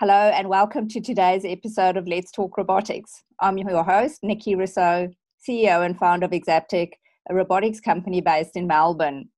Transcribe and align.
Hello, 0.00 0.30
and 0.30 0.48
welcome 0.48 0.88
to 0.88 1.00
today's 1.02 1.44
episode 1.44 1.98
of 1.98 2.08
Let's 2.08 2.32
Talk 2.32 2.56
Robotics. 2.56 3.22
I'm 3.40 3.58
your 3.58 3.84
host, 3.84 4.20
Nikki 4.22 4.54
Rousseau, 4.54 5.10
CEO 5.46 5.84
and 5.84 5.96
founder 5.96 6.24
of 6.24 6.32
Exaptech, 6.32 6.92
a 7.28 7.34
robotics 7.34 7.78
company 7.78 8.22
based 8.22 8.56
in 8.56 8.66
Melbourne. 8.66 9.28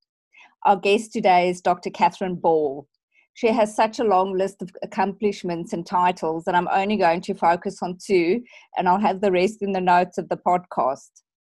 Our 0.64 0.76
guest 0.76 1.12
today 1.12 1.50
is 1.50 1.60
Dr. 1.60 1.90
Catherine 1.90 2.36
Ball. 2.36 2.86
She 3.34 3.48
has 3.48 3.74
such 3.74 3.98
a 3.98 4.04
long 4.04 4.38
list 4.38 4.62
of 4.62 4.70
accomplishments 4.82 5.72
and 5.72 5.84
titles 5.84 6.44
that 6.44 6.54
I'm 6.54 6.68
only 6.68 6.96
going 6.96 7.20
to 7.22 7.34
focus 7.34 7.82
on 7.82 7.98
two, 8.02 8.40
and 8.78 8.88
I'll 8.88 9.00
have 9.00 9.20
the 9.20 9.32
rest 9.32 9.60
in 9.60 9.72
the 9.72 9.80
notes 9.80 10.18
of 10.18 10.28
the 10.28 10.38
podcast. 10.38 11.10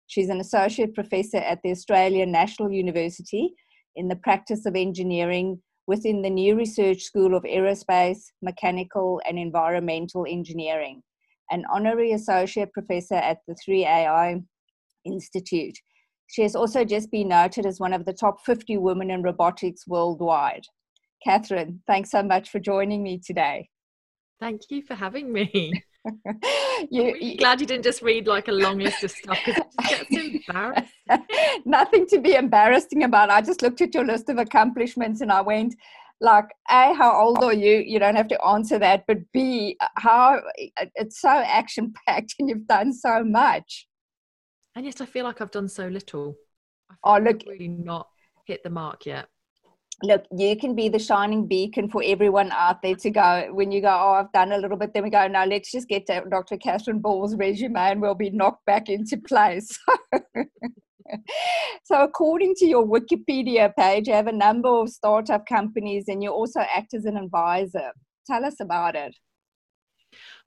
She's 0.08 0.30
an 0.30 0.40
associate 0.40 0.96
professor 0.96 1.38
at 1.38 1.60
the 1.64 1.72
Australian 1.72 2.32
National 2.32 2.72
University 2.72 3.54
in 3.98 4.08
the 4.08 4.16
practice 4.16 4.66
of 4.66 4.76
engineering 4.76 5.62
within 5.88 6.22
the 6.22 6.30
new 6.30 6.56
Research 6.56 7.04
School 7.04 7.36
of 7.36 7.44
Aerospace, 7.44 8.32
Mechanical, 8.42 9.22
and 9.28 9.38
Environmental 9.38 10.26
Engineering, 10.28 11.04
an 11.52 11.64
honorary 11.72 12.12
associate 12.14 12.74
professor 12.74 13.16
at 13.16 13.40
the 13.48 13.56
3AI 13.68 14.44
Institute. 15.06 15.78
She 16.28 16.42
has 16.42 16.56
also 16.56 16.84
just 16.84 17.12
been 17.12 17.28
noted 17.28 17.66
as 17.66 17.80
one 17.80 17.94
of 17.94 18.06
the 18.06 18.14
top 18.14 18.44
50 18.46 18.78
women 18.78 19.12
in 19.12 19.22
robotics 19.22 19.88
worldwide. 19.88 20.64
Catherine, 21.24 21.82
thanks 21.88 22.12
so 22.12 22.24
much 22.24 22.50
for 22.50 22.60
joining 22.60 23.04
me 23.04 23.20
today. 23.24 23.70
Thank 24.40 24.62
you 24.70 24.82
for 24.82 24.96
having 24.96 25.32
me. 25.32 25.72
you, 26.92 27.04
really 27.04 27.36
glad 27.36 27.60
you 27.60 27.68
didn't 27.68 27.84
just 27.84 28.02
read 28.02 28.28
like 28.28 28.48
a 28.48 28.52
long 28.52 28.80
list 28.80 29.04
of 29.04 29.12
stuff 29.12 29.38
because 29.46 29.64
it 29.80 30.10
gets 30.10 30.48
embarrassing. 30.48 30.90
Nothing 31.66 32.06
to 32.08 32.20
be 32.20 32.36
embarrassing 32.36 33.04
about. 33.04 33.30
I 33.30 33.42
just 33.42 33.62
looked 33.62 33.82
at 33.82 33.94
your 33.94 34.06
list 34.06 34.30
of 34.30 34.38
accomplishments 34.38 35.22
and 35.22 35.32
I 35.32 35.42
went, 35.42 35.76
like, 36.22 36.46
A, 36.70 36.94
how 36.94 37.20
old 37.20 37.44
are 37.44 37.54
you? 37.54 37.78
You 37.78 38.00
don't 38.00 38.16
have 38.16 38.28
to 38.30 38.46
answer 38.46 38.80
that. 38.80 39.06
But 39.08 39.32
B, 39.32 39.78
how 39.98 40.40
uh, 40.80 40.86
it's 40.96 41.20
so 41.20 41.30
action 41.30 41.94
packed 42.08 42.36
and 42.40 42.50
you've 42.50 42.68
done 42.68 42.94
so 42.94 43.24
much. 43.24 43.88
And 44.76 44.86
yet 44.86 45.02
I 45.02 45.06
feel 45.06 45.26
like 45.26 45.42
I've 45.42 45.52
done 45.52 45.70
so 45.70 45.88
little. 45.88 46.36
oh, 47.04 47.18
look. 47.18 47.42
I've 47.42 47.48
really 47.48 47.68
not 47.68 48.08
hit 48.46 48.64
the 48.64 48.70
mark 48.70 49.06
yet 49.06 49.28
look, 50.04 50.26
you 50.36 50.56
can 50.58 50.76
be 50.76 50.90
the 50.90 51.00
shining 51.00 51.48
beacon 51.48 51.90
for 51.90 52.04
everyone 52.04 52.52
out 52.52 52.82
there 52.82 52.96
to 52.96 53.10
go. 53.10 53.50
When 53.52 53.72
you 53.72 53.82
go, 53.82 53.90
oh, 53.90 54.14
I've 54.14 54.32
done 54.32 54.52
a 54.52 54.58
little 54.58 54.78
bit, 54.78 54.94
then 54.94 55.04
we 55.04 55.10
go, 55.10 55.28
no, 55.28 55.46
let's 55.46 55.72
just 55.72 55.88
get 55.88 56.08
Dr. 56.08 56.58
Catherine 56.58 57.00
Ball's 57.00 57.36
resume 57.36 57.76
and 57.78 58.02
we'll 58.02 58.16
be 58.16 58.30
knocked 58.30 58.66
back 58.66 58.90
into 58.90 59.18
place. 59.18 59.78
so, 61.84 62.04
according 62.04 62.56
to 62.56 62.66
your 62.66 62.86
Wikipedia 62.86 63.74
page, 63.76 64.08
you 64.08 64.14
have 64.14 64.28
a 64.28 64.32
number 64.32 64.70
of 64.70 64.90
startup 64.90 65.46
companies 65.46 66.06
and 66.08 66.22
you 66.22 66.30
also 66.30 66.62
act 66.62 66.94
as 66.94 67.06
an 67.06 67.18
advisor. 67.18 67.92
Tell 68.28 68.44
us 68.44 68.60
about 68.60 68.96
it. 68.96 69.16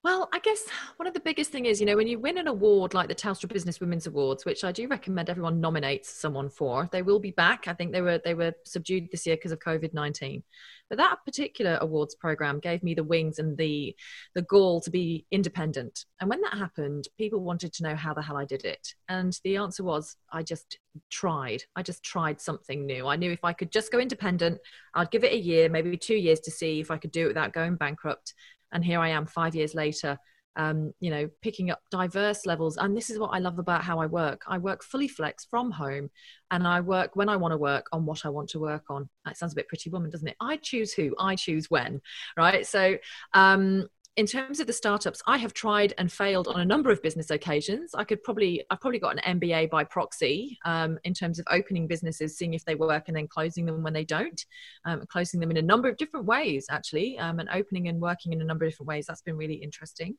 Well, 0.04 0.28
I 0.32 0.38
guess 0.38 0.62
one 0.96 1.08
of 1.08 1.14
the 1.14 1.20
biggest 1.20 1.50
thing 1.50 1.66
is, 1.66 1.80
you 1.80 1.86
know, 1.86 1.96
when 1.96 2.06
you 2.06 2.20
win 2.20 2.38
an 2.38 2.46
award 2.46 2.94
like 2.94 3.08
the 3.08 3.14
Telstra 3.14 3.52
Business 3.52 3.80
Women's 3.80 4.06
Awards, 4.06 4.44
which 4.44 4.62
I 4.62 4.70
do 4.70 4.86
recommend 4.86 5.28
everyone 5.28 5.60
nominates 5.60 6.08
someone 6.08 6.48
for, 6.48 6.88
they 6.92 7.02
will 7.02 7.18
be 7.18 7.32
back. 7.32 7.66
I 7.66 7.74
think 7.74 7.92
they 7.92 8.00
were 8.00 8.20
they 8.24 8.34
were 8.34 8.54
subdued 8.64 9.08
this 9.10 9.26
year 9.26 9.36
because 9.36 9.50
of 9.50 9.58
COVID 9.58 9.92
nineteen. 9.94 10.44
But 10.88 10.98
that 10.98 11.18
particular 11.24 11.78
awards 11.80 12.14
program 12.14 12.60
gave 12.60 12.82
me 12.82 12.94
the 12.94 13.04
wings 13.04 13.38
and 13.38 13.56
the 13.56 13.94
the 14.34 14.42
gall 14.42 14.80
to 14.80 14.90
be 14.90 15.26
independent. 15.30 16.04
And 16.20 16.30
when 16.30 16.40
that 16.42 16.56
happened, 16.56 17.08
people 17.18 17.40
wanted 17.40 17.72
to 17.74 17.82
know 17.82 17.96
how 17.96 18.14
the 18.14 18.22
hell 18.22 18.36
I 18.36 18.44
did 18.44 18.64
it. 18.64 18.94
And 19.08 19.38
the 19.44 19.56
answer 19.56 19.84
was 19.84 20.16
I 20.32 20.42
just 20.42 20.78
tried. 21.10 21.64
I 21.76 21.82
just 21.82 22.02
tried 22.02 22.40
something 22.40 22.86
new. 22.86 23.06
I 23.06 23.16
knew 23.16 23.30
if 23.30 23.44
I 23.44 23.52
could 23.52 23.70
just 23.70 23.92
go 23.92 23.98
independent, 23.98 24.58
I'd 24.94 25.10
give 25.10 25.24
it 25.24 25.32
a 25.32 25.38
year, 25.38 25.68
maybe 25.68 25.96
two 25.96 26.16
years 26.16 26.40
to 26.40 26.50
see 26.50 26.80
if 26.80 26.90
I 26.90 26.96
could 26.96 27.12
do 27.12 27.24
it 27.24 27.28
without 27.28 27.52
going 27.52 27.76
bankrupt 27.76 28.34
and 28.72 28.84
here 28.84 29.00
i 29.00 29.08
am 29.08 29.26
five 29.26 29.54
years 29.54 29.74
later 29.74 30.18
um, 30.58 30.92
you 31.00 31.10
know 31.10 31.30
picking 31.40 31.70
up 31.70 31.80
diverse 31.90 32.44
levels. 32.44 32.76
And 32.76 32.96
this 32.96 33.10
is 33.10 33.18
what 33.18 33.30
i 33.32 33.38
love 33.38 33.58
about 33.58 33.84
how 33.84 34.00
i 34.00 34.06
work. 34.06 34.42
I 34.46 34.58
work 34.58 34.82
fully 34.82 35.08
flex 35.08 35.46
from 35.46 35.70
home 35.70 36.10
and 36.50 36.66
i 36.66 36.80
work 36.80 37.14
when 37.14 37.28
i 37.28 37.36
want 37.36 37.52
to 37.52 37.58
work 37.58 37.86
on 37.92 38.04
what 38.04 38.26
i 38.26 38.28
want 38.28 38.50
to 38.50 38.58
work 38.58 38.84
on. 38.90 39.08
That 39.24 39.38
sounds 39.38 39.52
a 39.52 39.56
bit 39.56 39.68
pretty 39.68 39.88
woman 39.88 40.10
doesn't 40.10 40.28
it? 40.28 40.36
I 40.40 40.56
choose 40.56 40.92
who 40.92 41.14
i 41.18 41.36
choose 41.36 41.70
when 41.70 42.00
right? 42.36 42.66
So 42.66 42.98
um, 43.32 43.88
in 44.18 44.26
terms 44.26 44.58
of 44.58 44.66
the 44.66 44.72
startups, 44.72 45.22
I 45.28 45.38
have 45.38 45.54
tried 45.54 45.94
and 45.96 46.10
failed 46.10 46.48
on 46.48 46.60
a 46.60 46.64
number 46.64 46.90
of 46.90 47.00
business 47.04 47.30
occasions. 47.30 47.94
I 47.94 48.02
could 48.02 48.20
probably, 48.24 48.64
I've 48.68 48.80
probably 48.80 48.98
got 48.98 49.16
an 49.16 49.38
MBA 49.38 49.70
by 49.70 49.84
proxy 49.84 50.58
um, 50.64 50.98
in 51.04 51.14
terms 51.14 51.38
of 51.38 51.46
opening 51.52 51.86
businesses, 51.86 52.36
seeing 52.36 52.52
if 52.52 52.64
they 52.64 52.74
work, 52.74 53.04
and 53.06 53.16
then 53.16 53.28
closing 53.28 53.64
them 53.64 53.80
when 53.84 53.92
they 53.92 54.04
don't, 54.04 54.44
um, 54.84 55.04
closing 55.08 55.38
them 55.38 55.52
in 55.52 55.56
a 55.58 55.62
number 55.62 55.88
of 55.88 55.96
different 55.98 56.26
ways, 56.26 56.66
actually, 56.68 57.16
um, 57.20 57.38
and 57.38 57.48
opening 57.50 57.86
and 57.86 58.00
working 58.00 58.32
in 58.32 58.40
a 58.40 58.44
number 58.44 58.64
of 58.64 58.72
different 58.72 58.88
ways. 58.88 59.06
That's 59.06 59.22
been 59.22 59.36
really 59.36 59.54
interesting. 59.54 60.16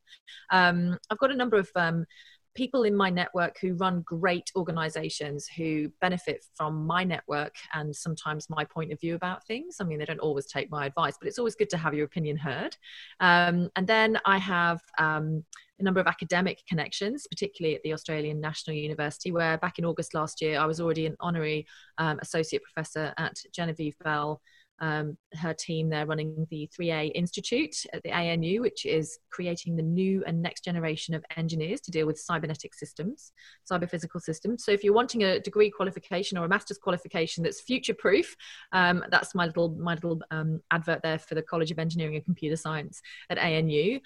Um, 0.50 0.96
I've 1.10 1.18
got 1.18 1.30
a 1.30 1.36
number 1.36 1.58
of 1.58 1.68
um, 1.76 2.06
people 2.54 2.82
in 2.82 2.94
my 2.94 3.10
network 3.10 3.58
who 3.60 3.74
run 3.74 4.02
great 4.02 4.50
organizations 4.56 5.46
who 5.46 5.90
benefit 6.00 6.44
from 6.54 6.86
my 6.86 7.04
network 7.04 7.54
and 7.74 7.94
sometimes 7.94 8.50
my 8.50 8.64
point 8.64 8.92
of 8.92 9.00
view 9.00 9.14
about 9.14 9.46
things. 9.46 9.76
I 9.80 9.84
mean, 9.84 9.98
they 9.98 10.04
don't 10.04 10.18
always 10.18 10.46
take 10.46 10.70
my 10.70 10.86
advice, 10.86 11.14
but 11.20 11.28
it's 11.28 11.38
always 11.38 11.54
good 11.54 11.70
to 11.70 11.76
have 11.76 11.94
your 11.94 12.04
opinion 12.04 12.36
heard. 12.36 12.76
Um, 13.20 13.70
and 13.76 13.86
then 13.86 14.18
I 14.24 14.38
have 14.38 14.80
um, 14.98 15.44
a 15.78 15.82
number 15.82 16.00
of 16.00 16.06
academic 16.06 16.62
connections, 16.68 17.26
particularly 17.30 17.76
at 17.76 17.82
the 17.82 17.92
Australian 17.92 18.40
National 18.40 18.76
University, 18.76 19.32
where 19.32 19.58
back 19.58 19.78
in 19.78 19.84
August 19.84 20.14
last 20.14 20.40
year, 20.40 20.58
I 20.58 20.66
was 20.66 20.80
already 20.80 21.06
an 21.06 21.16
honorary 21.20 21.66
um, 21.98 22.18
associate 22.20 22.62
professor 22.62 23.14
at 23.16 23.40
Genevieve 23.52 23.96
Bell 24.02 24.40
um, 24.80 25.16
her 25.34 25.54
team 25.54 25.88
there 25.90 26.06
running 26.06 26.46
the 26.50 26.68
3A 26.78 27.12
Institute 27.14 27.76
at 27.92 28.02
the 28.02 28.12
ANU, 28.12 28.60
which 28.60 28.86
is 28.86 29.18
creating 29.30 29.76
the 29.76 29.82
new 29.82 30.22
and 30.26 30.40
next 30.40 30.64
generation 30.64 31.14
of 31.14 31.24
engineers 31.36 31.80
to 31.82 31.90
deal 31.90 32.06
with 32.06 32.18
cybernetic 32.18 32.74
systems, 32.74 33.32
cyber 33.70 33.88
physical 33.88 34.20
systems. 34.20 34.64
So 34.64 34.72
if 34.72 34.82
you're 34.82 34.94
wanting 34.94 35.24
a 35.24 35.40
degree 35.40 35.70
qualification 35.70 36.38
or 36.38 36.44
a 36.44 36.48
master's 36.48 36.78
qualification 36.78 37.44
that's 37.44 37.60
future 37.60 37.94
proof, 37.94 38.34
um, 38.72 39.04
that's 39.10 39.34
my 39.34 39.46
little 39.46 39.70
my 39.70 39.94
little 39.94 40.20
um, 40.30 40.60
advert 40.70 41.02
there 41.02 41.18
for 41.18 41.34
the 41.34 41.42
College 41.42 41.70
of 41.70 41.78
Engineering 41.78 42.16
and 42.16 42.24
Computer 42.24 42.56
Science 42.56 43.00
at 43.28 43.38
ANU. 43.38 44.00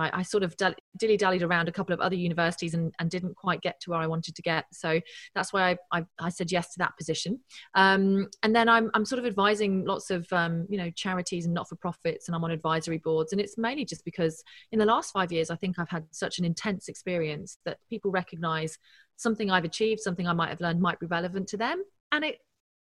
I, 0.00 0.20
I, 0.20 0.22
sort 0.22 0.42
of 0.42 0.56
dilly 0.56 1.16
dallied 1.16 1.42
around 1.42 1.68
a 1.68 1.72
couple 1.72 1.92
of 1.92 2.00
other 2.00 2.14
universities 2.14 2.74
and, 2.74 2.94
and, 2.98 3.10
didn't 3.10 3.36
quite 3.36 3.60
get 3.60 3.80
to 3.80 3.90
where 3.90 4.00
I 4.00 4.06
wanted 4.06 4.34
to 4.36 4.42
get. 4.42 4.64
So 4.72 5.00
that's 5.34 5.52
why 5.52 5.70
I, 5.70 5.98
I, 5.98 6.04
I 6.18 6.28
said 6.28 6.50
yes 6.50 6.72
to 6.72 6.78
that 6.78 6.96
position. 6.96 7.40
Um, 7.74 8.28
and 8.42 8.54
then 8.54 8.68
I'm, 8.68 8.90
I'm 8.94 9.04
sort 9.04 9.18
of 9.18 9.26
advising 9.26 9.84
lots 9.84 10.10
of 10.10 10.26
um, 10.32 10.66
you 10.68 10.78
know 10.78 10.90
charities 10.90 11.44
and 11.44 11.54
not 11.54 11.68
for 11.68 11.76
profits, 11.76 12.28
and 12.28 12.34
I'm 12.34 12.44
on 12.44 12.50
advisory 12.50 12.98
boards. 12.98 13.32
And 13.32 13.40
it's 13.40 13.58
mainly 13.58 13.84
just 13.84 14.04
because 14.04 14.42
in 14.72 14.78
the 14.78 14.84
last 14.84 15.12
five 15.12 15.32
years, 15.32 15.50
I 15.50 15.56
think 15.56 15.78
I've 15.78 15.88
had 15.88 16.04
such 16.10 16.38
an 16.38 16.44
intense 16.44 16.88
experience 16.88 17.58
that 17.64 17.78
people 17.88 18.10
recognise 18.10 18.78
something 19.16 19.50
I've 19.50 19.64
achieved, 19.64 20.00
something 20.00 20.26
I 20.26 20.32
might 20.32 20.48
have 20.48 20.60
learned 20.60 20.80
might 20.80 21.00
be 21.00 21.06
relevant 21.06 21.48
to 21.48 21.56
them, 21.56 21.82
and 22.12 22.24
it 22.24 22.38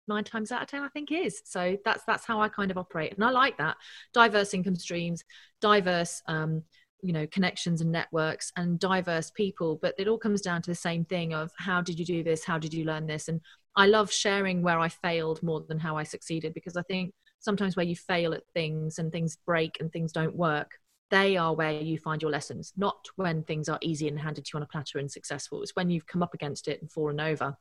nine 0.08 0.24
times 0.24 0.50
out 0.50 0.62
of 0.62 0.68
ten 0.68 0.82
i 0.82 0.88
think 0.88 1.12
is 1.12 1.42
so 1.44 1.76
that's 1.84 2.02
that's 2.06 2.24
how 2.24 2.40
i 2.40 2.48
kind 2.48 2.70
of 2.70 2.78
operate 2.78 3.12
and 3.12 3.22
i 3.24 3.30
like 3.30 3.56
that 3.58 3.76
diverse 4.14 4.54
income 4.54 4.74
streams 4.74 5.22
diverse 5.60 6.22
um, 6.26 6.62
you 7.02 7.12
know 7.12 7.26
connections 7.28 7.80
and 7.80 7.92
networks 7.92 8.52
and 8.56 8.78
diverse 8.80 9.30
people 9.30 9.78
but 9.80 9.94
it 9.98 10.08
all 10.08 10.18
comes 10.18 10.40
down 10.40 10.60
to 10.62 10.70
the 10.70 10.74
same 10.74 11.04
thing 11.04 11.32
of 11.32 11.50
how 11.56 11.80
did 11.80 11.98
you 11.98 12.04
do 12.04 12.22
this? 12.22 12.44
How 12.44 12.58
did 12.58 12.74
you 12.74 12.84
learn 12.84 13.06
this? 13.06 13.28
And 13.28 13.40
i 13.76 13.86
love 13.86 14.10
sharing 14.10 14.62
where 14.62 14.80
i 14.80 14.88
failed 14.88 15.42
more 15.42 15.64
than 15.68 15.78
how 15.78 15.96
i 15.96 16.02
succeeded 16.02 16.52
because 16.54 16.76
i 16.76 16.82
think 16.82 17.12
sometimes 17.38 17.76
where 17.76 17.86
you 17.86 17.94
fail 17.94 18.34
at 18.34 18.42
things 18.52 18.98
and 18.98 19.12
things 19.12 19.36
break 19.46 19.76
and 19.80 19.92
things 19.92 20.10
don't 20.10 20.34
work 20.34 20.78
they 21.10 21.36
are 21.36 21.54
where 21.54 21.72
you 21.72 21.98
find 21.98 22.20
your 22.20 22.30
lessons 22.30 22.72
not 22.76 23.06
when 23.16 23.42
things 23.44 23.68
are 23.68 23.78
easy 23.80 24.08
and 24.08 24.18
handed 24.18 24.44
to 24.44 24.50
you 24.52 24.58
on 24.58 24.62
a 24.62 24.66
platter 24.66 24.98
and 24.98 25.10
successful. 25.10 25.62
It's 25.62 25.74
when 25.74 25.90
you've 25.90 26.06
come 26.06 26.22
up 26.22 26.34
against 26.34 26.68
it 26.68 26.80
and 26.80 26.90
fallen 26.90 27.20
over 27.20 27.56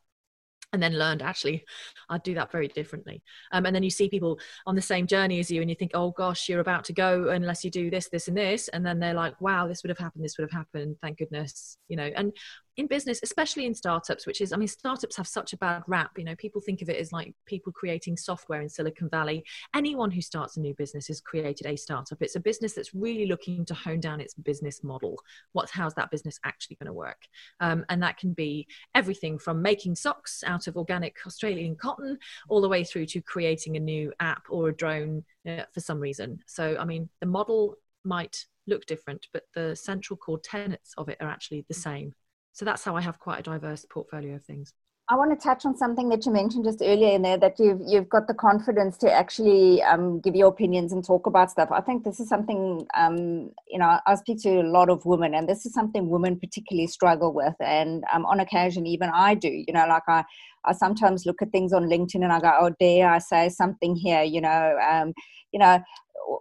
and 0.74 0.84
then 0.84 0.98
learned 0.98 1.22
actually 1.22 1.64
i'd 2.10 2.24
do 2.24 2.34
that 2.34 2.52
very 2.52 2.68
differently. 2.68 3.22
Um, 3.52 3.66
and 3.66 3.76
then 3.76 3.84
you 3.84 3.90
see 3.90 4.10
people 4.10 4.40
on 4.66 4.76
the 4.76 4.82
same 4.82 5.08
journey 5.08 5.40
as 5.40 5.52
you 5.52 5.62
and 5.62 5.70
you 5.70 5.76
think 5.76 5.92
oh 5.94 6.12
gosh 6.12 6.50
you're 6.50 6.60
about 6.60 6.84
to 6.86 6.94
go 6.94 7.30
unless 7.30 7.64
you 7.64 7.72
do 7.72 7.90
this 7.90 8.10
this 8.10 8.28
and 8.28 8.38
this. 8.38 8.68
And 8.70 8.86
then 8.86 9.00
they're 9.00 9.14
like 9.14 9.40
wow 9.42 9.68
this 9.68 9.84
would 9.84 9.90
have 9.90 9.98
happened 9.98 10.24
this 10.24 10.38
would 10.38 10.50
have 10.50 10.58
happened. 10.58 10.98
Thank 11.02 11.20
goodness 11.20 11.78
you 11.88 11.98
know? 11.98 12.10
And 12.16 12.34
in 12.78 12.86
business, 12.86 13.20
especially 13.24 13.66
in 13.66 13.74
startups, 13.74 14.28
which 14.28 14.40
is, 14.40 14.54
I 14.54 14.58
mean, 14.58 14.68
startups 14.68 15.18
have 15.18 15.28
such 15.28 15.52
a 15.54 15.58
bad 15.58 15.84
rap. 15.88 16.12
You 16.18 16.24
know, 16.24 16.36
people 16.36 16.62
think 16.62 16.84
of 16.84 16.90
it 16.90 16.98
as 16.98 17.12
like 17.12 17.34
people 17.46 17.74
creating 17.74 18.18
software 18.18 18.62
in 18.62 18.70
Silicon 18.70 19.10
Valley. 19.10 19.44
Anyone 19.76 20.12
who 20.12 20.22
starts 20.22 20.58
a 20.58 20.62
new 20.62 20.76
business 20.76 21.08
has 21.08 21.20
created 21.20 21.66
a 21.66 21.76
startup. 21.76 22.22
It's 22.22 22.36
a 22.36 22.40
business 22.40 22.74
that's 22.74 22.94
really 22.94 23.26
looking 23.26 23.66
to 23.66 23.74
hone 23.74 24.00
down 24.00 24.22
its 24.22 24.36
business 24.36 24.84
model. 24.84 25.20
What's 25.54 25.72
how's 25.72 25.96
that 25.96 26.12
business 26.12 26.40
actually 26.46 26.76
going 26.76 26.88
to 26.88 26.94
work? 26.94 27.24
Um, 27.60 27.84
and 27.90 28.02
that 28.04 28.18
can 28.18 28.34
be 28.34 28.68
everything 28.94 29.40
from 29.40 29.62
making 29.62 29.96
socks 29.96 30.44
out 30.46 30.68
of 30.68 30.78
organic 30.78 31.18
Australian 31.26 31.76
cotton, 31.76 32.20
all 32.48 32.62
the 32.62 32.70
way 32.70 32.84
through 32.84 33.08
to 33.08 33.22
creating 33.22 33.76
a 33.76 33.80
new 33.80 34.14
app 34.20 34.44
or 34.50 34.70
a 34.70 34.76
drone 34.76 35.24
uh, 35.48 35.64
for 35.74 35.80
some 35.80 36.00
reason. 36.00 36.40
So, 36.46 36.78
I 36.80 36.86
mean, 36.86 37.10
the 37.22 37.26
model 37.26 37.76
might 38.04 38.46
look 38.68 38.86
different, 38.86 39.28
but 39.34 39.44
the 39.56 39.76
central 39.76 40.18
core 40.18 40.40
tenets 40.40 40.94
of 40.98 41.10
it 41.10 41.18
are 41.22 41.30
actually 41.30 41.66
the 41.68 41.74
same. 41.74 42.14
So 42.58 42.66
that's 42.66 42.84
how 42.84 42.96
I 42.96 43.02
have 43.02 43.20
quite 43.20 43.42
a 43.42 43.44
diverse 43.44 43.86
portfolio 43.88 44.34
of 44.34 44.44
things. 44.44 44.74
I 45.10 45.16
want 45.16 45.30
to 45.30 45.38
touch 45.42 45.64
on 45.64 45.78
something 45.78 46.10
that 46.10 46.26
you 46.26 46.32
mentioned 46.32 46.66
just 46.66 46.82
earlier 46.82 47.14
in 47.14 47.22
there 47.22 47.38
that 47.38 47.60
you've 47.60 47.80
you've 47.86 48.10
got 48.10 48.28
the 48.28 48.34
confidence 48.34 48.98
to 48.98 49.14
actually 49.14 49.84
um, 49.84 50.20
give 50.22 50.36
your 50.36 50.48
opinions 50.48 50.92
and 50.92 51.06
talk 51.06 51.28
about 51.28 51.52
stuff. 51.52 51.70
I 51.72 51.82
think 51.82 52.04
this 52.04 52.20
is 52.20 52.28
something 52.28 52.88
um, 52.98 53.52
you 53.68 53.78
know 53.78 54.00
I 54.08 54.16
speak 54.16 54.42
to 54.42 54.62
a 54.62 54.64
lot 54.64 54.90
of 54.90 55.06
women, 55.06 55.36
and 55.36 55.48
this 55.48 55.68
is 55.68 55.74
something 55.74 56.10
women 56.10 56.40
particularly 56.40 56.88
struggle 56.88 57.32
with. 57.32 57.54
And 57.60 58.04
um, 58.12 58.26
on 58.26 58.40
occasion, 58.40 58.88
even 58.88 59.12
I 59.14 59.36
do. 59.36 59.50
You 59.50 59.74
know, 59.74 59.86
like 59.88 60.08
I 60.08 60.26
I 60.66 60.74
sometimes 60.74 61.28
look 61.28 61.44
at 61.44 61.52
things 61.52 61.74
on 61.74 61.84
LinkedIn 61.84 62.24
and 62.24 62.34
I 62.34 62.40
go, 62.40 62.52
oh, 62.60 62.72
dare 62.80 63.12
I 63.12 63.20
say 63.20 63.50
something 63.50 63.96
here? 63.96 64.24
You 64.24 64.42
know, 64.42 64.78
um, 64.92 65.14
you 65.52 65.60
know, 65.60 65.80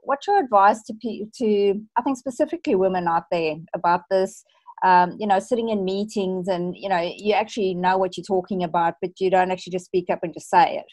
what's 0.02 0.26
your 0.26 0.40
advice 0.40 0.82
to 0.84 0.94
to 1.40 1.80
I 1.98 2.00
think 2.00 2.16
specifically 2.16 2.74
women 2.74 3.06
out 3.06 3.24
there 3.30 3.56
about 3.74 4.04
this? 4.10 4.46
Um, 4.84 5.17
you 5.19 5.26
know, 5.26 5.38
sitting 5.38 5.69
in 5.70 5.84
meetings 5.84 6.49
and, 6.49 6.75
you 6.76 6.88
know, 6.88 7.00
you 7.17 7.34
actually 7.34 7.75
know 7.75 7.96
what 7.99 8.17
you're 8.17 8.25
talking 8.25 8.62
about, 8.62 8.94
but 9.00 9.12
you 9.20 9.31
don't 9.31 9.50
actually 9.50 9.73
just 9.73 9.87
speak 9.87 10.11
up 10.11 10.20
and 10.23 10.34
just 10.34 10.50
say 10.50 10.76
it. 10.76 10.87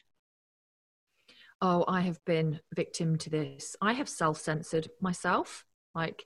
Oh, 1.61 1.85
I 1.87 2.01
have 2.01 2.23
been 2.25 2.59
victim 2.75 3.17
to 3.19 3.29
this. 3.29 3.75
I 3.81 3.93
have 3.93 4.09
self 4.09 4.39
censored 4.39 4.89
myself. 5.01 5.65
Like, 5.95 6.25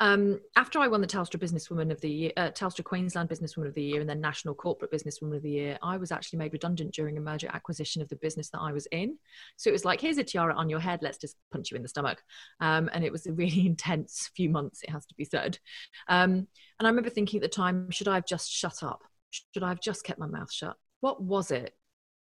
um, 0.00 0.40
after 0.56 0.78
I 0.78 0.86
won 0.86 1.00
the 1.00 1.06
Telstra 1.06 1.40
Businesswoman 1.40 1.90
of 1.90 2.00
the 2.00 2.10
Year, 2.10 2.32
uh, 2.36 2.50
Telstra 2.50 2.84
Queensland 2.84 3.28
Businesswoman 3.28 3.66
of 3.66 3.74
the 3.74 3.82
Year, 3.82 4.00
and 4.00 4.08
then 4.08 4.20
National 4.20 4.54
Corporate 4.54 4.92
Businesswoman 4.92 5.36
of 5.36 5.42
the 5.42 5.50
Year, 5.50 5.78
I 5.82 5.96
was 5.96 6.12
actually 6.12 6.38
made 6.38 6.52
redundant 6.52 6.94
during 6.94 7.18
a 7.18 7.20
merger 7.20 7.48
acquisition 7.52 8.00
of 8.00 8.08
the 8.08 8.16
business 8.16 8.48
that 8.50 8.60
I 8.60 8.72
was 8.72 8.86
in. 8.92 9.18
So 9.56 9.70
it 9.70 9.72
was 9.72 9.84
like, 9.84 10.00
here's 10.00 10.18
a 10.18 10.24
tiara 10.24 10.54
on 10.54 10.70
your 10.70 10.78
head, 10.78 11.00
let's 11.02 11.18
just 11.18 11.36
punch 11.50 11.70
you 11.70 11.76
in 11.76 11.82
the 11.82 11.88
stomach. 11.88 12.22
Um, 12.60 12.88
and 12.92 13.04
it 13.04 13.10
was 13.10 13.26
a 13.26 13.32
really 13.32 13.66
intense 13.66 14.30
few 14.36 14.50
months, 14.50 14.82
it 14.82 14.90
has 14.90 15.04
to 15.06 15.14
be 15.14 15.24
said. 15.24 15.58
Um, 16.06 16.46
and 16.78 16.86
I 16.86 16.88
remember 16.88 17.10
thinking 17.10 17.38
at 17.38 17.42
the 17.42 17.48
time, 17.48 17.90
should 17.90 18.08
I 18.08 18.14
have 18.14 18.26
just 18.26 18.50
shut 18.50 18.82
up? 18.84 19.02
Should 19.30 19.62
I 19.62 19.68
have 19.68 19.80
just 19.80 20.04
kept 20.04 20.20
my 20.20 20.26
mouth 20.26 20.52
shut? 20.52 20.76
What 21.00 21.20
was 21.20 21.50
it 21.50 21.74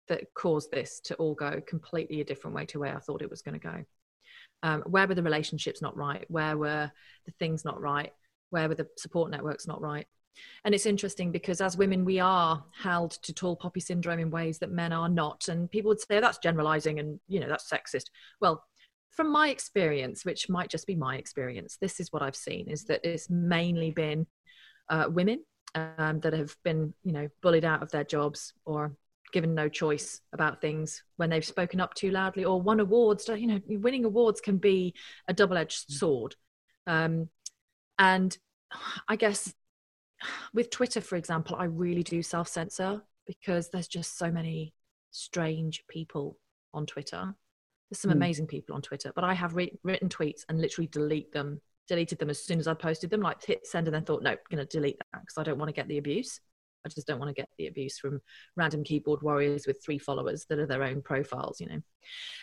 that 0.09 0.33
caused 0.35 0.71
this 0.71 0.99
to 1.05 1.15
all 1.15 1.33
go 1.33 1.59
completely 1.65 2.21
a 2.21 2.25
different 2.25 2.55
way 2.55 2.65
to 2.67 2.79
where 2.79 2.95
I 2.95 2.99
thought 2.99 3.21
it 3.21 3.29
was 3.31 3.41
going 3.41 3.59
to 3.59 3.67
go? 3.67 3.83
Um, 4.63 4.81
where 4.81 5.07
were 5.07 5.15
the 5.15 5.23
relationships 5.23 5.81
not 5.81 5.95
right? 5.95 6.25
Where 6.29 6.57
were 6.57 6.91
the 7.25 7.31
things 7.39 7.63
not 7.63 7.79
right? 7.79 8.11
Where 8.49 8.67
were 8.67 8.75
the 8.75 8.87
support 8.97 9.29
networks 9.29 9.67
not 9.67 9.81
right? 9.81 10.07
And 10.65 10.73
it's 10.73 10.87
interesting 10.87 11.31
because 11.31 11.61
as 11.61 11.77
women 11.77 12.05
we 12.05 12.19
are 12.19 12.63
held 12.75 13.11
to 13.23 13.33
tall 13.33 13.55
poppy 13.55 13.81
syndrome 13.81 14.19
in 14.19 14.31
ways 14.31 14.57
that 14.59 14.71
men 14.71 14.91
are 14.91 15.09
not. 15.09 15.47
And 15.47 15.69
people 15.69 15.89
would 15.89 15.99
say 15.99 16.17
oh, 16.17 16.21
that's 16.21 16.39
generalizing 16.39 16.97
and 16.97 17.19
you 17.27 17.39
know 17.39 17.47
that's 17.47 17.69
sexist. 17.69 18.05
Well 18.41 18.63
from 19.13 19.31
my 19.31 19.49
experience 19.49 20.25
which 20.25 20.49
might 20.49 20.69
just 20.69 20.87
be 20.87 20.95
my 20.95 21.17
experience 21.17 21.77
this 21.79 21.99
is 21.99 22.11
what 22.11 22.21
i've 22.21 22.35
seen 22.35 22.67
is 22.67 22.85
that 22.85 22.99
it's 23.03 23.29
mainly 23.29 23.91
been 23.91 24.25
uh, 24.89 25.05
women 25.09 25.39
um, 25.75 26.19
that 26.19 26.33
have 26.33 26.55
been 26.63 26.93
you 27.03 27.13
know 27.13 27.27
bullied 27.41 27.65
out 27.65 27.81
of 27.81 27.91
their 27.91 28.03
jobs 28.03 28.53
or 28.65 28.95
given 29.33 29.53
no 29.53 29.67
choice 29.67 30.21
about 30.31 30.61
things 30.61 31.03
when 31.17 31.29
they've 31.29 31.43
spoken 31.43 31.81
up 31.81 31.93
too 31.95 32.11
loudly 32.11 32.45
or 32.45 32.61
won 32.61 32.79
awards. 32.79 33.27
You 33.27 33.47
know, 33.47 33.59
winning 33.67 34.05
awards 34.05 34.39
can 34.39 34.57
be 34.57 34.93
a 35.27 35.33
double 35.33 35.57
edged 35.57 35.89
mm. 35.89 35.93
sword. 35.95 36.35
Um, 36.87 37.27
and 37.99 38.37
I 39.09 39.17
guess 39.17 39.53
with 40.53 40.69
Twitter, 40.69 41.01
for 41.01 41.17
example, 41.17 41.57
I 41.57 41.65
really 41.65 42.03
do 42.03 42.21
self 42.21 42.47
censor 42.47 43.01
because 43.27 43.69
there's 43.69 43.87
just 43.87 44.17
so 44.17 44.31
many 44.31 44.73
strange 45.11 45.83
people 45.89 46.37
on 46.73 46.85
Twitter. 46.85 47.35
There's 47.89 47.99
some 47.99 48.11
mm. 48.11 48.15
amazing 48.15 48.47
people 48.47 48.75
on 48.75 48.81
Twitter, 48.81 49.11
but 49.13 49.23
I 49.23 49.33
have 49.33 49.55
re- 49.55 49.77
written 49.83 50.09
tweets 50.09 50.41
and 50.47 50.61
literally 50.61 50.87
delete 50.87 51.33
them, 51.33 51.59
deleted 51.87 52.19
them 52.19 52.29
as 52.29 52.43
soon 52.43 52.59
as 52.59 52.67
I 52.67 52.73
posted 52.73 53.09
them, 53.09 53.21
like 53.21 53.43
hit 53.43 53.67
send 53.67 53.87
and 53.87 53.95
then 53.95 54.05
thought, 54.05 54.23
no, 54.23 54.31
I'm 54.31 54.37
going 54.49 54.65
to 54.65 54.77
delete 54.77 54.99
that 54.99 55.21
because 55.21 55.37
I 55.37 55.43
don't 55.43 55.57
want 55.57 55.69
to 55.69 55.73
get 55.73 55.87
the 55.87 55.97
abuse. 55.97 56.39
I 56.85 56.89
just 56.89 57.07
don't 57.07 57.19
want 57.19 57.29
to 57.29 57.41
get 57.41 57.49
the 57.57 57.67
abuse 57.67 57.97
from 57.97 58.21
random 58.55 58.83
keyboard 58.83 59.21
warriors 59.21 59.67
with 59.67 59.83
three 59.83 59.99
followers 59.99 60.45
that 60.49 60.59
are 60.59 60.67
their 60.67 60.83
own 60.83 61.01
profiles, 61.01 61.59
you 61.59 61.67
know. 61.67 61.81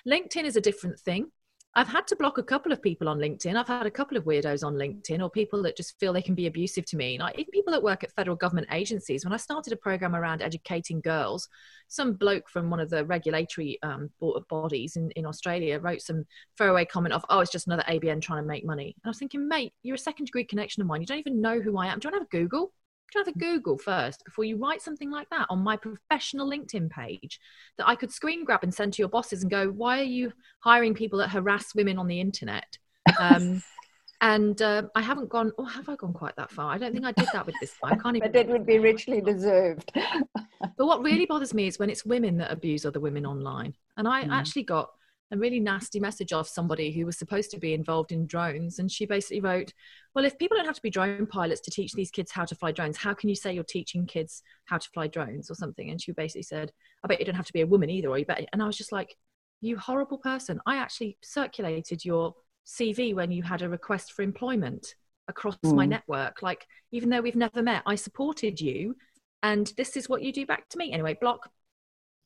LinkedIn 0.09 0.45
is 0.45 0.57
a 0.57 0.61
different 0.61 0.99
thing. 0.99 1.31
I've 1.73 1.87
had 1.87 2.09
to 2.09 2.17
block 2.17 2.37
a 2.37 2.43
couple 2.43 2.73
of 2.73 2.83
people 2.83 3.09
on 3.09 3.19
LinkedIn. 3.19 3.55
I've 3.55 3.69
had 3.69 3.87
a 3.87 3.93
couple 3.93 4.17
of 4.17 4.25
weirdos 4.25 4.67
on 4.67 4.75
LinkedIn 4.75 5.23
or 5.23 5.31
people 5.31 5.63
that 5.63 5.77
just 5.77 6.01
feel 6.01 6.13
they 6.13 6.21
can 6.21 6.35
be 6.35 6.49
abusive 6.49 6.85
to 6.87 6.97
me. 6.97 7.17
Like 7.17 7.39
even 7.39 7.53
people 7.53 7.73
that 7.73 7.83
work 7.83 8.03
at 8.03 8.11
federal 8.11 8.35
government 8.35 8.67
agencies. 8.73 9.25
When 9.25 9.33
I 9.33 9.37
started 9.37 9.73
a 9.73 9.77
program 9.77 10.17
around 10.17 10.43
educating 10.43 11.01
girls, 11.01 11.49
some 11.87 12.15
bloke 12.15 12.49
from 12.49 12.71
one 12.71 12.81
of 12.81 12.91
the 12.91 13.05
regulatory 13.05 13.79
um, 13.85 14.11
bodies 14.49 14.97
in, 14.97 15.13
in 15.13 15.25
Australia 15.25 15.79
wrote 15.79 16.03
some 16.03 16.25
throwaway 16.59 16.87
comment 16.87 17.15
of, 17.15 17.25
oh, 17.31 17.39
it's 17.39 17.53
just 17.53 17.69
another 17.69 17.85
ABN 17.89 18.21
trying 18.21 18.43
to 18.43 18.49
make 18.49 18.65
money. 18.65 18.87
And 18.87 19.09
I 19.09 19.11
was 19.11 19.19
thinking, 19.19 19.47
mate, 19.47 19.73
you're 19.85 19.95
a 19.95 19.99
second 19.99 20.25
degree 20.25 20.45
connection 20.45 20.81
of 20.81 20.89
mine. 20.89 21.03
You 21.03 21.07
don't 21.07 21.19
even 21.19 21.41
know 21.41 21.61
who 21.61 21.79
I 21.79 21.87
am. 21.87 22.01
Do 22.01 22.09
you 22.09 22.13
want 22.13 22.29
to 22.31 22.37
have 22.37 22.43
a 22.43 22.45
Google? 22.45 22.73
Have 23.19 23.29
a 23.29 23.39
Google 23.39 23.79
first 23.79 24.25
before 24.25 24.45
you 24.45 24.57
write 24.57 24.83
something 24.83 25.11
like 25.11 25.29
that 25.31 25.47
on 25.51 25.61
my 25.61 25.77
professional 25.77 26.49
LinkedIn 26.49 26.91
page 26.91 27.41
that 27.79 27.89
I 27.89 27.95
could 27.95 28.13
screen 28.13 28.45
grab 28.45 28.63
and 28.63 28.73
send 28.73 28.93
to 28.95 29.03
your 29.03 29.09
bosses 29.09 29.43
and 29.43 29.51
go, 29.51 29.69
why 29.69 30.01
are 30.01 30.05
you 30.05 30.33
hiring 30.61 30.95
people 30.95 31.19
that 31.19 31.29
harass 31.29 31.75
women 31.75 31.99
on 31.99 32.07
the 32.07 32.21
internet? 32.21 32.79
Um, 33.19 33.63
and 34.21 34.61
uh, 34.61 34.83
I 34.95 35.03
haven't 35.03 35.29
gone. 35.29 35.53
Oh, 35.59 35.65
have 35.65 35.89
I 35.89 35.97
gone 35.97 36.13
quite 36.13 36.37
that 36.37 36.51
far? 36.51 36.73
I 36.73 36.79
don't 36.79 36.93
think 36.93 37.05
I 37.05 37.13
did 37.13 37.29
that 37.33 37.47
with 37.47 37.55
this 37.61 37.75
one. 37.81 37.93
I 37.93 37.97
can't 37.97 38.17
even. 38.19 38.31
but 38.31 38.41
it 38.41 38.49
would 38.49 38.67
be 38.67 38.79
richly 38.79 39.21
deserved. 39.21 39.91
but 39.95 40.87
what 40.87 41.03
really 41.03 41.27
bothers 41.29 41.55
me 41.55 41.67
is 41.67 41.79
when 41.79 41.91
it's 41.91 42.05
women 42.05 42.37
that 42.39 42.51
abuse 42.51 42.85
other 42.85 43.01
women 43.01 43.25
online. 43.25 43.75
And 43.97 44.07
I 44.07 44.25
mm. 44.25 44.33
actually 44.33 44.65
got 44.65 44.91
a 45.33 45.39
really 45.39 45.61
nasty 45.61 46.01
message 46.01 46.33
off 46.33 46.49
somebody 46.49 46.91
who 46.91 47.07
was 47.07 47.17
supposed 47.17 47.51
to 47.53 47.59
be 47.59 47.73
involved 47.73 48.11
in 48.11 48.27
drones. 48.27 48.79
And 48.79 48.91
she 48.91 49.07
basically 49.07 49.41
wrote, 49.41 49.73
Well, 50.15 50.25
if 50.25 50.39
people 50.39 50.57
don't 50.57 50.67
have 50.67 50.77
to 50.77 50.83
be 50.83 50.91
drone 50.91 51.27
pilots 51.27 51.61
to 51.63 51.71
teach 51.71 51.93
these 51.93 52.11
kids 52.11 52.33
how 52.33 52.45
to 52.45 52.55
fly 52.55 52.73
drones, 52.73 52.97
how 52.97 53.15
can 53.15 53.29
you 53.29 53.37
say 53.37 53.53
you're 53.53 53.65
teaching 53.65 54.07
kids 54.07 54.43
how 54.65 54.79
to 54.79 54.89
fly 54.91 55.07
drones 55.07 55.51
or 55.51 55.55
something? 55.55 55.91
And 55.91 56.01
she 56.01 56.13
basically 56.13 56.43
said, 56.43 56.73
I 57.05 57.09
bet 57.09 57.21
you 57.21 57.27
don't 57.27 57.37
have 57.37 57.47
to 57.47 57.53
be 57.53 57.61
a 57.61 57.67
woman 57.67 57.91
either, 57.91 58.09
or 58.09 58.19
you 58.19 58.27
bet. 58.27 58.49
And 58.53 58.63
I 58.63 58.67
was 58.67 58.77
just 58.77 58.93
like, 58.93 59.17
You 59.61 59.79
horrible 59.79 60.19
person. 60.19 60.61
I 60.67 60.77
actually 60.77 61.17
circulated 61.23 62.05
your 62.05 62.35
CV 62.67 63.15
when 63.15 63.31
you 63.31 63.43
had 63.43 63.63
a 63.63 63.69
request 63.69 64.13
for 64.13 64.23
employment 64.23 64.95
across 65.29 65.57
mm. 65.65 65.75
my 65.75 65.87
network. 65.87 66.43
Like, 66.43 66.67
even 66.91 67.09
though 67.09 67.21
we've 67.21 67.37
never 67.37 67.63
met, 67.63 67.83
I 67.87 67.95
supported 67.95 68.61
you. 68.61 68.97
And 69.43 69.73
this 69.77 69.97
is 69.97 70.09
what 70.09 70.23
you 70.23 70.33
do 70.33 70.45
back 70.45 70.69
to 70.71 70.79
me. 70.79 70.93
Anyway, 70.93 71.17
block, 71.21 71.51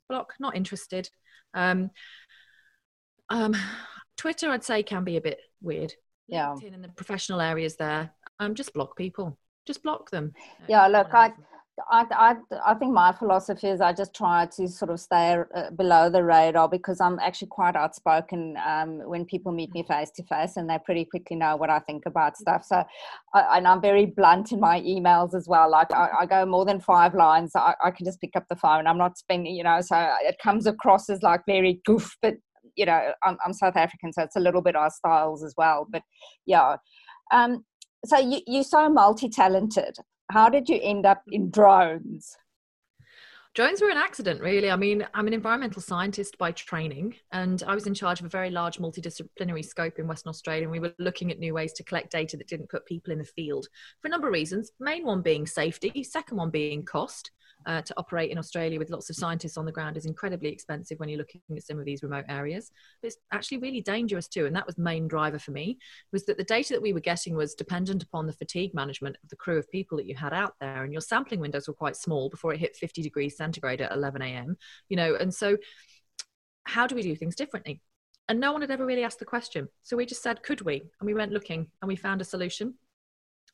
block, 0.08 0.32
not 0.40 0.56
interested. 0.56 1.10
Um, 1.52 1.90
um, 3.30 3.54
Twitter, 4.16 4.50
I'd 4.50 4.64
say, 4.64 4.82
can 4.82 5.04
be 5.04 5.16
a 5.16 5.20
bit 5.20 5.38
weird. 5.60 5.92
Yeah. 6.28 6.54
LinkedIn 6.54 6.74
in 6.74 6.82
the 6.82 6.88
professional 6.88 7.40
areas 7.40 7.76
there, 7.76 8.12
um, 8.40 8.54
just 8.54 8.72
block 8.72 8.96
people. 8.96 9.38
Just 9.66 9.82
block 9.82 10.10
them. 10.10 10.32
Yeah, 10.68 10.86
look, 10.86 11.12
I, 11.12 11.32
I, 11.90 12.04
I, 12.12 12.34
I 12.64 12.74
think 12.74 12.92
my 12.92 13.12
philosophy 13.12 13.68
is 13.68 13.80
I 13.80 13.92
just 13.92 14.14
try 14.14 14.46
to 14.56 14.68
sort 14.68 14.90
of 14.90 15.00
stay 15.00 15.38
uh, 15.54 15.70
below 15.70 16.08
the 16.08 16.22
radar 16.22 16.68
because 16.68 17.00
I'm 17.00 17.18
actually 17.18 17.48
quite 17.48 17.74
outspoken 17.74 18.56
um, 18.64 18.98
when 19.08 19.24
people 19.24 19.52
meet 19.52 19.72
me 19.74 19.82
face 19.82 20.10
to 20.12 20.22
face 20.24 20.56
and 20.56 20.68
they 20.68 20.78
pretty 20.84 21.04
quickly 21.04 21.36
know 21.36 21.56
what 21.56 21.70
I 21.70 21.80
think 21.80 22.04
about 22.06 22.36
stuff. 22.36 22.64
So, 22.64 22.84
I, 23.34 23.58
and 23.58 23.66
I'm 23.66 23.80
very 23.80 24.06
blunt 24.06 24.52
in 24.52 24.60
my 24.60 24.80
emails 24.82 25.34
as 25.34 25.48
well. 25.48 25.70
Like 25.70 25.92
I, 25.92 26.10
I 26.20 26.26
go 26.26 26.46
more 26.46 26.64
than 26.64 26.80
five 26.80 27.14
lines, 27.14 27.52
I, 27.56 27.74
I, 27.82 27.90
can 27.90 28.06
just 28.06 28.20
pick 28.20 28.36
up 28.36 28.44
the 28.48 28.56
phone. 28.56 28.86
I'm 28.86 28.98
not 28.98 29.18
spending, 29.18 29.54
you 29.54 29.64
know, 29.64 29.80
so 29.80 29.96
it 30.22 30.36
comes 30.42 30.66
across 30.66 31.10
as 31.10 31.22
like 31.22 31.40
very 31.46 31.80
goof, 31.84 32.16
but 32.22 32.34
you 32.76 32.86
know, 32.86 33.12
I'm, 33.22 33.36
I'm, 33.44 33.52
South 33.52 33.76
African, 33.76 34.12
so 34.12 34.22
it's 34.22 34.36
a 34.36 34.40
little 34.40 34.62
bit 34.62 34.76
our 34.76 34.90
styles 34.90 35.42
as 35.42 35.54
well. 35.56 35.86
But 35.88 36.02
yeah. 36.46 36.76
Um, 37.32 37.64
so 38.04 38.18
you, 38.18 38.40
you're 38.46 38.64
so 38.64 38.88
multi 38.88 39.28
talented. 39.28 39.96
How 40.30 40.48
did 40.48 40.68
you 40.68 40.78
end 40.82 41.06
up 41.06 41.22
in 41.28 41.50
drones? 41.50 42.36
Drones 43.54 43.80
were 43.80 43.88
an 43.88 43.96
accident, 43.96 44.40
really. 44.40 44.68
I 44.68 44.74
mean, 44.74 45.06
I'm 45.14 45.28
an 45.28 45.32
environmental 45.32 45.80
scientist 45.80 46.36
by 46.38 46.50
training, 46.50 47.14
and 47.30 47.62
I 47.64 47.74
was 47.76 47.86
in 47.86 47.94
charge 47.94 48.18
of 48.18 48.26
a 48.26 48.28
very 48.28 48.50
large 48.50 48.78
multidisciplinary 48.78 49.64
scope 49.64 50.00
in 50.00 50.08
Western 50.08 50.30
Australia. 50.30 50.64
And 50.64 50.72
we 50.72 50.80
were 50.80 50.92
looking 50.98 51.30
at 51.30 51.38
new 51.38 51.54
ways 51.54 51.72
to 51.74 51.84
collect 51.84 52.10
data 52.10 52.36
that 52.36 52.48
didn't 52.48 52.68
put 52.68 52.84
people 52.84 53.12
in 53.12 53.20
the 53.20 53.24
field 53.24 53.68
for 54.00 54.08
a 54.08 54.10
number 54.10 54.26
of 54.26 54.32
reasons. 54.32 54.72
Main 54.80 55.04
one 55.04 55.22
being 55.22 55.46
safety, 55.46 56.02
second 56.02 56.36
one 56.36 56.50
being 56.50 56.84
cost 56.84 57.30
uh, 57.66 57.82
to 57.82 57.94
operate 57.96 58.30
in 58.30 58.38
Australia 58.38 58.78
with 58.78 58.90
lots 58.90 59.10
of 59.10 59.16
scientists 59.16 59.56
on 59.56 59.64
the 59.64 59.72
ground 59.72 59.96
is 59.96 60.06
incredibly 60.06 60.50
expensive 60.50 60.98
when 60.98 61.08
you're 61.08 61.18
looking 61.18 61.40
at 61.56 61.62
some 61.62 61.78
of 61.78 61.84
these 61.84 62.02
remote 62.02 62.24
areas. 62.28 62.70
But 63.00 63.08
it's 63.08 63.16
actually 63.32 63.58
really 63.58 63.80
dangerous 63.80 64.28
too, 64.28 64.46
and 64.46 64.54
that 64.56 64.66
was 64.66 64.78
main 64.78 65.08
driver 65.08 65.38
for 65.38 65.50
me 65.50 65.78
was 66.12 66.24
that 66.26 66.36
the 66.36 66.44
data 66.44 66.74
that 66.74 66.82
we 66.82 66.92
were 66.92 67.00
getting 67.00 67.34
was 67.34 67.54
dependent 67.54 68.02
upon 68.02 68.26
the 68.26 68.32
fatigue 68.32 68.74
management 68.74 69.16
of 69.22 69.28
the 69.28 69.36
crew 69.36 69.58
of 69.58 69.70
people 69.70 69.98
that 69.98 70.06
you 70.06 70.14
had 70.14 70.32
out 70.32 70.54
there, 70.60 70.84
and 70.84 70.92
your 70.92 71.00
sampling 71.00 71.40
windows 71.40 71.68
were 71.68 71.74
quite 71.74 71.96
small 71.96 72.28
before 72.28 72.52
it 72.52 72.60
hit 72.60 72.76
50 72.76 73.02
degrees 73.02 73.36
centigrade 73.36 73.80
at 73.80 73.92
11 73.92 74.22
a.m. 74.22 74.56
You 74.88 74.96
know, 74.96 75.16
and 75.16 75.32
so 75.32 75.56
how 76.64 76.86
do 76.86 76.94
we 76.94 77.02
do 77.02 77.14
things 77.14 77.36
differently? 77.36 77.80
And 78.28 78.40
no 78.40 78.52
one 78.52 78.62
had 78.62 78.70
ever 78.70 78.86
really 78.86 79.04
asked 79.04 79.18
the 79.18 79.26
question. 79.26 79.68
So 79.82 79.96
we 79.96 80.06
just 80.06 80.22
said, 80.22 80.42
could 80.42 80.62
we? 80.62 80.76
And 81.00 81.06
we 81.06 81.14
went 81.14 81.32
looking 81.32 81.68
and 81.82 81.88
we 81.88 81.96
found 81.96 82.22
a 82.22 82.24
solution 82.24 82.74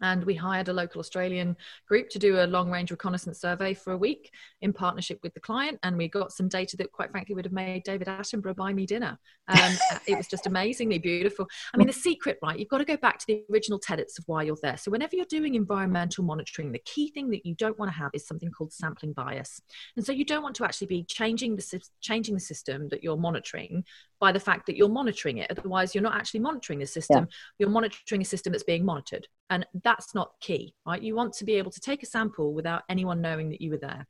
and 0.02 0.24
we 0.24 0.34
hired 0.34 0.68
a 0.68 0.72
local 0.72 1.00
Australian 1.00 1.56
group 1.88 2.08
to 2.10 2.18
do 2.18 2.40
a 2.40 2.46
long 2.46 2.70
range 2.70 2.90
reconnaissance 2.90 3.40
survey 3.40 3.74
for 3.74 3.92
a 3.92 3.96
week 3.96 4.30
in 4.60 4.72
partnership 4.72 5.18
with 5.22 5.34
the 5.34 5.40
client. 5.40 5.78
And 5.82 5.96
we 5.96 6.08
got 6.08 6.32
some 6.32 6.48
data 6.48 6.76
that, 6.78 6.92
quite 6.92 7.10
frankly, 7.10 7.34
would 7.34 7.44
have 7.44 7.52
made 7.52 7.84
David 7.84 8.08
Attenborough 8.08 8.56
buy 8.56 8.72
me 8.72 8.86
dinner. 8.86 9.18
Um, 9.48 9.72
it 10.06 10.16
was 10.16 10.26
just 10.26 10.46
amazingly 10.46 10.98
beautiful. 10.98 11.46
I 11.74 11.76
mean, 11.76 11.86
the 11.86 11.92
secret, 11.92 12.38
right? 12.42 12.58
You've 12.58 12.68
got 12.68 12.78
to 12.78 12.84
go 12.84 12.96
back 12.96 13.18
to 13.18 13.26
the 13.26 13.44
original 13.52 13.78
tenets 13.78 14.18
of 14.18 14.24
why 14.26 14.42
you're 14.42 14.56
there. 14.62 14.76
So, 14.76 14.90
whenever 14.90 15.16
you're 15.16 15.26
doing 15.26 15.54
environmental 15.54 16.24
monitoring, 16.24 16.72
the 16.72 16.80
key 16.80 17.10
thing 17.10 17.30
that 17.30 17.44
you 17.44 17.54
don't 17.54 17.78
want 17.78 17.90
to 17.90 17.96
have 17.96 18.10
is 18.14 18.26
something 18.26 18.50
called 18.50 18.72
sampling 18.72 19.12
bias. 19.12 19.60
And 19.96 20.04
so, 20.04 20.12
you 20.12 20.24
don't 20.24 20.42
want 20.42 20.56
to 20.56 20.64
actually 20.64 20.88
be 20.88 21.04
changing 21.04 21.56
the, 21.56 21.80
changing 22.00 22.34
the 22.34 22.40
system 22.40 22.88
that 22.88 23.02
you're 23.02 23.16
monitoring 23.16 23.84
by 24.20 24.32
the 24.32 24.40
fact 24.40 24.66
that 24.66 24.76
you're 24.76 24.88
monitoring 24.88 25.38
it. 25.38 25.50
Otherwise, 25.50 25.94
you're 25.94 26.02
not 26.02 26.14
actually 26.14 26.40
monitoring 26.40 26.78
the 26.78 26.86
system, 26.86 27.26
yeah. 27.28 27.36
you're 27.58 27.70
monitoring 27.70 28.20
a 28.20 28.24
system 28.24 28.52
that's 28.52 28.62
being 28.62 28.84
monitored. 28.84 29.26
And 29.48 29.66
that's 29.90 30.14
not 30.14 30.38
key, 30.40 30.74
right? 30.86 31.02
You 31.02 31.16
want 31.16 31.32
to 31.34 31.44
be 31.44 31.54
able 31.54 31.72
to 31.72 31.80
take 31.80 32.02
a 32.02 32.06
sample 32.06 32.54
without 32.54 32.82
anyone 32.88 33.20
knowing 33.20 33.50
that 33.50 33.60
you 33.60 33.70
were 33.70 33.78
there. 33.78 34.06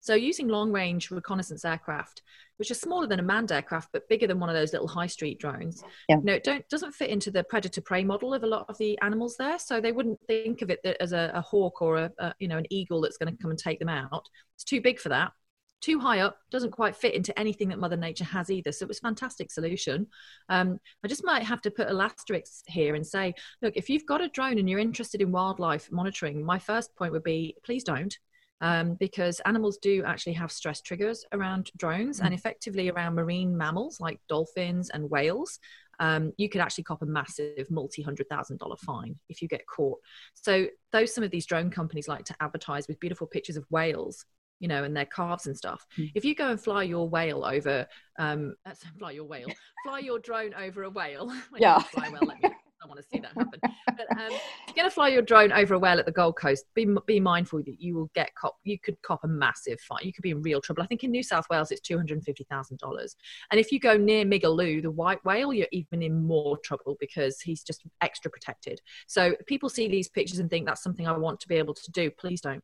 So 0.00 0.14
using 0.14 0.48
long 0.48 0.72
range 0.72 1.10
reconnaissance 1.10 1.64
aircraft, 1.64 2.22
which 2.56 2.70
are 2.70 2.74
smaller 2.74 3.06
than 3.06 3.18
a 3.18 3.22
manned 3.22 3.52
aircraft 3.52 3.90
but 3.92 4.08
bigger 4.08 4.26
than 4.26 4.40
one 4.40 4.48
of 4.48 4.54
those 4.54 4.72
little 4.72 4.88
high 4.88 5.08
street 5.08 5.38
drones, 5.38 5.82
yeah. 6.08 6.16
you 6.16 6.22
know, 6.22 6.32
it 6.34 6.44
don't 6.44 6.66
doesn't 6.68 6.94
fit 6.94 7.10
into 7.10 7.30
the 7.30 7.44
predator 7.44 7.80
prey 7.82 8.04
model 8.04 8.32
of 8.32 8.42
a 8.42 8.46
lot 8.46 8.64
of 8.68 8.78
the 8.78 8.98
animals 9.02 9.36
there. 9.36 9.58
So 9.58 9.80
they 9.80 9.92
wouldn't 9.92 10.20
think 10.26 10.62
of 10.62 10.70
it 10.70 10.80
as 11.00 11.12
a, 11.12 11.30
a 11.34 11.42
hawk 11.42 11.82
or 11.82 11.96
a, 11.96 12.12
a, 12.18 12.34
you 12.38 12.48
know 12.48 12.58
an 12.58 12.66
eagle 12.70 13.00
that's 13.00 13.18
going 13.18 13.34
to 13.34 13.42
come 13.42 13.50
and 13.50 13.58
take 13.58 13.80
them 13.80 13.88
out. 13.88 14.28
It's 14.56 14.64
too 14.64 14.80
big 14.80 14.98
for 14.98 15.10
that 15.10 15.32
too 15.80 15.98
high 15.98 16.20
up 16.20 16.38
doesn't 16.50 16.70
quite 16.70 16.96
fit 16.96 17.14
into 17.14 17.36
anything 17.38 17.68
that 17.68 17.78
mother 17.78 17.96
nature 17.96 18.24
has 18.24 18.50
either 18.50 18.72
so 18.72 18.84
it 18.84 18.88
was 18.88 18.98
a 18.98 19.02
fantastic 19.02 19.50
solution 19.50 20.06
um, 20.48 20.78
i 21.04 21.08
just 21.08 21.24
might 21.24 21.42
have 21.42 21.60
to 21.60 21.70
put 21.70 21.88
a 21.88 21.98
asterisk 21.98 22.64
here 22.66 22.94
and 22.94 23.06
say 23.06 23.34
look 23.62 23.76
if 23.76 23.88
you've 23.88 24.06
got 24.06 24.20
a 24.20 24.28
drone 24.28 24.58
and 24.58 24.68
you're 24.68 24.78
interested 24.78 25.20
in 25.20 25.32
wildlife 25.32 25.90
monitoring 25.92 26.44
my 26.44 26.58
first 26.58 26.94
point 26.96 27.12
would 27.12 27.24
be 27.24 27.54
please 27.64 27.84
don't 27.84 28.18
um, 28.60 28.94
because 28.94 29.40
animals 29.46 29.78
do 29.78 30.02
actually 30.04 30.32
have 30.32 30.50
stress 30.50 30.80
triggers 30.80 31.24
around 31.32 31.70
drones 31.76 32.20
mm. 32.20 32.24
and 32.24 32.34
effectively 32.34 32.90
around 32.90 33.14
marine 33.14 33.56
mammals 33.56 34.00
like 34.00 34.20
dolphins 34.28 34.90
and 34.90 35.08
whales 35.10 35.60
um, 36.00 36.32
you 36.36 36.48
could 36.48 36.60
actually 36.60 36.84
cop 36.84 37.02
a 37.02 37.06
massive 37.06 37.70
multi 37.70 38.02
hundred 38.02 38.28
thousand 38.28 38.58
dollar 38.58 38.76
fine 38.76 39.16
if 39.28 39.42
you 39.42 39.48
get 39.48 39.66
caught. 39.66 39.98
So, 40.34 40.66
though 40.92 41.06
some 41.06 41.24
of 41.24 41.30
these 41.30 41.46
drone 41.46 41.70
companies 41.70 42.08
like 42.08 42.24
to 42.26 42.36
advertise 42.40 42.86
with 42.86 43.00
beautiful 43.00 43.26
pictures 43.26 43.56
of 43.56 43.66
whales, 43.70 44.24
you 44.60 44.68
know, 44.68 44.84
and 44.84 44.96
their 44.96 45.06
calves 45.06 45.46
and 45.46 45.56
stuff. 45.56 45.86
Mm. 45.96 46.12
If 46.14 46.24
you 46.24 46.34
go 46.34 46.50
and 46.50 46.60
fly 46.60 46.82
your 46.82 47.08
whale 47.08 47.44
over, 47.44 47.86
um, 48.18 48.54
fly 48.98 49.12
your 49.12 49.24
whale, 49.24 49.48
fly 49.84 50.00
your 50.00 50.18
drone 50.18 50.54
over 50.54 50.84
a 50.84 50.90
whale. 50.90 51.32
yeah. 51.58 51.78
Fly 51.78 52.08
well, 52.10 52.22
let 52.26 52.42
me, 52.42 52.50
I 52.80 52.86
don't 52.86 52.90
want 52.90 53.00
to 53.00 53.08
see 53.08 53.20
that 53.20 53.32
happen. 53.32 53.60
But 53.86 54.06
um, 54.12 54.30
if 54.30 54.68
you're 54.68 54.76
going 54.76 54.88
to 54.88 54.94
fly 54.94 55.08
your 55.08 55.22
drone 55.22 55.52
over 55.52 55.74
a 55.74 55.78
whale 55.78 55.98
at 55.98 56.06
the 56.06 56.12
Gold 56.12 56.36
Coast, 56.36 56.64
be 56.74 56.86
be 57.06 57.18
mindful 57.18 57.60
that 57.64 57.80
you 57.80 57.96
will 57.96 58.10
get 58.14 58.34
cop. 58.36 58.56
You 58.64 58.78
could 58.78 59.00
cop 59.02 59.24
a 59.24 59.28
massive 59.28 59.80
fine. 59.80 60.00
You 60.02 60.12
could 60.12 60.22
be 60.22 60.30
in 60.30 60.42
real 60.42 60.60
trouble. 60.60 60.82
I 60.82 60.86
think 60.86 61.02
in 61.02 61.10
New 61.10 61.22
South 61.22 61.46
Wales 61.50 61.70
it's 61.72 61.80
two 61.80 61.96
hundred 61.96 62.18
and 62.18 62.24
fifty 62.24 62.44
thousand 62.44 62.78
dollars. 62.78 63.16
And 63.50 63.58
if 63.58 63.72
you 63.72 63.80
go 63.80 63.96
near 63.96 64.24
Migaloo, 64.24 64.82
the 64.82 64.90
white 64.90 65.24
whale, 65.24 65.52
you're 65.52 65.66
even 65.72 66.02
in 66.02 66.24
more 66.24 66.58
trouble 66.58 66.96
because 67.00 67.40
he's 67.40 67.62
just 67.62 67.84
extra 68.00 68.30
protected. 68.30 68.80
So 69.06 69.34
people 69.46 69.68
see 69.68 69.88
these 69.88 70.08
pictures 70.08 70.38
and 70.38 70.48
think 70.48 70.66
that's 70.66 70.82
something 70.82 71.06
I 71.06 71.16
want 71.16 71.40
to 71.40 71.48
be 71.48 71.56
able 71.56 71.74
to 71.74 71.90
do. 71.90 72.10
Please 72.10 72.40
don't 72.40 72.62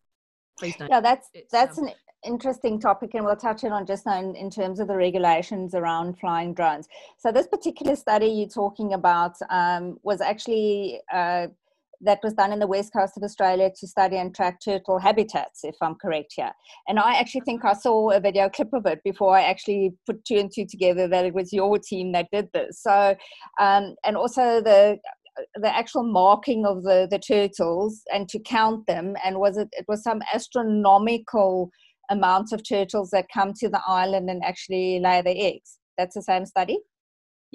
please 0.58 0.74
don't. 0.76 0.90
Yeah, 0.90 1.00
that's 1.00 1.28
it's, 1.34 1.50
that's 1.52 1.78
um, 1.78 1.86
an 1.86 1.94
interesting 2.24 2.80
topic, 2.80 3.10
and 3.14 3.24
we'll 3.24 3.36
touch 3.36 3.64
it 3.64 3.72
on 3.72 3.86
just 3.86 4.06
now 4.06 4.18
in, 4.18 4.34
in, 4.34 4.50
terms 4.50 4.80
of 4.80 4.88
the 4.88 4.96
regulations 4.96 5.74
around 5.74 6.18
flying 6.18 6.54
drones. 6.54 6.88
So 7.18 7.32
this 7.32 7.46
particular 7.46 7.96
study 7.96 8.26
you're 8.26 8.48
talking 8.48 8.94
about 8.94 9.36
um, 9.50 9.98
was 10.02 10.20
actually. 10.20 11.00
Uh, 11.12 11.48
that 12.00 12.20
was 12.22 12.34
done 12.34 12.52
in 12.52 12.58
the 12.58 12.66
west 12.66 12.92
coast 12.92 13.16
of 13.16 13.22
Australia 13.22 13.70
to 13.78 13.86
study 13.86 14.16
and 14.16 14.34
track 14.34 14.60
turtle 14.60 14.98
habitats, 14.98 15.64
if 15.64 15.76
I'm 15.80 15.94
correct 15.94 16.34
here. 16.36 16.52
And 16.86 16.98
I 16.98 17.14
actually 17.14 17.42
think 17.42 17.64
I 17.64 17.72
saw 17.72 18.10
a 18.10 18.20
video 18.20 18.48
clip 18.50 18.72
of 18.72 18.84
it 18.86 19.00
before 19.04 19.36
I 19.36 19.42
actually 19.42 19.94
put 20.06 20.24
two 20.24 20.36
and 20.36 20.52
two 20.52 20.66
together 20.66 21.08
that 21.08 21.24
it 21.24 21.34
was 21.34 21.52
your 21.52 21.78
team 21.78 22.12
that 22.12 22.28
did 22.30 22.48
this. 22.52 22.82
So, 22.82 23.16
um, 23.58 23.94
and 24.04 24.16
also 24.16 24.60
the 24.60 24.98
the 25.56 25.74
actual 25.74 26.04
marking 26.04 26.66
of 26.66 26.82
the 26.82 27.08
the 27.10 27.18
turtles 27.18 28.02
and 28.12 28.28
to 28.28 28.38
count 28.38 28.86
them 28.86 29.14
and 29.24 29.38
was 29.38 29.56
it 29.56 29.68
it 29.72 29.84
was 29.88 30.02
some 30.02 30.20
astronomical 30.32 31.70
amounts 32.10 32.52
of 32.52 32.66
turtles 32.68 33.10
that 33.10 33.26
come 33.32 33.52
to 33.54 33.68
the 33.68 33.80
island 33.86 34.28
and 34.28 34.44
actually 34.44 35.00
lay 35.00 35.22
their 35.22 35.34
eggs. 35.36 35.78
That's 35.96 36.14
the 36.14 36.22
same 36.22 36.46
study 36.46 36.78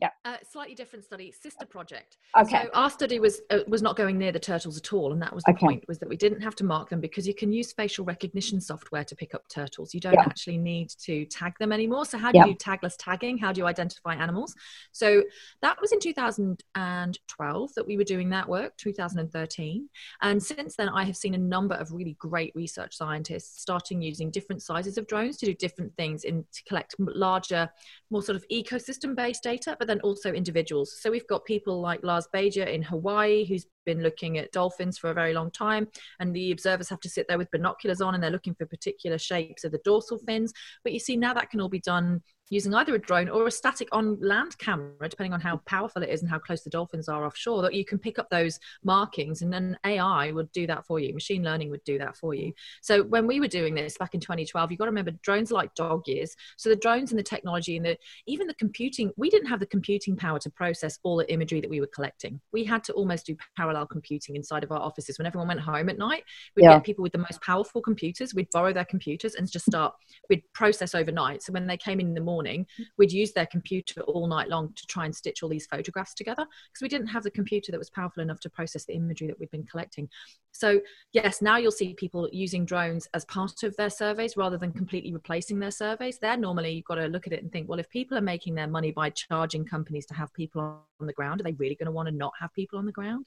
yeah. 0.02 0.10
Uh, 0.26 0.38
slightly 0.50 0.76
different 0.76 1.06
study 1.06 1.32
sister 1.32 1.66
project. 1.66 2.18
Okay. 2.40 2.64
so 2.64 2.70
our 2.74 2.90
study 2.90 3.20
was 3.20 3.42
uh, 3.50 3.60
was 3.68 3.82
not 3.82 3.96
going 3.96 4.18
near 4.18 4.32
the 4.32 4.40
turtles 4.40 4.78
at 4.78 4.94
all 4.94 5.12
and 5.12 5.22
that 5.22 5.34
was 5.34 5.44
the 5.44 5.52
okay. 5.52 5.66
point 5.66 5.84
was 5.88 6.00
that 6.00 6.10
we 6.10 6.18
didn't 6.18 6.42
have 6.42 6.56
to 6.56 6.64
mark 6.64 6.90
them 6.90 7.00
because 7.00 7.28
you 7.28 7.34
can 7.34 7.52
use 7.52 7.72
facial 7.74 8.06
recognition 8.06 8.62
software 8.62 9.04
to 9.04 9.16
pick 9.16 9.34
up 9.34 9.44
turtles. 9.50 9.94
You 9.94 10.00
don't 10.00 10.14
yeah. 10.14 10.22
actually 10.22 10.58
need 10.58 10.90
to 11.02 11.26
tag 11.26 11.54
them 11.60 11.72
anymore. 11.72 12.06
So 12.06 12.18
how 12.18 12.32
do 12.32 12.40
yeah. 12.40 12.46
you 12.46 12.54
do 12.54 12.58
tagless 12.58 12.96
tagging? 12.98 13.38
How 13.38 13.52
do 13.52 13.60
you 13.60 13.68
identify 13.68 14.16
animals? 14.16 14.56
So 14.92 15.24
that 15.62 15.80
was 15.82 15.92
in 15.92 16.00
2012 16.00 17.74
that 17.76 17.88
we 17.88 17.98
were 17.98 18.04
doing 18.04 18.30
that 18.30 18.48
work 18.48 18.76
2013 18.78 19.90
and 20.22 20.42
since 20.42 20.76
then 20.76 20.90
i 20.90 21.04
have 21.04 21.16
seen 21.16 21.34
a 21.34 21.38
number 21.38 21.76
of 21.76 21.92
really 21.92 22.16
great 22.20 22.52
research 22.56 22.96
scientists 22.96 23.62
starting 23.62 24.02
using 24.02 24.32
different 24.32 24.62
sizes 24.62 24.98
of 24.98 25.08
drones 25.08 25.38
to 25.38 25.46
do 25.46 25.54
different 25.54 25.96
things 25.96 26.24
in 26.24 26.46
to 26.52 26.64
collect 26.64 26.96
larger 27.00 27.70
more 28.10 28.22
sort 28.22 28.36
of 28.36 28.46
ecosystem 28.52 29.16
based 29.16 29.44
data 29.44 29.76
but 29.80 29.88
then 29.90 30.00
also 30.02 30.32
individuals. 30.32 30.96
So 31.02 31.12
we've 31.12 31.28
got 31.28 31.46
people 31.46 31.82
like 31.82 32.04
Lars 32.04 32.28
Bejder 32.34 32.68
in 32.68 32.82
Hawaii, 32.84 33.46
who's 33.46 33.66
been 33.86 34.02
looking 34.04 34.38
at 34.38 34.52
dolphins 34.52 34.98
for 34.98 35.10
a 35.10 35.14
very 35.14 35.34
long 35.34 35.52
time, 35.52 35.88
and 36.20 36.34
the 36.34 36.52
observers 36.52 36.90
have 36.90 37.00
to 37.02 37.10
sit 37.10 37.28
there 37.28 37.38
with 37.38 37.52
binoculars 37.52 38.02
on 38.02 38.14
and 38.14 38.24
they're 38.24 38.30
looking 38.30 38.56
for 38.56 38.66
particular 38.66 39.18
shapes 39.18 39.64
of 39.64 39.72
the 39.72 39.82
dorsal 39.84 40.20
fins. 40.20 40.54
But 40.84 40.94
you 40.94 41.00
see, 41.00 41.18
now 41.18 41.34
that 41.34 41.50
can 41.50 41.60
all 41.60 41.70
be 41.70 41.80
done 41.80 42.22
using 42.50 42.74
either 42.74 42.96
a 42.96 43.00
drone 43.00 43.30
or 43.30 43.48
a 43.48 43.52
static 43.52 43.88
on 43.92 44.18
land 44.22 44.58
camera, 44.58 45.08
depending 45.08 45.34
on 45.34 45.42
how 45.42 45.58
powerful 45.66 46.02
it 46.02 46.10
is 46.10 46.22
and 46.22 46.30
how 46.30 46.40
close 46.40 46.64
the 46.64 46.70
dolphins 46.70 47.08
are 47.08 47.26
offshore, 47.26 47.62
that 47.62 47.74
you 47.74 47.86
can 47.86 47.98
pick 47.98 48.20
up 48.20 48.30
those 48.30 48.60
markings 48.84 49.42
and 49.42 49.54
then 49.54 49.78
AI 49.86 50.32
would 50.32 50.52
do 50.52 50.66
that 50.68 50.86
for 50.86 51.00
you. 51.00 51.14
Machine 51.14 51.44
learning 51.44 51.70
would 51.70 51.84
do 51.84 51.98
that 52.00 52.18
for 52.18 52.34
you. 52.34 52.52
So 52.82 53.04
when 53.04 53.28
we 53.28 53.40
were 53.40 53.48
doing 53.48 53.76
this 53.76 53.98
back 53.98 54.14
in 54.14 54.20
2012, 54.20 54.72
you've 54.72 54.80
got 54.80 54.86
to 54.86 54.92
remember 54.92 55.12
drones 55.22 55.52
are 55.52 55.56
like 55.56 55.74
dog 55.76 56.08
years. 56.08 56.36
So 56.58 56.70
the 56.70 56.76
drones 56.76 57.12
and 57.12 57.20
the 57.20 57.24
technology 57.24 57.78
and 57.78 57.86
the 57.86 57.98
even 58.26 58.48
the 58.48 58.54
computing, 58.56 59.12
we 59.18 59.30
didn't 59.30 59.48
have 59.48 59.60
the 59.60 59.66
computing 59.66 60.16
power 60.16 60.40
to 60.40 60.50
process 60.50 61.00
all 61.04 61.18
the 61.18 61.32
imagery 61.32 61.62
that 61.62 61.70
we 61.70 61.80
were 61.80 61.88
collecting. 61.88 62.40
We 62.52 62.64
had 62.64 62.84
to 62.86 62.94
almost 62.94 63.26
do 63.28 63.36
parallel 63.56 63.86
computing 63.86 64.36
inside 64.36 64.64
of 64.64 64.72
our 64.72 64.80
offices. 64.80 65.18
When 65.18 65.28
everyone 65.28 65.48
went 65.48 65.60
home 65.60 65.90
at 65.90 65.98
night, 65.98 66.24
we'd 66.56 66.64
yeah. 66.64 66.76
get 66.76 66.84
people 66.84 67.04
with 67.04 67.12
the 67.12 67.20
most 67.20 67.42
powerful 67.42 67.82
computers, 67.82 68.34
we'd 68.34 68.50
borrow 68.52 68.74
their 68.74 68.86
computers 68.86 69.36
and 69.36 69.50
just 69.50 69.66
start, 69.66 69.94
we'd 70.30 70.44
process 70.54 70.96
overnight. 70.96 71.44
So 71.44 71.54
when 71.54 71.68
they 71.68 71.78
came 71.78 72.00
in 72.00 72.08
in 72.08 72.14
the 72.14 72.22
morning, 72.22 72.39
morning, 72.40 72.66
we'd 72.98 73.12
use 73.12 73.34
their 73.34 73.46
computer 73.46 74.00
all 74.04 74.28
night 74.28 74.48
long 74.48 74.72
to 74.74 74.88
try 74.88 75.04
and 75.04 75.14
stitch 75.14 75.44
all 75.44 75.50
these 75.50 75.68
photographs 75.68 76.14
together 76.14 76.46
because 76.68 76.82
we 76.82 76.88
didn't 76.88 77.08
have 77.08 77.24
the 77.24 77.32
computer 77.32 77.70
that 77.70 77.78
was 77.78 77.90
powerful 77.90 78.24
enough 78.24 78.40
to 78.40 78.50
process 78.50 78.86
the 78.86 78.94
imagery 78.94 79.28
that 79.28 79.38
we'd 79.40 79.52
been 79.52 79.66
collecting. 79.66 80.08
So, 80.54 80.80
yes, 81.12 81.42
now 81.42 81.58
you'll 81.58 81.72
see 81.74 81.94
people 81.94 82.30
using 82.32 82.66
drones 82.66 83.10
as 83.14 83.26
part 83.26 83.64
of 83.64 83.76
their 83.76 83.90
surveys 83.90 84.38
rather 84.38 84.58
than 84.58 84.72
completely 84.72 85.12
replacing 85.12 85.60
their 85.60 85.72
surveys. 85.72 86.18
There, 86.18 86.38
normally 86.38 86.72
you've 86.72 86.86
got 86.86 86.96
to 86.96 87.08
look 87.08 87.28
at 87.28 87.34
it 87.34 87.44
and 87.44 87.52
think, 87.52 87.68
well, 87.68 87.80
if 87.80 87.90
people 87.90 88.18
are 88.18 88.22
making 88.22 88.56
their 88.56 88.68
money 88.68 88.92
by 88.92 89.10
charging 89.10 89.66
companies 89.66 90.06
to 90.06 90.14
have 90.14 90.34
people 90.34 90.62
on 91.02 91.08
the 91.08 91.14
ground, 91.14 91.42
are 91.42 91.44
they 91.44 91.54
really 91.54 91.76
going 91.76 91.88
to 91.88 91.92
want 91.92 92.08
to 92.08 92.16
not 92.16 92.32
have 92.40 92.54
people 92.54 92.80
on 92.80 92.86
the 92.86 92.94
ground? 92.94 93.26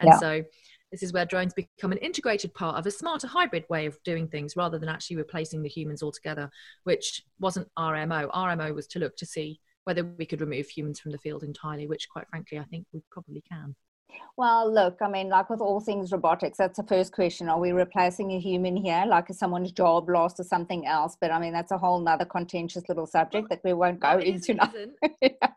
And 0.00 0.08
yeah. 0.08 0.18
so 0.18 0.44
this 0.90 1.02
is 1.02 1.12
where 1.12 1.24
drones 1.24 1.54
become 1.54 1.92
an 1.92 1.98
integrated 1.98 2.52
part 2.54 2.76
of 2.76 2.86
a 2.86 2.90
smarter 2.90 3.26
hybrid 3.26 3.64
way 3.70 3.86
of 3.86 3.96
doing 4.04 4.28
things 4.28 4.56
rather 4.56 4.78
than 4.78 4.88
actually 4.88 5.16
replacing 5.16 5.62
the 5.62 5.68
humans 5.68 6.02
altogether, 6.02 6.50
which 6.84 7.22
wasn't 7.40 7.68
RMO. 7.78 8.30
RMO 8.30 8.74
was 8.74 8.86
to 8.88 8.98
look 8.98 9.16
to 9.16 9.26
see 9.26 9.60
whether 9.84 10.04
we 10.04 10.26
could 10.26 10.40
remove 10.40 10.68
humans 10.68 11.00
from 11.00 11.12
the 11.12 11.18
field 11.18 11.42
entirely, 11.42 11.86
which 11.86 12.08
quite 12.08 12.28
frankly, 12.28 12.58
I 12.58 12.64
think 12.64 12.86
we 12.92 13.02
probably 13.10 13.42
can. 13.50 13.74
Well, 14.36 14.72
look, 14.72 14.98
I 15.02 15.08
mean, 15.08 15.28
like 15.28 15.50
with 15.50 15.60
all 15.60 15.80
things 15.80 16.10
robotics, 16.10 16.56
that's 16.56 16.78
the 16.78 16.86
first 16.86 17.12
question. 17.12 17.48
Are 17.48 17.60
we 17.60 17.72
replacing 17.72 18.32
a 18.32 18.38
human 18.40 18.76
here? 18.76 19.04
Like 19.06 19.28
is 19.28 19.38
someone's 19.38 19.72
job 19.72 20.08
lost 20.08 20.40
or 20.40 20.44
something 20.44 20.86
else? 20.86 21.16
But 21.20 21.30
I 21.30 21.38
mean, 21.38 21.52
that's 21.52 21.70
a 21.70 21.78
whole 21.78 22.00
nother 22.00 22.24
contentious 22.24 22.88
little 22.88 23.06
subject 23.06 23.50
that 23.50 23.60
we 23.62 23.74
won't 23.74 24.00
go 24.00 24.18
into 24.18 24.54
now. 24.54 24.72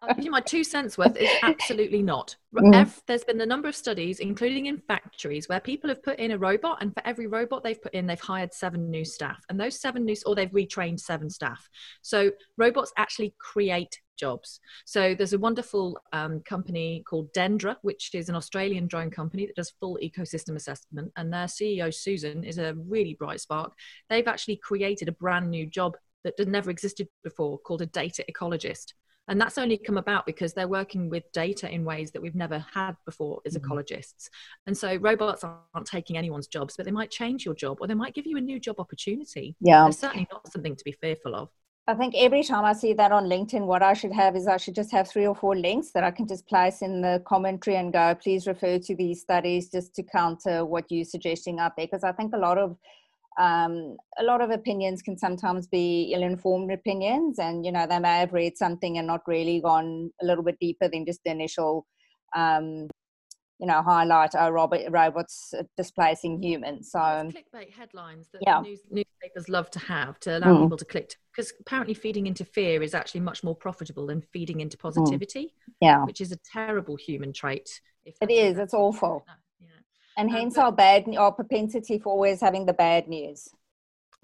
I'll 0.01 0.15
give 0.15 0.25
you 0.25 0.31
my 0.31 0.41
two 0.41 0.63
cents 0.63 0.97
worth. 0.97 1.15
It's 1.17 1.33
absolutely 1.43 2.01
not. 2.01 2.35
Mm. 2.53 3.01
There's 3.07 3.23
been 3.23 3.39
a 3.39 3.45
number 3.45 3.67
of 3.67 3.75
studies, 3.75 4.19
including 4.19 4.65
in 4.65 4.77
factories, 4.87 5.47
where 5.47 5.59
people 5.59 5.89
have 5.89 6.03
put 6.03 6.19
in 6.19 6.31
a 6.31 6.37
robot, 6.37 6.79
and 6.81 6.93
for 6.93 7.05
every 7.05 7.27
robot 7.27 7.63
they've 7.63 7.81
put 7.81 7.93
in, 7.93 8.07
they've 8.07 8.19
hired 8.19 8.53
seven 8.53 8.89
new 8.89 9.05
staff. 9.05 9.43
And 9.49 9.59
those 9.59 9.79
seven 9.79 10.05
new, 10.05 10.15
or 10.25 10.35
they've 10.35 10.51
retrained 10.51 10.99
seven 10.99 11.29
staff. 11.29 11.69
So 12.01 12.31
robots 12.57 12.91
actually 12.97 13.35
create 13.39 13.99
jobs. 14.15 14.59
So 14.85 15.15
there's 15.15 15.33
a 15.33 15.39
wonderful 15.39 15.97
um, 16.13 16.41
company 16.41 17.03
called 17.07 17.33
Dendra, 17.33 17.77
which 17.81 18.13
is 18.13 18.29
an 18.29 18.35
Australian 18.35 18.87
drone 18.87 19.09
company 19.09 19.45
that 19.45 19.55
does 19.55 19.73
full 19.79 19.97
ecosystem 20.01 20.55
assessment. 20.55 21.11
And 21.15 21.31
their 21.31 21.45
CEO, 21.45 21.93
Susan, 21.93 22.43
is 22.43 22.57
a 22.57 22.75
really 22.75 23.15
bright 23.15 23.41
spark. 23.41 23.73
They've 24.09 24.27
actually 24.27 24.57
created 24.57 25.07
a 25.07 25.13
brand 25.13 25.49
new 25.49 25.65
job 25.65 25.97
that 26.23 26.47
never 26.47 26.71
existed 26.71 27.07
before 27.23 27.59
called 27.59 27.81
a 27.81 27.85
data 27.85 28.25
ecologist. 28.31 28.93
And 29.27 29.41
that's 29.41 29.57
only 29.57 29.77
come 29.77 29.97
about 29.97 30.25
because 30.25 30.53
they're 30.53 30.67
working 30.67 31.09
with 31.09 31.31
data 31.31 31.71
in 31.71 31.83
ways 31.83 32.11
that 32.11 32.21
we've 32.21 32.35
never 32.35 32.63
had 32.73 32.95
before 33.05 33.41
as 33.45 33.55
mm-hmm. 33.55 33.71
ecologists. 33.71 34.29
And 34.67 34.77
so 34.77 34.95
robots 34.97 35.43
aren't 35.43 35.87
taking 35.87 36.17
anyone's 36.17 36.47
jobs, 36.47 36.75
but 36.77 36.85
they 36.85 36.91
might 36.91 37.09
change 37.09 37.43
your 37.43 37.55
job 37.55 37.77
or 37.81 37.87
they 37.87 37.95
might 37.95 38.13
give 38.13 38.27
you 38.27 38.37
a 38.37 38.41
new 38.41 38.59
job 38.59 38.79
opportunity. 38.79 39.55
Yeah. 39.59 39.83
They're 39.83 39.91
certainly 39.93 40.27
not 40.31 40.51
something 40.51 40.75
to 40.75 40.83
be 40.83 40.91
fearful 40.91 41.35
of. 41.35 41.49
I 41.87 41.93
think 41.93 42.15
every 42.17 42.43
time 42.43 42.65
I 42.65 42.73
see 42.73 42.93
that 42.93 43.11
on 43.11 43.25
LinkedIn, 43.25 43.67
what 43.67 43.83
I 43.83 43.93
should 43.93 44.11
have 44.11 44.35
is 44.35 44.47
I 44.47 44.57
should 44.57 44.73
just 44.73 44.91
have 44.91 45.07
three 45.07 45.27
or 45.27 45.35
four 45.35 45.55
links 45.55 45.91
that 45.91 46.03
I 46.03 46.09
can 46.09 46.27
just 46.27 46.47
place 46.47 46.81
in 46.81 47.01
the 47.01 47.21
commentary 47.27 47.75
and 47.75 47.93
go, 47.93 48.15
please 48.15 48.47
refer 48.47 48.79
to 48.79 48.95
these 48.95 49.21
studies 49.21 49.69
just 49.69 49.93
to 49.95 50.03
counter 50.03 50.65
what 50.65 50.85
you're 50.89 51.05
suggesting 51.05 51.59
out 51.59 51.73
there. 51.77 51.85
Because 51.85 52.03
I 52.03 52.11
think 52.11 52.33
a 52.33 52.39
lot 52.39 52.57
of 52.57 52.75
um, 53.37 53.97
a 54.17 54.23
lot 54.23 54.41
of 54.41 54.49
opinions 54.49 55.01
can 55.01 55.17
sometimes 55.17 55.67
be 55.67 56.13
ill-informed 56.15 56.71
opinions, 56.71 57.37
and 57.37 57.65
you 57.65 57.71
know 57.71 57.85
they 57.85 57.99
may 57.99 58.19
have 58.19 58.33
read 58.33 58.57
something 58.57 58.97
and 58.97 59.05
not 59.05 59.27
really 59.27 59.59
gone 59.59 60.09
a 60.21 60.25
little 60.25 60.43
bit 60.43 60.57
deeper 60.59 60.87
than 60.87 61.05
just 61.05 61.19
the 61.25 61.31
initial 61.31 61.85
um, 62.33 62.87
you 63.59 63.67
know, 63.67 63.81
highlight 63.81 64.31
oh, 64.37 64.49
robot, 64.49 64.81
robots 64.89 65.53
displacing 65.77 66.41
humans. 66.41 66.91
So 66.91 66.99
clickbait 66.99 67.71
headlines 67.71 68.27
that 68.33 68.41
yeah. 68.41 68.61
news, 68.61 68.81
newspapers 68.89 69.47
love 69.47 69.69
to 69.71 69.79
have 69.79 70.19
to 70.21 70.37
allow 70.37 70.57
mm. 70.57 70.63
people 70.63 70.77
to 70.77 70.85
click 70.85 71.15
because 71.35 71.51
apparently 71.59 71.93
feeding 71.93 72.27
into 72.27 72.45
fear 72.45 72.81
is 72.81 72.93
actually 72.93 73.21
much 73.21 73.43
more 73.43 73.55
profitable 73.55 74.07
than 74.07 74.21
feeding 74.21 74.61
into 74.61 74.77
mm. 74.77 74.81
positivity. 74.81 75.45
Mm. 75.45 75.73
Yeah, 75.81 76.03
which 76.05 76.21
is 76.21 76.31
a 76.31 76.37
terrible 76.37 76.95
human 76.95 77.33
trait. 77.33 77.81
it 78.05 78.31
is. 78.31 78.57
It's 78.57 78.73
awful. 78.73 79.25
Yeah. 79.59 79.67
And 80.17 80.29
um, 80.29 80.35
hence 80.35 80.55
but, 80.55 80.65
our 80.65 80.71
bad, 80.71 81.03
our 81.17 81.31
propensity 81.31 81.99
for 81.99 82.13
always 82.13 82.41
having 82.41 82.65
the 82.65 82.73
bad 82.73 83.07
news. 83.07 83.49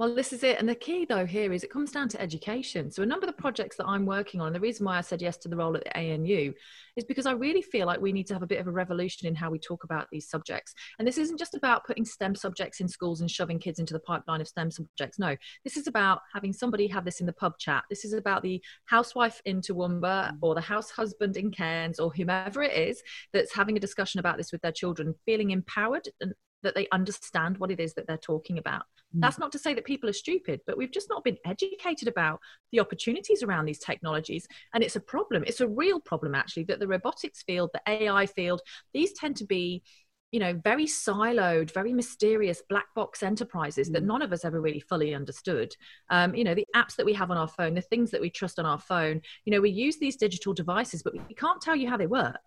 Well, 0.01 0.15
this 0.15 0.33
is 0.33 0.41
it. 0.41 0.57
And 0.57 0.67
the 0.67 0.73
key, 0.73 1.05
though, 1.05 1.27
here 1.27 1.53
is 1.53 1.63
it 1.63 1.69
comes 1.69 1.91
down 1.91 2.09
to 2.09 2.19
education. 2.19 2.89
So, 2.89 3.03
a 3.03 3.05
number 3.05 3.27
of 3.27 3.35
the 3.35 3.39
projects 3.39 3.77
that 3.77 3.85
I'm 3.85 4.07
working 4.07 4.41
on, 4.41 4.47
and 4.47 4.55
the 4.55 4.59
reason 4.59 4.83
why 4.83 4.97
I 4.97 5.01
said 5.01 5.21
yes 5.21 5.37
to 5.37 5.47
the 5.47 5.55
role 5.55 5.77
at 5.77 5.83
the 5.83 5.95
ANU 5.95 6.53
is 6.95 7.03
because 7.03 7.27
I 7.27 7.33
really 7.33 7.61
feel 7.61 7.85
like 7.85 8.01
we 8.01 8.11
need 8.11 8.25
to 8.25 8.33
have 8.33 8.41
a 8.41 8.47
bit 8.47 8.59
of 8.59 8.65
a 8.65 8.71
revolution 8.71 9.27
in 9.27 9.35
how 9.35 9.51
we 9.51 9.59
talk 9.59 9.83
about 9.83 10.07
these 10.11 10.27
subjects. 10.27 10.73
And 10.97 11.07
this 11.07 11.19
isn't 11.19 11.37
just 11.37 11.53
about 11.53 11.85
putting 11.85 12.03
STEM 12.03 12.33
subjects 12.33 12.79
in 12.79 12.87
schools 12.87 13.21
and 13.21 13.29
shoving 13.29 13.59
kids 13.59 13.77
into 13.77 13.93
the 13.93 13.99
pipeline 13.99 14.41
of 14.41 14.47
STEM 14.47 14.71
subjects. 14.71 15.19
No, 15.19 15.35
this 15.63 15.77
is 15.77 15.85
about 15.85 16.21
having 16.33 16.51
somebody 16.51 16.87
have 16.87 17.05
this 17.05 17.19
in 17.19 17.27
the 17.27 17.33
pub 17.33 17.59
chat. 17.59 17.83
This 17.87 18.03
is 18.03 18.13
about 18.13 18.41
the 18.41 18.59
housewife 18.85 19.39
in 19.45 19.61
Toowoomba 19.61 20.01
mm. 20.01 20.37
or 20.41 20.55
the 20.55 20.61
house 20.61 20.89
husband 20.89 21.37
in 21.37 21.51
Cairns 21.51 21.99
or 21.99 22.11
whomever 22.11 22.63
it 22.63 22.73
is 22.73 23.03
that's 23.33 23.53
having 23.53 23.77
a 23.77 23.79
discussion 23.79 24.19
about 24.19 24.37
this 24.37 24.51
with 24.51 24.63
their 24.63 24.71
children, 24.71 25.13
feeling 25.27 25.51
empowered 25.51 26.07
and 26.21 26.33
that 26.63 26.75
they 26.75 26.87
understand 26.91 27.57
what 27.57 27.71
it 27.71 27.79
is 27.79 27.93
that 27.93 28.07
they're 28.07 28.17
talking 28.17 28.57
about. 28.57 28.83
Mm. 29.15 29.21
That's 29.21 29.39
not 29.39 29.51
to 29.53 29.59
say 29.59 29.73
that 29.73 29.85
people 29.85 30.09
are 30.09 30.13
stupid, 30.13 30.61
but 30.65 30.77
we've 30.77 30.91
just 30.91 31.09
not 31.09 31.23
been 31.23 31.37
educated 31.45 32.07
about 32.07 32.39
the 32.71 32.79
opportunities 32.79 33.43
around 33.43 33.65
these 33.65 33.79
technologies. 33.79 34.47
And 34.73 34.83
it's 34.83 34.95
a 34.95 35.01
problem. 35.01 35.43
It's 35.45 35.61
a 35.61 35.67
real 35.67 35.99
problem, 35.99 36.35
actually, 36.35 36.63
that 36.65 36.79
the 36.79 36.87
robotics 36.87 37.43
field, 37.43 37.71
the 37.73 37.81
AI 37.87 38.25
field, 38.25 38.61
these 38.93 39.13
tend 39.13 39.37
to 39.37 39.45
be 39.45 39.83
you 40.31 40.39
know 40.39 40.53
very 40.63 40.85
siloed 40.85 41.73
very 41.73 41.91
mysterious 41.91 42.63
black 42.69 42.85
box 42.95 43.21
enterprises 43.21 43.89
mm. 43.89 43.93
that 43.93 44.03
none 44.03 44.21
of 44.21 44.31
us 44.31 44.45
ever 44.45 44.61
really 44.61 44.79
fully 44.79 45.13
understood 45.13 45.75
um, 46.09 46.33
you 46.33 46.43
know 46.43 46.55
the 46.55 46.65
apps 46.73 46.95
that 46.95 47.05
we 47.05 47.13
have 47.13 47.31
on 47.31 47.37
our 47.37 47.49
phone 47.49 47.73
the 47.73 47.81
things 47.81 48.11
that 48.11 48.21
we 48.21 48.29
trust 48.29 48.57
on 48.57 48.65
our 48.65 48.79
phone 48.79 49.21
you 49.43 49.51
know 49.51 49.59
we 49.59 49.69
use 49.69 49.97
these 49.97 50.15
digital 50.15 50.53
devices 50.53 51.03
but 51.03 51.13
we 51.27 51.35
can't 51.35 51.61
tell 51.61 51.75
you 51.75 51.89
how 51.89 51.97
they 51.97 52.07
work 52.07 52.39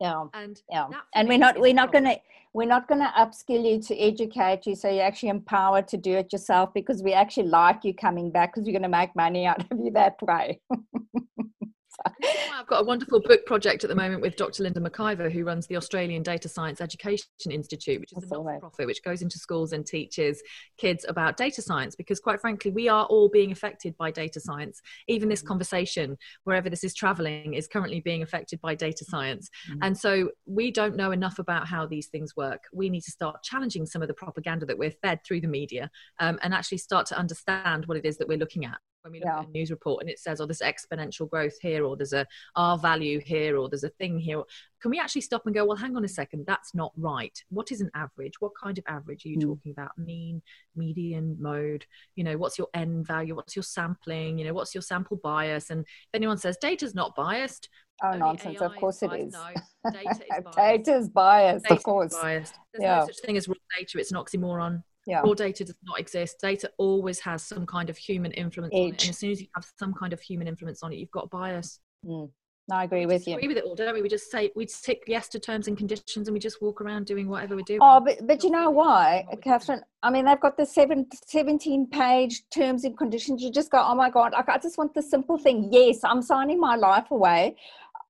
yeah 0.00 0.24
and 0.34 0.62
yeah. 0.70 0.88
and 1.14 1.28
we're 1.28 1.38
not 1.38 1.58
we're 1.58 1.74
not 1.74 1.92
going 1.92 2.04
to 2.04 2.16
we're 2.54 2.66
not 2.66 2.88
going 2.88 3.00
to 3.00 3.12
upskill 3.18 3.64
you 3.68 3.80
to 3.80 3.96
educate 3.98 4.66
you 4.66 4.74
so 4.74 4.88
you're 4.88 5.04
actually 5.04 5.28
empowered 5.28 5.86
to 5.88 5.96
do 5.96 6.12
it 6.12 6.32
yourself 6.32 6.72
because 6.74 7.02
we 7.02 7.12
actually 7.12 7.46
like 7.48 7.84
you 7.84 7.92
coming 7.92 8.30
back 8.30 8.52
because 8.52 8.66
we're 8.66 8.72
going 8.72 8.82
to 8.82 8.88
make 8.88 9.14
money 9.14 9.46
out 9.46 9.60
of 9.70 9.78
you 9.78 9.90
that 9.90 10.16
way 10.22 10.60
I've 12.54 12.66
got 12.66 12.82
a 12.82 12.84
wonderful 12.84 13.20
book 13.20 13.44
project 13.46 13.84
at 13.84 13.88
the 13.88 13.96
moment 13.96 14.22
with 14.22 14.36
Dr. 14.36 14.62
Linda 14.62 14.80
McIver, 14.80 15.30
who 15.30 15.44
runs 15.44 15.66
the 15.66 15.76
Australian 15.76 16.22
Data 16.22 16.48
Science 16.48 16.80
Education 16.80 17.26
Institute, 17.50 18.00
which 18.00 18.12
is 18.12 18.18
That's 18.22 18.32
a 18.32 18.34
not-for-profit 18.34 18.86
which 18.86 19.02
goes 19.02 19.22
into 19.22 19.38
schools 19.38 19.72
and 19.72 19.86
teaches 19.86 20.42
kids 20.76 21.04
about 21.08 21.36
data 21.36 21.62
science. 21.62 21.96
Because 21.96 22.20
quite 22.20 22.40
frankly, 22.40 22.70
we 22.70 22.88
are 22.88 23.04
all 23.06 23.28
being 23.28 23.52
affected 23.52 23.96
by 23.96 24.10
data 24.10 24.40
science. 24.40 24.80
Even 25.08 25.28
this 25.28 25.42
mm. 25.42 25.48
conversation, 25.48 26.16
wherever 26.44 26.70
this 26.70 26.84
is 26.84 26.94
traveling, 26.94 27.54
is 27.54 27.66
currently 27.66 28.00
being 28.00 28.22
affected 28.22 28.60
by 28.60 28.74
data 28.74 29.04
science. 29.04 29.50
Mm-hmm. 29.70 29.78
And 29.82 29.98
so 29.98 30.30
we 30.46 30.70
don't 30.70 30.96
know 30.96 31.10
enough 31.10 31.38
about 31.38 31.66
how 31.66 31.86
these 31.86 32.06
things 32.08 32.36
work. 32.36 32.64
We 32.72 32.90
need 32.90 33.02
to 33.02 33.10
start 33.10 33.42
challenging 33.42 33.86
some 33.86 34.02
of 34.02 34.08
the 34.08 34.14
propaganda 34.14 34.66
that 34.66 34.78
we're 34.78 34.94
fed 35.02 35.20
through 35.26 35.40
the 35.40 35.48
media 35.48 35.90
um, 36.20 36.38
and 36.42 36.54
actually 36.54 36.78
start 36.78 37.06
to 37.06 37.18
understand 37.18 37.86
what 37.86 37.96
it 37.96 38.04
is 38.04 38.18
that 38.18 38.28
we're 38.28 38.38
looking 38.38 38.64
at 38.64 38.78
when 39.02 39.12
we 39.12 39.20
look 39.20 39.26
yeah. 39.26 39.40
at 39.40 39.46
a 39.46 39.50
news 39.50 39.70
report 39.70 40.02
and 40.02 40.10
it 40.10 40.18
says, 40.18 40.40
oh, 40.40 40.46
there's 40.46 40.60
exponential 40.60 41.28
growth 41.28 41.58
here, 41.60 41.84
or 41.84 41.96
there's 41.96 42.12
a 42.12 42.26
R 42.56 42.78
value 42.78 43.20
here, 43.20 43.56
or 43.56 43.68
there's 43.68 43.84
a 43.84 43.90
thing 43.90 44.18
here. 44.18 44.42
Can 44.80 44.90
we 44.90 44.98
actually 44.98 45.22
stop 45.22 45.42
and 45.46 45.54
go, 45.54 45.64
well, 45.64 45.76
hang 45.76 45.96
on 45.96 46.04
a 46.04 46.08
second, 46.08 46.44
that's 46.46 46.74
not 46.74 46.92
right. 46.96 47.36
What 47.50 47.72
is 47.72 47.80
an 47.80 47.90
average? 47.94 48.40
What 48.40 48.52
kind 48.60 48.78
of 48.78 48.84
average 48.86 49.24
are 49.26 49.28
you 49.28 49.38
mm. 49.38 49.42
talking 49.42 49.72
about? 49.72 49.96
Mean, 49.98 50.42
median, 50.76 51.36
mode? 51.40 51.86
You 52.16 52.24
know, 52.24 52.36
what's 52.36 52.58
your 52.58 52.68
N 52.74 53.04
value? 53.04 53.34
What's 53.34 53.56
your 53.56 53.62
sampling? 53.62 54.38
You 54.38 54.46
know, 54.46 54.54
what's 54.54 54.74
your 54.74 54.82
sample 54.82 55.16
bias? 55.16 55.70
And 55.70 55.80
if 55.80 56.14
anyone 56.14 56.38
says 56.38 56.56
data's 56.60 56.94
not 56.94 57.14
biased, 57.14 57.68
Oh, 58.00 58.12
nonsense. 58.12 58.62
AI 58.62 58.66
of 58.66 58.76
course 58.76 59.02
it 59.02 59.12
is. 59.12 59.32
No, 59.32 59.90
data 59.92 60.10
is 60.10 60.44
biased. 60.44 60.56
data 60.56 60.96
is 60.96 61.08
biased, 61.08 61.64
data 61.64 61.74
of 61.74 61.82
course. 61.82 62.14
Biased. 62.14 62.54
There's 62.72 62.82
yeah. 62.82 63.00
no 63.00 63.06
such 63.06 63.18
thing 63.24 63.36
as 63.36 63.48
raw 63.48 63.54
data. 63.76 63.98
It's 63.98 64.12
an 64.12 64.18
oxymoron 64.18 64.84
yeah. 65.08 65.20
raw 65.20 65.34
data 65.34 65.64
does 65.64 65.78
not 65.84 65.98
exist 65.98 66.36
data 66.40 66.70
always 66.78 67.18
has 67.18 67.42
some 67.42 67.66
kind 67.66 67.90
of 67.90 67.96
human 67.96 68.30
influence 68.32 68.72
on 68.74 68.80
it 68.80 69.02
and 69.02 69.10
as 69.10 69.18
soon 69.18 69.30
as 69.30 69.40
you 69.40 69.48
have 69.54 69.66
some 69.78 69.92
kind 69.94 70.12
of 70.12 70.20
human 70.20 70.46
influence 70.46 70.82
on 70.82 70.92
it 70.92 70.96
you've 70.96 71.10
got 71.10 71.28
bias 71.30 71.80
mm. 72.06 72.30
No, 72.68 72.76
I 72.76 72.84
agree 72.84 73.06
with 73.06 73.26
you. 73.26 73.36
Agree 73.36 73.48
with 73.48 73.56
it 73.56 73.64
all, 73.64 73.74
don't 73.74 73.94
we? 73.94 74.02
We 74.02 74.10
just 74.10 74.30
say 74.30 74.50
we 74.54 74.66
tick 74.66 75.04
yes 75.06 75.28
to 75.28 75.40
terms 75.40 75.68
and 75.68 75.78
conditions, 75.78 76.28
and 76.28 76.34
we 76.34 76.38
just 76.38 76.60
walk 76.60 76.82
around 76.82 77.06
doing 77.06 77.26
whatever 77.26 77.56
we 77.56 77.62
do. 77.62 77.78
Oh, 77.80 77.98
but 77.98 78.26
but 78.26 78.44
you 78.44 78.50
know 78.50 78.68
why, 78.68 79.24
Catherine? 79.42 79.80
I 80.02 80.10
mean, 80.10 80.26
they've 80.26 80.38
got 80.38 80.58
the 80.58 80.66
seven, 80.66 81.06
17 81.26 81.86
page 81.86 82.42
terms 82.50 82.84
and 82.84 82.96
conditions. 82.96 83.42
You 83.42 83.50
just 83.50 83.70
go, 83.70 83.82
oh 83.82 83.94
my 83.94 84.10
god! 84.10 84.32
Like, 84.32 84.50
I 84.50 84.58
just 84.58 84.76
want 84.76 84.92
the 84.92 85.00
simple 85.00 85.38
thing. 85.38 85.70
Yes, 85.72 86.00
I'm 86.04 86.20
signing 86.20 86.60
my 86.60 86.76
life 86.76 87.10
away. 87.10 87.56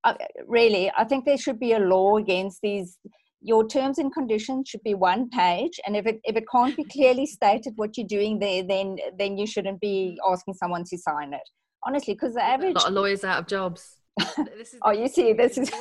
I, 0.03 0.17
really, 0.45 0.91
I 0.97 1.05
think 1.05 1.23
there 1.23 1.37
should 1.37 1.59
be 1.59 1.71
a 1.71 1.79
law 1.79 2.17
against 2.17 2.61
these 2.61 2.97
your 3.41 3.67
terms 3.67 3.97
and 3.97 4.13
conditions 4.13 4.67
should 4.69 4.83
be 4.83 4.93
one 4.93 5.29
page 5.29 5.79
and 5.85 5.95
if 5.95 6.05
it 6.05 6.19
if 6.23 6.35
it 6.35 6.43
can't 6.51 6.75
be 6.75 6.83
clearly 6.83 7.25
stated 7.37 7.73
what 7.75 7.97
you're 7.97 8.07
doing 8.07 8.39
there 8.39 8.63
then 8.63 8.97
then 9.17 9.37
you 9.37 9.47
shouldn't 9.47 9.79
be 9.79 10.17
asking 10.29 10.53
someone 10.53 10.83
to 10.83 10.97
sign 10.97 11.33
it. 11.33 11.47
Honestly 11.85 12.13
because 12.13 12.33
the 12.33 12.43
average 12.43 12.75
a 12.75 12.79
lot 12.79 12.87
of 12.87 12.93
lawyers 12.93 13.23
out 13.23 13.39
of 13.39 13.47
jobs. 13.47 13.97
This 14.57 14.73
is 14.73 14.79
oh 14.83 14.91
you 14.91 15.07
see 15.07 15.33
this 15.33 15.57
is 15.57 15.71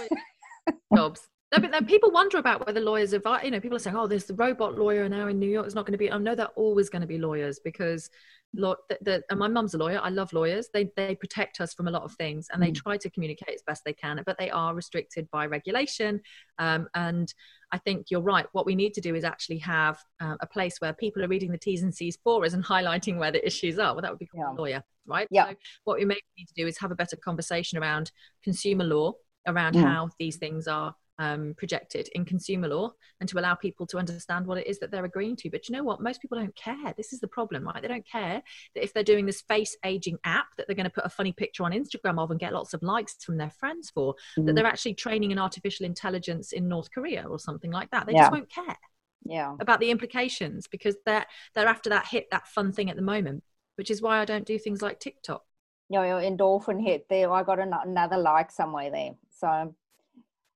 jobs 0.94 1.28
no, 1.50 1.60
but 1.60 1.72
then 1.72 1.86
people 1.86 2.10
wonder 2.10 2.36
about 2.36 2.66
whether 2.66 2.80
lawyers 2.80 3.14
are, 3.14 3.40
you 3.42 3.50
know, 3.50 3.60
people 3.60 3.76
are 3.76 3.80
saying, 3.80 3.96
oh, 3.96 4.06
there's 4.06 4.26
the 4.26 4.34
robot 4.34 4.76
lawyer 4.76 5.08
now 5.08 5.28
in 5.28 5.38
New 5.38 5.48
York. 5.48 5.64
It's 5.64 5.74
not 5.74 5.86
going 5.86 5.92
to 5.92 5.98
be, 5.98 6.12
I 6.12 6.18
know 6.18 6.34
they're 6.34 6.46
always 6.48 6.90
going 6.90 7.00
to 7.00 7.08
be 7.08 7.16
lawyers 7.16 7.58
because 7.58 8.10
law, 8.54 8.74
the, 8.90 8.98
the, 9.00 9.22
and 9.30 9.38
my 9.38 9.48
mum's 9.48 9.72
a 9.72 9.78
lawyer. 9.78 9.98
I 10.02 10.10
love 10.10 10.30
lawyers. 10.34 10.68
They, 10.74 10.90
they 10.94 11.14
protect 11.14 11.62
us 11.62 11.72
from 11.72 11.88
a 11.88 11.90
lot 11.90 12.02
of 12.02 12.12
things 12.12 12.48
and 12.52 12.62
they 12.62 12.70
mm. 12.70 12.74
try 12.74 12.98
to 12.98 13.08
communicate 13.08 13.54
as 13.54 13.62
best 13.62 13.82
they 13.86 13.94
can, 13.94 14.22
but 14.26 14.36
they 14.38 14.50
are 14.50 14.74
restricted 14.74 15.26
by 15.30 15.46
regulation. 15.46 16.20
Um, 16.58 16.86
and 16.94 17.32
I 17.72 17.78
think 17.78 18.10
you're 18.10 18.20
right. 18.20 18.44
What 18.52 18.66
we 18.66 18.74
need 18.74 18.92
to 18.94 19.00
do 19.00 19.14
is 19.14 19.24
actually 19.24 19.58
have 19.58 19.98
uh, 20.20 20.36
a 20.42 20.46
place 20.46 20.76
where 20.82 20.92
people 20.92 21.24
are 21.24 21.28
reading 21.28 21.50
the 21.50 21.56
T's 21.56 21.82
and 21.82 21.94
C's 21.94 22.18
for 22.22 22.44
us 22.44 22.52
and 22.52 22.64
highlighting 22.64 23.16
where 23.16 23.32
the 23.32 23.44
issues 23.46 23.78
are. 23.78 23.94
Well, 23.94 24.02
that 24.02 24.10
would 24.10 24.18
be 24.18 24.26
called 24.26 24.44
yeah. 24.50 24.54
a 24.54 24.60
lawyer, 24.60 24.84
right? 25.06 25.28
Yeah. 25.30 25.48
So 25.48 25.56
what 25.84 25.98
we 25.98 26.04
may 26.04 26.18
need 26.36 26.48
to 26.48 26.54
do 26.54 26.66
is 26.66 26.76
have 26.78 26.90
a 26.90 26.94
better 26.96 27.16
conversation 27.16 27.78
around 27.78 28.12
consumer 28.44 28.84
law, 28.84 29.14
around 29.46 29.76
mm. 29.76 29.82
how 29.82 30.10
these 30.18 30.36
things 30.36 30.68
are 30.68 30.94
um, 31.18 31.54
projected 31.56 32.08
in 32.14 32.24
consumer 32.24 32.68
law 32.68 32.92
and 33.20 33.28
to 33.28 33.38
allow 33.38 33.54
people 33.54 33.86
to 33.86 33.98
understand 33.98 34.46
what 34.46 34.58
it 34.58 34.66
is 34.66 34.78
that 34.78 34.90
they're 34.90 35.04
agreeing 35.04 35.36
to. 35.36 35.50
But 35.50 35.68
you 35.68 35.74
know 35.74 35.82
what? 35.82 36.00
Most 36.00 36.20
people 36.20 36.38
don't 36.38 36.54
care. 36.54 36.94
This 36.96 37.12
is 37.12 37.20
the 37.20 37.28
problem, 37.28 37.64
right? 37.64 37.82
They 37.82 37.88
don't 37.88 38.06
care 38.06 38.42
that 38.74 38.84
if 38.84 38.92
they're 38.92 39.02
doing 39.02 39.26
this 39.26 39.42
face 39.42 39.76
aging 39.84 40.18
app 40.24 40.46
that 40.56 40.66
they're 40.66 40.76
going 40.76 40.84
to 40.84 40.90
put 40.90 41.04
a 41.04 41.10
funny 41.10 41.32
picture 41.32 41.64
on 41.64 41.72
Instagram 41.72 42.18
of 42.18 42.30
and 42.30 42.40
get 42.40 42.52
lots 42.52 42.74
of 42.74 42.82
likes 42.82 43.16
from 43.22 43.36
their 43.36 43.50
friends 43.50 43.90
for, 43.90 44.14
mm-hmm. 44.14 44.46
that 44.46 44.54
they're 44.54 44.66
actually 44.66 44.94
training 44.94 45.32
an 45.32 45.38
artificial 45.38 45.86
intelligence 45.86 46.52
in 46.52 46.68
North 46.68 46.90
Korea 46.92 47.24
or 47.28 47.38
something 47.38 47.70
like 47.70 47.90
that. 47.90 48.06
They 48.06 48.12
yeah. 48.12 48.22
just 48.22 48.32
won't 48.32 48.50
care. 48.50 48.76
Yeah. 49.24 49.56
About 49.60 49.80
the 49.80 49.90
implications 49.90 50.68
because 50.68 50.96
they're 51.04 51.26
they're 51.54 51.66
after 51.66 51.90
that 51.90 52.06
hit, 52.06 52.30
that 52.30 52.46
fun 52.46 52.72
thing 52.72 52.88
at 52.88 52.96
the 52.96 53.02
moment, 53.02 53.42
which 53.76 53.90
is 53.90 54.00
why 54.00 54.20
I 54.20 54.24
don't 54.24 54.46
do 54.46 54.58
things 54.58 54.80
like 54.80 55.00
TikTok. 55.00 55.42
Yeah, 55.90 56.04
your 56.04 56.20
endorphin 56.20 56.82
hit 56.82 57.06
there. 57.08 57.32
I 57.32 57.42
got 57.42 57.58
another 57.58 58.18
like 58.18 58.50
somewhere 58.50 58.90
there. 58.90 59.12
So 59.30 59.74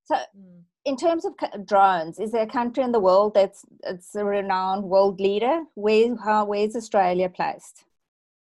so, 0.05 0.15
mm. 0.15 0.62
in 0.85 0.97
terms 0.97 1.25
of 1.25 1.35
drones, 1.67 2.19
is 2.19 2.33
there 2.33 2.43
a 2.43 2.47
country 2.47 2.83
in 2.83 2.93
the 2.93 3.01
world 3.01 3.35
that's 3.35 3.65
it's 3.85 4.15
a 4.15 4.25
renowned 4.25 4.85
world 4.85 5.21
leader? 5.21 5.65
Where 5.75 6.17
how 6.17 6.47
where's 6.47 6.77
Australia 6.77 7.29
placed? 7.29 7.85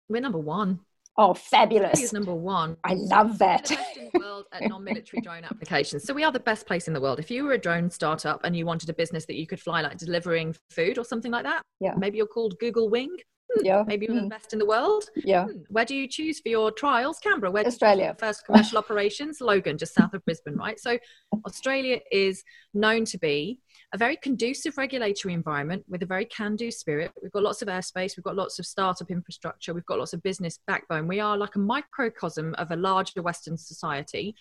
We're 0.09 0.21
number 0.21 0.37
one. 0.37 0.79
Oh, 1.15 1.35
fabulous! 1.35 2.01
Is 2.01 2.11
number 2.13 2.33
one. 2.33 2.77
I 2.83 2.95
love 2.95 3.37
that. 3.37 3.69
We're 3.69 3.75
the 3.75 3.83
best 3.83 3.97
in 3.97 4.09
the 4.13 4.19
world 4.19 4.45
at 4.51 4.67
non-military 4.67 5.21
drone 5.23 5.43
applications. 5.43 6.05
So 6.05 6.13
we 6.13 6.23
are 6.23 6.31
the 6.31 6.39
best 6.39 6.65
place 6.65 6.87
in 6.87 6.93
the 6.93 7.01
world. 7.01 7.19
If 7.19 7.29
you 7.29 7.43
were 7.43 7.53
a 7.53 7.57
drone 7.57 7.91
startup 7.91 8.43
and 8.43 8.55
you 8.55 8.65
wanted 8.65 8.89
a 8.89 8.93
business 8.93 9.25
that 9.27 9.35
you 9.35 9.45
could 9.45 9.59
fly, 9.59 9.81
like 9.81 9.97
delivering 9.97 10.55
food 10.71 10.97
or 10.97 11.05
something 11.05 11.31
like 11.31 11.43
that, 11.43 11.61
yeah, 11.79 11.93
maybe 11.95 12.17
you're 12.17 12.25
called 12.25 12.57
Google 12.59 12.89
Wing 12.89 13.15
yeah. 13.61 13.83
Maybe 13.85 14.07
mm. 14.07 14.23
the 14.23 14.27
best 14.27 14.53
in 14.53 14.59
the 14.59 14.65
world. 14.65 15.09
Yeah. 15.15 15.45
Hmm. 15.45 15.59
Where 15.69 15.85
do 15.85 15.95
you 15.95 16.07
choose 16.07 16.39
for 16.39 16.49
your 16.49 16.71
trials? 16.71 17.19
Canberra. 17.19 17.51
Where 17.51 17.65
Australia. 17.65 18.15
first 18.19 18.45
commercial 18.45 18.77
operations? 18.77 19.41
Logan, 19.41 19.77
just 19.77 19.93
south 19.93 20.13
of 20.13 20.23
Brisbane, 20.25 20.55
right? 20.55 20.79
So 20.79 20.97
Australia 21.45 21.99
is 22.11 22.43
known 22.73 23.05
to 23.05 23.17
be 23.17 23.59
a 23.93 23.97
very 23.97 24.15
conducive 24.17 24.77
regulatory 24.77 25.33
environment 25.33 25.83
with 25.87 26.01
a 26.01 26.05
very 26.05 26.25
can-do 26.25 26.71
spirit. 26.71 27.11
We've 27.21 27.31
got 27.31 27.43
lots 27.43 27.61
of 27.61 27.67
airspace. 27.67 28.17
We've 28.17 28.23
got 28.23 28.35
lots 28.35 28.57
of 28.57 28.65
startup 28.65 29.11
infrastructure. 29.11 29.73
We've 29.73 29.85
got 29.85 29.99
lots 29.99 30.13
of 30.13 30.23
business 30.23 30.59
backbone. 30.65 31.07
We 31.07 31.19
are 31.19 31.37
like 31.37 31.55
a 31.55 31.59
microcosm 31.59 32.55
of 32.55 32.71
a 32.71 32.75
larger 32.75 33.21
Western 33.21 33.57
society 33.57 34.35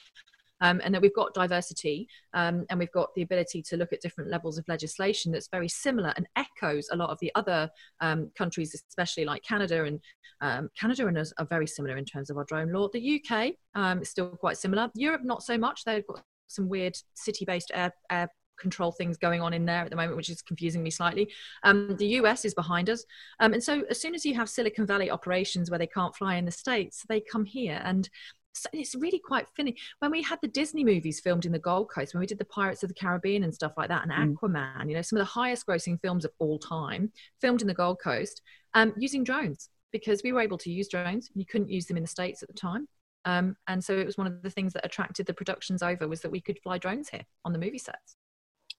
um, 0.62 0.80
and 0.82 0.94
that 0.94 1.02
we've 1.02 1.14
got 1.14 1.34
diversity 1.34 2.08
um, 2.32 2.64
and 2.70 2.78
we've 2.78 2.92
got 2.92 3.14
the 3.14 3.22
ability 3.22 3.60
to 3.62 3.76
look 3.76 3.92
at 3.92 4.00
different 4.00 4.30
levels 4.30 4.56
of 4.56 4.66
legislation 4.68 5.30
that's 5.30 5.48
very 5.48 5.68
similar 5.68 6.14
and 6.16 6.26
echoes 6.36 6.88
a 6.90 6.96
lot 6.96 7.10
of 7.10 7.18
the 7.20 7.30
other 7.34 7.68
um, 8.00 8.30
countries, 8.38 8.74
especially 8.88 9.24
like 9.24 9.42
Canada 9.42 9.84
and 9.84 10.00
um, 10.40 10.70
Canada 10.78 11.06
and 11.06 11.18
us 11.18 11.32
are 11.38 11.46
very 11.46 11.66
similar 11.66 11.96
in 11.96 12.04
terms 12.04 12.30
of 12.30 12.36
our 12.36 12.44
drone 12.44 12.72
law. 12.72 12.88
The 12.92 13.22
UK 13.22 13.52
um, 13.74 14.02
is 14.02 14.08
still 14.08 14.28
quite 14.28 14.56
similar. 14.56 14.90
Europe, 14.94 15.22
not 15.24 15.42
so 15.42 15.58
much. 15.58 15.84
They've 15.84 16.06
got 16.06 16.22
some 16.48 16.68
weird 16.68 16.96
city-based 17.14 17.70
air, 17.74 17.92
air 18.10 18.28
control 18.58 18.92
things 18.92 19.16
going 19.16 19.40
on 19.40 19.52
in 19.52 19.64
there 19.64 19.82
at 19.82 19.90
the 19.90 19.96
moment, 19.96 20.16
which 20.16 20.30
is 20.30 20.42
confusing 20.42 20.82
me 20.82 20.90
slightly. 20.90 21.30
Um, 21.64 21.96
the 21.96 22.06
US 22.18 22.44
is 22.44 22.54
behind 22.54 22.88
us. 22.88 23.04
Um, 23.40 23.52
and 23.52 23.62
so, 23.62 23.82
as 23.90 24.00
soon 24.00 24.14
as 24.14 24.24
you 24.24 24.34
have 24.34 24.48
Silicon 24.48 24.86
Valley 24.86 25.10
operations 25.10 25.70
where 25.70 25.78
they 25.78 25.86
can't 25.86 26.14
fly 26.14 26.36
in 26.36 26.44
the 26.44 26.52
States, 26.52 27.04
they 27.08 27.20
come 27.20 27.44
here. 27.44 27.80
And 27.84 28.08
so 28.54 28.68
it's 28.72 28.94
really 28.94 29.18
quite 29.18 29.46
funny. 29.56 29.76
When 30.00 30.10
we 30.10 30.22
had 30.22 30.38
the 30.42 30.48
disney 30.48 30.84
movies 30.84 31.20
filmed 31.20 31.46
in 31.46 31.52
the 31.52 31.58
gold 31.58 31.90
coast 31.90 32.14
when 32.14 32.20
we 32.20 32.26
did 32.26 32.38
the 32.38 32.44
pirates 32.44 32.82
of 32.82 32.88
the 32.88 32.94
caribbean 32.94 33.44
and 33.44 33.54
stuff 33.54 33.72
like 33.76 33.88
that 33.88 34.02
and 34.02 34.12
mm. 34.12 34.34
aquaman 34.34 34.88
you 34.88 34.94
know 34.94 35.02
some 35.02 35.18
of 35.18 35.20
the 35.20 35.32
highest 35.32 35.66
grossing 35.66 36.00
films 36.00 36.24
of 36.24 36.32
all 36.38 36.58
time 36.58 37.10
filmed 37.40 37.62
in 37.62 37.68
the 37.68 37.74
gold 37.74 37.98
coast 38.02 38.42
um, 38.74 38.92
using 38.96 39.24
drones 39.24 39.68
because 39.92 40.22
we 40.24 40.32
were 40.32 40.40
able 40.40 40.58
to 40.58 40.70
use 40.70 40.88
drones. 40.88 41.30
You 41.34 41.46
couldn't 41.46 41.70
use 41.70 41.86
them 41.86 41.96
in 41.96 42.02
the 42.02 42.08
states 42.08 42.42
at 42.42 42.48
the 42.48 42.54
time. 42.54 42.88
Um, 43.24 43.56
and 43.68 43.84
so 43.84 43.96
it 43.96 44.06
was 44.06 44.18
one 44.18 44.26
of 44.26 44.42
the 44.42 44.50
things 44.50 44.72
that 44.72 44.84
attracted 44.84 45.26
the 45.26 45.34
productions 45.34 45.82
over 45.82 46.08
was 46.08 46.22
that 46.22 46.30
we 46.30 46.40
could 46.40 46.58
fly 46.58 46.78
drones 46.78 47.08
here 47.10 47.22
on 47.44 47.52
the 47.52 47.58
movie 47.58 47.78
sets. 47.78 48.16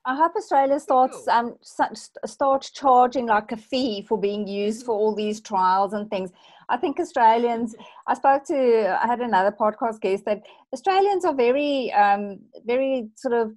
I 0.05 0.17
hope 0.17 0.33
Australia 0.35 0.81
starts 0.81 1.25
um, 1.29 1.55
starts 1.63 2.71
charging 2.71 3.27
like 3.27 3.53
a 3.53 3.57
fee 3.57 4.01
for 4.01 4.17
being 4.17 4.45
used 4.45 4.85
for 4.85 4.93
all 4.93 5.15
these 5.15 5.39
trials 5.39 5.93
and 5.93 6.09
things. 6.09 6.31
I 6.69 6.77
think 6.77 6.99
Australians. 6.99 7.75
I 8.07 8.13
spoke 8.13 8.45
to. 8.45 8.99
I 9.01 9.07
had 9.07 9.21
another 9.21 9.51
podcast 9.51 10.01
guest 10.01 10.25
that 10.25 10.41
Australians 10.73 11.25
are 11.25 11.35
very, 11.35 11.91
um, 11.93 12.39
very 12.65 13.09
sort 13.15 13.33
of 13.33 13.51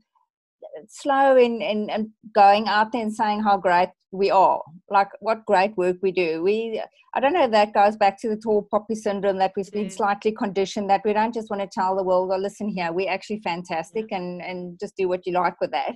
slow 0.88 1.36
in, 1.36 1.62
in, 1.62 1.90
in 1.90 2.12
going 2.34 2.68
out 2.68 2.92
there 2.92 3.02
and 3.02 3.14
saying 3.14 3.42
how 3.42 3.56
great 3.56 3.88
we 4.12 4.30
are, 4.30 4.62
like 4.90 5.08
what 5.20 5.44
great 5.46 5.76
work 5.76 5.96
we 6.02 6.12
do. 6.12 6.42
We, 6.42 6.82
I 7.14 7.20
don't 7.20 7.32
know 7.32 7.44
if 7.44 7.50
that 7.50 7.74
goes 7.74 7.96
back 7.96 8.20
to 8.20 8.28
the 8.28 8.36
tall 8.36 8.66
poppy 8.70 8.94
syndrome 8.94 9.38
that 9.38 9.52
we've 9.56 9.70
been 9.70 9.90
slightly 9.90 10.32
conditioned 10.32 10.88
that 10.90 11.02
we 11.04 11.12
don't 11.12 11.34
just 11.34 11.50
want 11.50 11.62
to 11.62 11.68
tell 11.72 11.96
the 11.96 12.02
world, 12.02 12.28
well, 12.28 12.40
listen 12.40 12.68
here, 12.68 12.92
we're 12.92 13.10
actually 13.10 13.40
fantastic 13.40 14.06
and, 14.10 14.42
and 14.42 14.78
just 14.78 14.96
do 14.96 15.08
what 15.08 15.26
you 15.26 15.32
like 15.32 15.60
with 15.60 15.70
that. 15.72 15.94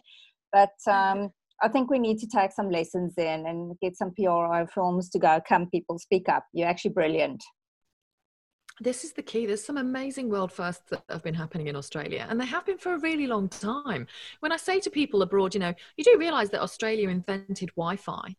But 0.52 0.72
um, 0.90 1.30
I 1.62 1.68
think 1.68 1.90
we 1.90 1.98
need 1.98 2.18
to 2.18 2.26
take 2.26 2.52
some 2.52 2.70
lessons 2.70 3.14
in 3.18 3.46
and 3.46 3.78
get 3.80 3.96
some 3.96 4.12
PRO 4.14 4.66
films 4.72 5.10
to 5.10 5.18
go. 5.18 5.40
Come, 5.46 5.68
people, 5.68 5.98
speak 5.98 6.28
up. 6.28 6.44
You're 6.52 6.68
actually 6.68 6.92
brilliant. 6.92 7.42
This 8.82 9.04
is 9.04 9.12
the 9.12 9.22
key. 9.22 9.44
There's 9.44 9.62
some 9.62 9.76
amazing 9.76 10.30
world 10.30 10.50
firsts 10.50 10.84
that 10.88 11.02
have 11.10 11.22
been 11.22 11.34
happening 11.34 11.66
in 11.66 11.76
Australia, 11.76 12.26
and 12.30 12.40
they 12.40 12.46
have 12.46 12.64
been 12.64 12.78
for 12.78 12.94
a 12.94 12.98
really 12.98 13.26
long 13.26 13.48
time. 13.48 14.06
When 14.40 14.52
I 14.52 14.56
say 14.56 14.80
to 14.80 14.90
people 14.90 15.20
abroad, 15.20 15.52
you 15.52 15.60
know, 15.60 15.74
you 15.98 16.04
do 16.04 16.16
realize 16.18 16.48
that 16.50 16.62
Australia 16.62 17.10
invented 17.10 17.68
Wi 17.76 17.96
Fi 17.96 18.36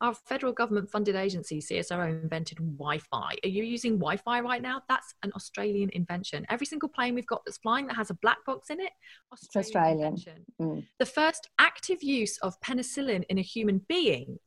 our 0.00 0.14
federal 0.14 0.52
government 0.52 0.90
funded 0.90 1.16
agency, 1.16 1.60
CSIRO, 1.60 2.22
invented 2.22 2.58
Wi 2.58 2.98
Fi. 2.98 3.36
Are 3.42 3.48
you 3.48 3.64
using 3.64 3.94
Wi 3.98 4.16
Fi 4.16 4.40
right 4.40 4.62
now? 4.62 4.82
That's 4.88 5.14
an 5.22 5.32
Australian 5.34 5.90
invention. 5.92 6.46
Every 6.48 6.66
single 6.66 6.88
plane 6.88 7.14
we've 7.14 7.26
got 7.26 7.42
that's 7.44 7.58
flying 7.58 7.86
that 7.88 7.96
has 7.96 8.10
a 8.10 8.14
black 8.14 8.44
box 8.44 8.70
in 8.70 8.80
it, 8.80 8.92
Australian. 9.32 10.14
Australian. 10.14 10.44
Mm. 10.60 10.86
The 10.98 11.06
first 11.06 11.48
active 11.58 12.02
use 12.02 12.38
of 12.38 12.60
penicillin 12.60 13.24
in 13.28 13.38
a 13.38 13.42
human 13.42 13.80
being, 13.88 14.38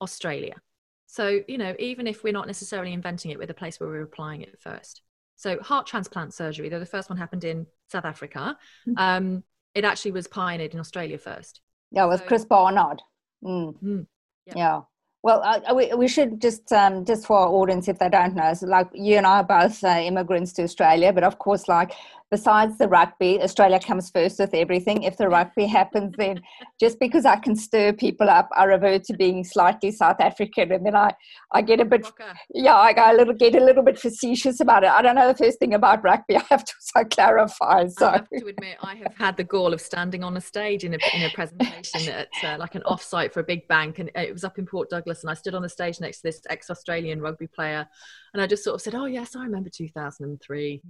Australia. 0.00 0.54
So, 1.06 1.40
you 1.48 1.56
know, 1.56 1.74
even 1.78 2.06
if 2.06 2.24
we're 2.24 2.32
not 2.32 2.46
necessarily 2.46 2.92
inventing 2.92 3.30
it, 3.30 3.38
we're 3.38 3.46
the 3.46 3.54
place 3.54 3.80
where 3.80 3.88
we're 3.88 4.02
applying 4.02 4.42
it 4.42 4.60
first. 4.60 5.02
So, 5.36 5.58
heart 5.60 5.86
transplant 5.86 6.34
surgery, 6.34 6.68
though 6.68 6.80
the 6.80 6.86
first 6.86 7.08
one 7.08 7.18
happened 7.18 7.44
in 7.44 7.66
South 7.90 8.04
Africa, 8.04 8.58
mm. 8.86 8.94
um, 8.98 9.44
it 9.74 9.84
actually 9.84 10.12
was 10.12 10.26
pioneered 10.26 10.74
in 10.74 10.80
Australia 10.80 11.18
first. 11.18 11.60
Yeah, 11.90 12.06
with 12.06 12.20
so, 12.20 12.26
Chris 12.26 12.44
Barnard. 12.44 13.00
Mm. 13.44 13.82
Mm. 13.82 14.06
Yep. 14.46 14.56
Yeah. 14.56 14.80
Well, 15.22 15.42
uh, 15.42 15.74
we, 15.74 15.92
we 15.94 16.06
should 16.06 16.40
just 16.40 16.72
um, 16.72 17.04
just 17.04 17.26
for 17.26 17.36
our 17.36 17.48
audience, 17.48 17.88
if 17.88 17.98
they 17.98 18.08
don't 18.08 18.36
know, 18.36 18.54
so 18.54 18.66
like 18.66 18.88
you 18.94 19.16
and 19.16 19.26
I 19.26 19.38
are 19.38 19.44
both 19.44 19.82
uh, 19.82 19.88
immigrants 19.88 20.52
to 20.54 20.62
Australia, 20.62 21.12
but 21.12 21.24
of 21.24 21.38
course, 21.38 21.66
like 21.66 21.92
besides 22.30 22.78
the 22.78 22.88
rugby, 22.88 23.40
Australia 23.40 23.78
comes 23.78 24.10
first 24.10 24.38
with 24.38 24.54
everything. 24.54 25.02
If 25.02 25.16
the 25.16 25.28
rugby 25.28 25.66
happens, 25.78 26.14
then 26.18 26.40
just 26.80 26.98
because 26.98 27.24
I 27.24 27.36
can 27.36 27.56
stir 27.56 27.92
people 27.92 28.28
up, 28.28 28.48
I 28.56 28.64
revert 28.64 29.04
to 29.04 29.14
being 29.14 29.44
slightly 29.44 29.90
South 29.90 30.20
African, 30.20 30.72
and 30.72 30.84
then 30.84 30.96
I, 30.96 31.14
I 31.52 31.62
get 31.62 31.80
a 31.80 31.84
bit, 31.84 32.06
yeah, 32.52 32.76
I 32.76 32.92
go 32.92 33.10
a 33.10 33.14
little 33.16 33.34
get 33.34 33.54
a 33.54 33.64
little 33.64 33.82
bit 33.82 33.98
facetious 33.98 34.60
about 34.60 34.84
it. 34.84 34.90
I 34.90 35.02
don't 35.02 35.14
know 35.14 35.28
the 35.28 35.36
first 35.36 35.58
thing 35.58 35.74
about 35.74 36.02
rugby. 36.02 36.36
I 36.36 36.44
have 36.50 36.64
to 36.64 36.74
so 36.80 37.04
clarify. 37.04 37.86
So 37.88 38.08
I 38.08 38.12
have 38.12 38.28
to 38.30 38.46
admit, 38.46 38.78
I 38.82 38.94
have 38.96 39.14
had 39.16 39.36
the 39.36 39.44
gall 39.44 39.72
of 39.72 39.80
standing 39.80 40.24
on 40.24 40.36
a 40.36 40.40
stage 40.40 40.84
in 40.84 40.94
a 40.94 40.98
in 41.14 41.22
a 41.22 41.30
presentation 41.30 42.08
at 42.12 42.28
uh, 42.42 42.56
like 42.58 42.74
an 42.74 42.82
offsite 42.82 43.32
for 43.32 43.40
a 43.40 43.44
big 43.44 43.66
bank, 43.68 43.98
and 43.98 44.10
it 44.14 44.32
was 44.32 44.44
up 44.44 44.58
in 44.58 44.66
Port 44.66 44.90
Douglas, 44.90 45.22
and 45.22 45.30
I 45.30 45.34
stood 45.34 45.54
on 45.54 45.62
the 45.62 45.68
stage 45.68 46.00
next 46.00 46.18
to 46.18 46.22
this 46.24 46.40
ex-Australian 46.48 47.20
rugby 47.20 47.46
player, 47.46 47.86
and 48.36 48.42
I 48.42 48.46
just 48.46 48.62
sort 48.62 48.74
of 48.74 48.82
said, 48.82 48.94
"Oh 48.94 49.06
yes, 49.06 49.34
I 49.34 49.44
remember 49.44 49.70
2003." 49.70 50.82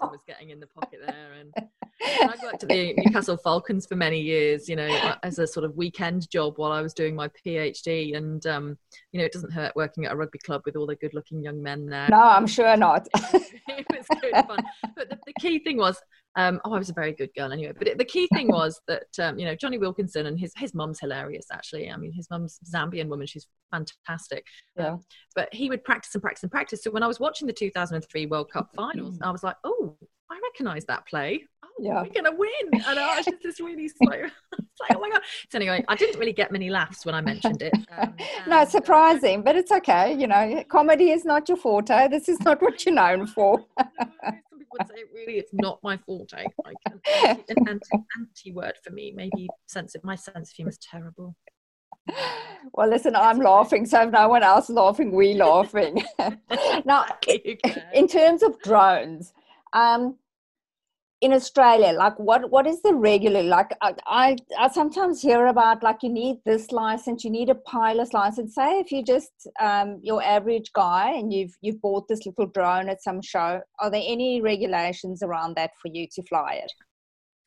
I 0.00 0.06
was 0.06 0.20
getting 0.26 0.50
in 0.50 0.60
the 0.60 0.66
pocket 0.66 1.00
there. 1.04 1.32
And, 1.40 1.52
and 1.56 2.30
I 2.30 2.34
worked 2.42 2.62
at 2.62 2.68
the 2.68 2.94
Newcastle 2.98 3.36
Falcons 3.36 3.86
for 3.86 3.96
many 3.96 4.20
years, 4.20 4.68
you 4.68 4.76
know, 4.76 5.14
as 5.22 5.38
a 5.38 5.46
sort 5.46 5.64
of 5.64 5.76
weekend 5.76 6.30
job 6.30 6.54
while 6.56 6.72
I 6.72 6.82
was 6.82 6.94
doing 6.94 7.16
my 7.16 7.28
PhD. 7.28 8.16
And, 8.16 8.46
um, 8.46 8.78
you 9.12 9.18
know, 9.18 9.26
it 9.26 9.32
doesn't 9.32 9.52
hurt 9.52 9.74
working 9.74 10.04
at 10.04 10.12
a 10.12 10.16
rugby 10.16 10.38
club 10.38 10.62
with 10.64 10.76
all 10.76 10.86
the 10.86 10.96
good 10.96 11.14
looking 11.14 11.42
young 11.42 11.62
men 11.62 11.86
there. 11.86 12.08
No, 12.10 12.20
I'm 12.20 12.46
sure 12.46 12.76
not. 12.76 13.08
it 13.14 13.86
was 13.90 14.06
good 14.20 14.32
fun. 14.46 14.64
But 14.94 15.10
the, 15.10 15.18
the 15.26 15.34
key 15.40 15.58
thing 15.58 15.78
was, 15.78 16.00
um, 16.36 16.60
oh, 16.64 16.74
I 16.74 16.78
was 16.78 16.90
a 16.90 16.94
very 16.94 17.12
good 17.12 17.30
girl 17.34 17.50
anyway. 17.50 17.72
But 17.76 17.88
it, 17.88 17.98
the 17.98 18.04
key 18.04 18.28
thing 18.32 18.48
was 18.52 18.80
that 18.86 19.08
um, 19.20 19.38
you 19.38 19.46
know 19.46 19.54
Jonny 19.54 19.78
Wilkinson 19.78 20.26
and 20.26 20.38
his 20.38 20.52
his 20.56 20.74
mum's 20.74 21.00
hilarious. 21.00 21.46
Actually, 21.52 21.90
I 21.90 21.96
mean 21.96 22.12
his 22.12 22.30
mum's 22.30 22.60
Zambian 22.70 23.08
woman. 23.08 23.26
She's 23.26 23.46
fantastic. 23.70 24.44
Yeah. 24.76 24.92
Um, 24.92 25.00
but 25.34 25.52
he 25.52 25.68
would 25.70 25.82
practice 25.84 26.14
and 26.14 26.22
practice 26.22 26.42
and 26.42 26.52
practice. 26.52 26.82
So 26.82 26.90
when 26.90 27.02
I 27.02 27.06
was 27.06 27.18
watching 27.18 27.46
the 27.46 27.52
2003 27.52 28.26
World 28.26 28.50
Cup 28.50 28.70
finals, 28.76 29.18
I 29.22 29.30
was 29.30 29.42
like, 29.42 29.56
oh, 29.64 29.96
I 30.30 30.38
recognise 30.42 30.84
that 30.86 31.06
play. 31.06 31.44
Oh, 31.64 31.68
yeah. 31.78 32.02
we're 32.02 32.10
gonna 32.10 32.36
win. 32.36 32.50
And 32.86 32.98
I 32.98 33.16
was 33.16 33.24
just 33.24 33.42
this 33.42 33.60
really 33.60 33.88
slow. 33.88 34.12
it's 34.12 34.80
like, 34.80 34.94
oh 34.94 35.00
my 35.00 35.10
god. 35.10 35.22
So 35.50 35.56
anyway, 35.56 35.84
I 35.88 35.96
didn't 35.96 36.18
really 36.18 36.32
get 36.32 36.52
many 36.52 36.68
laughs 36.68 37.06
when 37.06 37.14
I 37.14 37.20
mentioned 37.20 37.62
it. 37.62 37.72
Um, 37.96 38.14
no, 38.46 38.62
it's 38.62 38.74
uh, 38.74 38.78
surprising, 38.78 39.42
but 39.42 39.56
it's 39.56 39.72
okay. 39.72 40.12
You 40.12 40.26
know, 40.26 40.62
comedy 40.68 41.10
is 41.10 41.24
not 41.24 41.48
your 41.48 41.56
forte. 41.56 42.08
This 42.08 42.28
is 42.28 42.40
not 42.40 42.60
what 42.60 42.84
you're 42.84 42.94
known 42.94 43.26
for. 43.26 43.64
Would 44.72 44.88
say 44.88 45.04
really 45.12 45.38
it's 45.38 45.50
not 45.54 45.78
my 45.82 45.96
forte. 45.96 46.44
Like 46.64 46.76
an 46.86 47.00
an 47.48 47.80
anti 48.18 48.52
word 48.52 48.74
for 48.82 48.92
me. 48.92 49.12
Maybe 49.14 49.48
sense 49.66 49.94
of 49.94 50.04
my 50.04 50.14
sense 50.14 50.50
of 50.50 50.56
humor 50.56 50.70
is 50.70 50.78
terrible. 50.78 51.36
Well, 52.72 52.88
listen, 52.88 53.16
I'm 53.16 53.40
laughing, 53.40 53.86
so 53.86 54.02
if 54.02 54.12
no 54.12 54.28
one 54.28 54.42
else 54.42 54.70
laughing, 54.70 55.12
we 55.12 55.34
laughing. 55.34 56.04
now, 56.84 57.04
in 57.94 58.06
terms 58.08 58.42
of 58.42 58.60
drones, 58.60 59.32
um, 59.72 60.16
in 61.26 61.32
Australia, 61.32 61.92
like 61.92 62.16
what 62.18 62.50
what 62.50 62.66
is 62.66 62.80
the 62.82 62.94
regular 62.94 63.42
like? 63.42 63.70
I, 63.82 63.94
I, 64.06 64.36
I 64.58 64.68
sometimes 64.68 65.20
hear 65.20 65.46
about 65.48 65.82
like 65.82 66.02
you 66.02 66.08
need 66.08 66.36
this 66.46 66.70
license, 66.70 67.24
you 67.24 67.30
need 67.30 67.50
a 67.50 67.56
pilot's 67.56 68.12
license. 68.12 68.54
Say 68.54 68.78
if 68.78 68.92
you 68.92 69.04
just 69.04 69.32
um, 69.60 69.98
your 70.02 70.22
average 70.22 70.70
guy 70.72 71.10
and 71.10 71.32
you've 71.32 71.54
you've 71.60 71.82
bought 71.82 72.06
this 72.06 72.24
little 72.24 72.46
drone 72.46 72.88
at 72.88 73.02
some 73.02 73.20
show, 73.20 73.60
are 73.80 73.90
there 73.90 74.04
any 74.06 74.40
regulations 74.40 75.22
around 75.22 75.56
that 75.56 75.72
for 75.82 75.88
you 75.92 76.06
to 76.14 76.22
fly 76.22 76.60
it? 76.64 76.72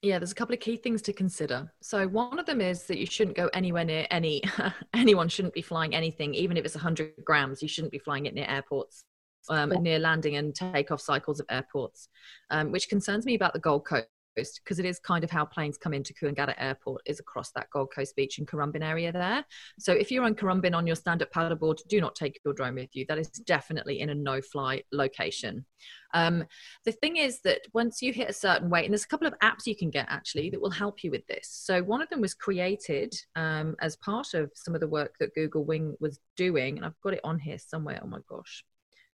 Yeah, 0.01 0.19
there's 0.19 0.31
a 0.33 0.35
couple 0.35 0.53
of 0.53 0.61
key 0.61 0.75
things 0.75 1.01
to 1.03 1.13
consider. 1.13 1.71
So 1.81 2.07
one 2.07 2.37
of 2.37 2.45
them 2.45 2.59
is 2.61 2.83
that 2.87 2.97
you 2.97 3.05
shouldn't 3.05 3.37
go 3.37 3.49
anywhere 3.53 3.85
near 3.85 4.05
any 4.11 4.43
anyone 4.93 5.29
shouldn't 5.29 5.53
be 5.53 5.61
flying 5.61 5.95
anything, 5.95 6.33
even 6.33 6.57
if 6.57 6.65
it's 6.65 6.75
100 6.75 7.13
grams. 7.23 7.61
You 7.61 7.69
shouldn't 7.69 7.93
be 7.93 7.99
flying 7.99 8.25
it 8.25 8.33
near 8.33 8.45
airports 8.49 9.05
um, 9.49 9.69
near 9.81 9.99
landing 9.99 10.35
and 10.35 10.55
takeoff 10.55 11.01
cycles 11.01 11.39
of 11.39 11.45
airports, 11.49 12.09
um, 12.49 12.71
which 12.71 12.89
concerns 12.89 13.25
me 13.25 13.35
about 13.35 13.53
the 13.53 13.59
Gold 13.59 13.85
Coast 13.85 14.07
Coast 14.39 14.61
because 14.63 14.79
it 14.79 14.85
is 14.85 14.99
kind 14.99 15.23
of 15.23 15.31
how 15.31 15.45
planes 15.45 15.77
come 15.77 15.93
into 15.93 16.13
Coolangatta 16.13 16.55
Airport 16.57 17.01
is 17.05 17.19
across 17.19 17.51
that 17.51 17.69
Gold 17.71 17.91
Coast 17.93 18.15
Beach 18.15 18.37
and 18.37 18.47
Currumbin 18.47 18.83
area 18.83 19.11
there. 19.11 19.45
So 19.77 19.93
if 19.93 20.11
you're 20.11 20.23
on 20.23 20.35
Currumbin 20.35 20.75
on 20.75 20.87
your 20.87 20.95
stand-up 20.95 21.31
paddleboard, 21.31 21.79
do 21.87 22.01
not 22.01 22.15
take 22.15 22.39
your 22.43 22.53
drone 22.53 22.75
with 22.75 22.89
you. 22.93 23.05
That 23.07 23.17
is 23.17 23.29
definitely 23.29 23.99
in 23.99 24.09
a 24.09 24.15
no-fly 24.15 24.83
location. 24.91 25.65
Um, 26.13 26.45
the 26.85 26.91
thing 26.91 27.17
is 27.17 27.41
that 27.41 27.61
once 27.73 28.01
you 28.01 28.13
hit 28.13 28.29
a 28.29 28.33
certain 28.33 28.69
weight, 28.69 28.85
and 28.85 28.93
there's 28.93 29.03
a 29.03 29.07
couple 29.07 29.27
of 29.27 29.37
apps 29.39 29.65
you 29.65 29.75
can 29.75 29.89
get 29.89 30.07
actually 30.09 30.49
that 30.49 30.61
will 30.61 30.71
help 30.71 31.03
you 31.03 31.11
with 31.11 31.25
this. 31.27 31.49
So 31.51 31.83
one 31.83 32.01
of 32.01 32.09
them 32.09 32.21
was 32.21 32.33
created 32.33 33.13
um, 33.35 33.75
as 33.79 33.95
part 33.97 34.33
of 34.33 34.51
some 34.55 34.73
of 34.73 34.81
the 34.81 34.87
work 34.87 35.15
that 35.19 35.35
Google 35.35 35.65
Wing 35.65 35.95
was 35.99 36.19
doing, 36.35 36.77
and 36.77 36.85
I've 36.85 36.99
got 37.01 37.13
it 37.13 37.21
on 37.23 37.39
here 37.39 37.59
somewhere. 37.59 37.99
Oh 38.03 38.07
my 38.07 38.19
gosh, 38.27 38.63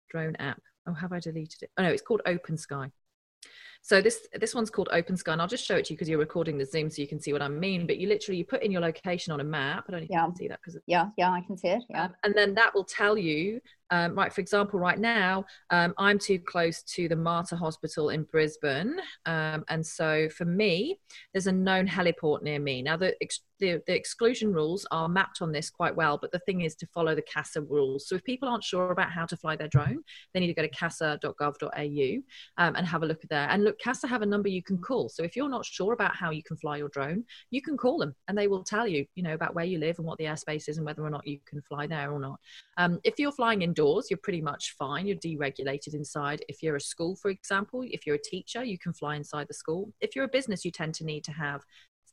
drone 0.08 0.36
app. 0.36 0.60
Oh, 0.86 0.92
have 0.92 1.12
I 1.12 1.20
deleted 1.20 1.62
it? 1.62 1.70
Oh 1.78 1.82
no, 1.82 1.90
it's 1.90 2.02
called 2.02 2.22
Open 2.26 2.56
Sky. 2.56 2.90
So 3.84 4.00
this 4.00 4.26
this 4.40 4.54
one's 4.54 4.70
called 4.70 4.88
Open 4.92 5.14
Sky, 5.14 5.32
and 5.32 5.42
I'll 5.42 5.46
just 5.46 5.66
show 5.66 5.76
it 5.76 5.84
to 5.84 5.92
you 5.92 5.98
because 5.98 6.08
you're 6.08 6.18
recording 6.18 6.56
the 6.56 6.64
Zoom, 6.64 6.88
so 6.88 7.02
you 7.02 7.06
can 7.06 7.20
see 7.20 7.34
what 7.34 7.42
I 7.42 7.48
mean. 7.48 7.86
But 7.86 7.98
you 7.98 8.08
literally 8.08 8.38
you 8.38 8.44
put 8.46 8.62
in 8.62 8.72
your 8.72 8.80
location 8.80 9.30
on 9.30 9.40
a 9.40 9.44
map. 9.44 9.84
I 9.88 9.92
don't 9.92 10.06
yeah. 10.10 10.22
you 10.22 10.28
can 10.28 10.36
see 10.36 10.48
that 10.48 10.58
because 10.64 10.80
yeah, 10.86 11.08
yeah, 11.18 11.30
I 11.30 11.42
can 11.42 11.58
see 11.58 11.68
it. 11.68 11.82
Yeah, 11.90 12.04
um, 12.04 12.14
and 12.22 12.34
then 12.34 12.54
that 12.54 12.74
will 12.74 12.84
tell 12.84 13.18
you 13.18 13.60
um, 13.90 14.14
right, 14.14 14.32
for 14.32 14.40
example, 14.40 14.80
right 14.80 14.98
now, 14.98 15.44
um, 15.70 15.94
I'm 15.98 16.18
too 16.18 16.38
close 16.38 16.82
to 16.82 17.08
the 17.08 17.16
Mater 17.16 17.56
Hospital 17.56 18.10
in 18.10 18.24
Brisbane. 18.24 18.96
Um, 19.26 19.64
and 19.68 19.86
so 19.86 20.28
for 20.30 20.44
me, 20.44 20.98
there's 21.32 21.46
a 21.46 21.52
known 21.52 21.86
heliport 21.86 22.42
near 22.42 22.58
me. 22.58 22.82
Now, 22.82 22.96
the, 22.96 23.14
ex- 23.20 23.42
the, 23.60 23.82
the, 23.86 23.94
exclusion 23.94 24.52
rules 24.52 24.86
are 24.90 25.08
mapped 25.08 25.42
on 25.42 25.52
this 25.52 25.70
quite 25.70 25.94
well, 25.94 26.18
but 26.20 26.32
the 26.32 26.40
thing 26.40 26.62
is 26.62 26.74
to 26.76 26.86
follow 26.88 27.14
the 27.14 27.22
CASA 27.22 27.62
rules. 27.62 28.08
So 28.08 28.16
if 28.16 28.24
people 28.24 28.48
aren't 28.48 28.64
sure 28.64 28.90
about 28.90 29.12
how 29.12 29.26
to 29.26 29.36
fly 29.36 29.54
their 29.54 29.68
drone, 29.68 30.02
they 30.32 30.40
need 30.40 30.48
to 30.48 30.54
go 30.54 30.62
to 30.62 30.68
casa.gov.au 30.68 32.22
um, 32.58 32.76
and 32.76 32.86
have 32.86 33.02
a 33.02 33.06
look 33.06 33.22
at 33.22 33.30
there. 33.30 33.48
And 33.48 33.64
look, 33.64 33.73
CASA 33.82 34.06
have 34.06 34.22
a 34.22 34.26
number 34.26 34.48
you 34.48 34.62
can 34.62 34.78
call. 34.78 35.08
So 35.08 35.22
if 35.22 35.36
you're 35.36 35.48
not 35.48 35.64
sure 35.64 35.92
about 35.92 36.16
how 36.16 36.30
you 36.30 36.42
can 36.42 36.56
fly 36.56 36.76
your 36.76 36.88
drone, 36.88 37.24
you 37.50 37.62
can 37.62 37.76
call 37.76 37.98
them 37.98 38.14
and 38.28 38.36
they 38.36 38.46
will 38.46 38.64
tell 38.64 38.86
you, 38.86 39.06
you 39.14 39.22
know, 39.22 39.34
about 39.34 39.54
where 39.54 39.64
you 39.64 39.78
live 39.78 39.98
and 39.98 40.06
what 40.06 40.18
the 40.18 40.24
airspace 40.24 40.68
is 40.68 40.76
and 40.76 40.86
whether 40.86 41.04
or 41.04 41.10
not 41.10 41.26
you 41.26 41.38
can 41.46 41.60
fly 41.62 41.86
there 41.86 42.12
or 42.12 42.20
not. 42.20 42.38
Um, 42.76 43.00
if 43.04 43.18
you're 43.18 43.32
flying 43.32 43.62
indoors, 43.62 44.08
you're 44.10 44.18
pretty 44.18 44.40
much 44.40 44.74
fine. 44.78 45.06
You're 45.06 45.16
deregulated 45.16 45.94
inside. 45.94 46.44
If 46.48 46.62
you're 46.62 46.76
a 46.76 46.80
school, 46.80 47.16
for 47.16 47.30
example, 47.30 47.82
if 47.84 48.06
you're 48.06 48.16
a 48.16 48.22
teacher, 48.22 48.64
you 48.64 48.78
can 48.78 48.92
fly 48.92 49.16
inside 49.16 49.48
the 49.48 49.54
school. 49.54 49.92
If 50.00 50.14
you're 50.14 50.24
a 50.24 50.28
business, 50.28 50.64
you 50.64 50.70
tend 50.70 50.94
to 50.94 51.04
need 51.04 51.24
to 51.24 51.32
have 51.32 51.62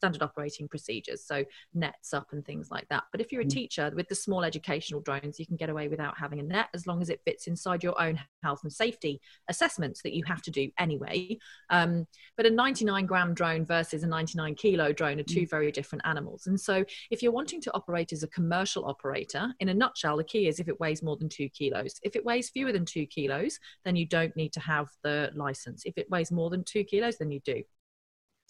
standard 0.01 0.23
operating 0.23 0.67
procedures, 0.67 1.23
so 1.23 1.45
nets 1.75 2.11
up 2.11 2.27
and 2.31 2.43
things 2.43 2.71
like 2.71 2.87
that. 2.89 3.03
But 3.11 3.21
if 3.21 3.31
you're 3.31 3.43
a 3.43 3.45
mm. 3.45 3.51
teacher 3.51 3.91
with 3.95 4.07
the 4.07 4.15
small 4.15 4.43
educational 4.43 4.99
drones, 4.99 5.39
you 5.39 5.45
can 5.45 5.57
get 5.57 5.69
away 5.69 5.89
without 5.89 6.17
having 6.17 6.39
a 6.39 6.43
net 6.43 6.69
as 6.73 6.87
long 6.87 7.03
as 7.03 7.09
it 7.11 7.21
fits 7.23 7.45
inside 7.45 7.83
your 7.83 7.99
own 8.01 8.19
health 8.41 8.61
and 8.63 8.73
safety 8.73 9.21
assessments 9.47 10.01
that 10.01 10.13
you 10.13 10.23
have 10.25 10.41
to 10.41 10.49
do 10.49 10.71
anyway. 10.79 11.37
Um, 11.69 12.07
but 12.35 12.47
a 12.47 12.49
99 12.49 13.05
gram 13.05 13.35
drone 13.35 13.63
versus 13.63 14.01
a 14.01 14.07
99 14.07 14.55
kilo 14.55 14.91
drone 14.91 15.19
are 15.19 15.23
two 15.23 15.41
mm. 15.41 15.49
very 15.51 15.71
different 15.71 16.01
animals. 16.05 16.47
And 16.47 16.59
so 16.59 16.83
if 17.11 17.21
you're 17.21 17.31
wanting 17.31 17.61
to 17.61 17.73
operate 17.75 18.11
as 18.11 18.23
a 18.23 18.27
commercial 18.27 18.85
operator, 18.85 19.53
in 19.59 19.69
a 19.69 19.73
nutshell, 19.73 20.17
the 20.17 20.23
key 20.23 20.47
is 20.47 20.59
if 20.59 20.67
it 20.67 20.79
weighs 20.79 21.03
more 21.03 21.17
than 21.17 21.29
two 21.29 21.47
kilos. 21.49 21.99
If 22.01 22.15
it 22.15 22.25
weighs 22.25 22.49
fewer 22.49 22.71
than 22.71 22.85
two 22.85 23.05
kilos, 23.05 23.59
then 23.85 23.95
you 23.95 24.07
don't 24.07 24.35
need 24.35 24.53
to 24.53 24.59
have 24.61 24.87
the 25.03 25.29
license. 25.35 25.83
If 25.85 25.99
it 25.99 26.09
weighs 26.09 26.31
more 26.31 26.49
than 26.49 26.63
two 26.63 26.83
kilos, 26.83 27.17
then 27.19 27.29
you 27.29 27.39
do. 27.45 27.61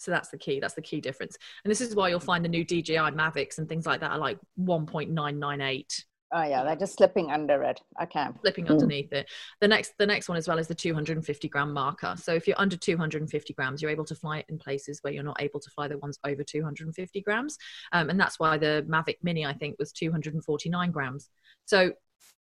So 0.02 0.12
that's 0.12 0.30
the 0.30 0.38
key. 0.38 0.60
That's 0.60 0.74
the 0.74 0.82
key 0.82 1.00
difference. 1.00 1.38
And 1.64 1.72
this 1.72 1.82
is 1.82 1.96
why 1.96 2.10
you'll 2.10 2.20
find 2.20 2.44
the 2.44 2.50
new 2.50 2.66
DJI 2.66 2.96
Mavics 2.96 3.58
and 3.58 3.70
things 3.70 3.86
like 3.86 4.00
that 4.00 4.12
are 4.12 4.18
like 4.18 4.40
1.998. 4.60 6.04
Oh 6.34 6.44
yeah, 6.44 6.64
they're 6.64 6.78
just 6.78 6.96
slipping 6.96 7.30
under 7.30 7.62
it. 7.64 7.82
Okay. 8.02 8.26
Slipping 8.40 8.66
mm. 8.66 8.72
underneath 8.72 9.12
it. 9.12 9.30
The 9.60 9.68
next 9.68 9.94
the 10.00 10.06
next 10.06 10.30
one 10.30 10.38
as 10.38 10.48
well 10.48 10.60
is 10.60 10.68
the 10.68 10.76
250 10.76 11.50
gram 11.50 11.74
marker. 11.74 12.16
So 12.18 12.34
if 12.34 12.48
you're 12.48 12.60
under 12.60 12.78
250 12.78 13.54
grams, 13.54 13.82
you're 13.82 13.92
able 13.92 14.06
to 14.06 14.16
fly 14.16 14.40
it 14.40 14.46
in 14.48 14.58
places 14.58 15.00
where 15.02 15.12
you're 15.12 15.24
not 15.24 15.42
able 15.42 15.60
to 15.60 15.70
fly 15.72 15.90
the 15.90 15.98
ones 15.98 16.20
over 16.26 16.42
250 16.42 17.22
grams. 17.22 17.58
Um, 17.92 18.10
and 18.10 18.20
that's 18.20 18.40
why 18.40 18.58
the 18.58 18.86
Mavic 18.88 19.18
Mini 19.22 19.46
I 19.46 19.54
think 19.54 19.76
was 19.78 19.92
249 19.92 20.92
grams. 20.92 21.30
So 21.66 21.92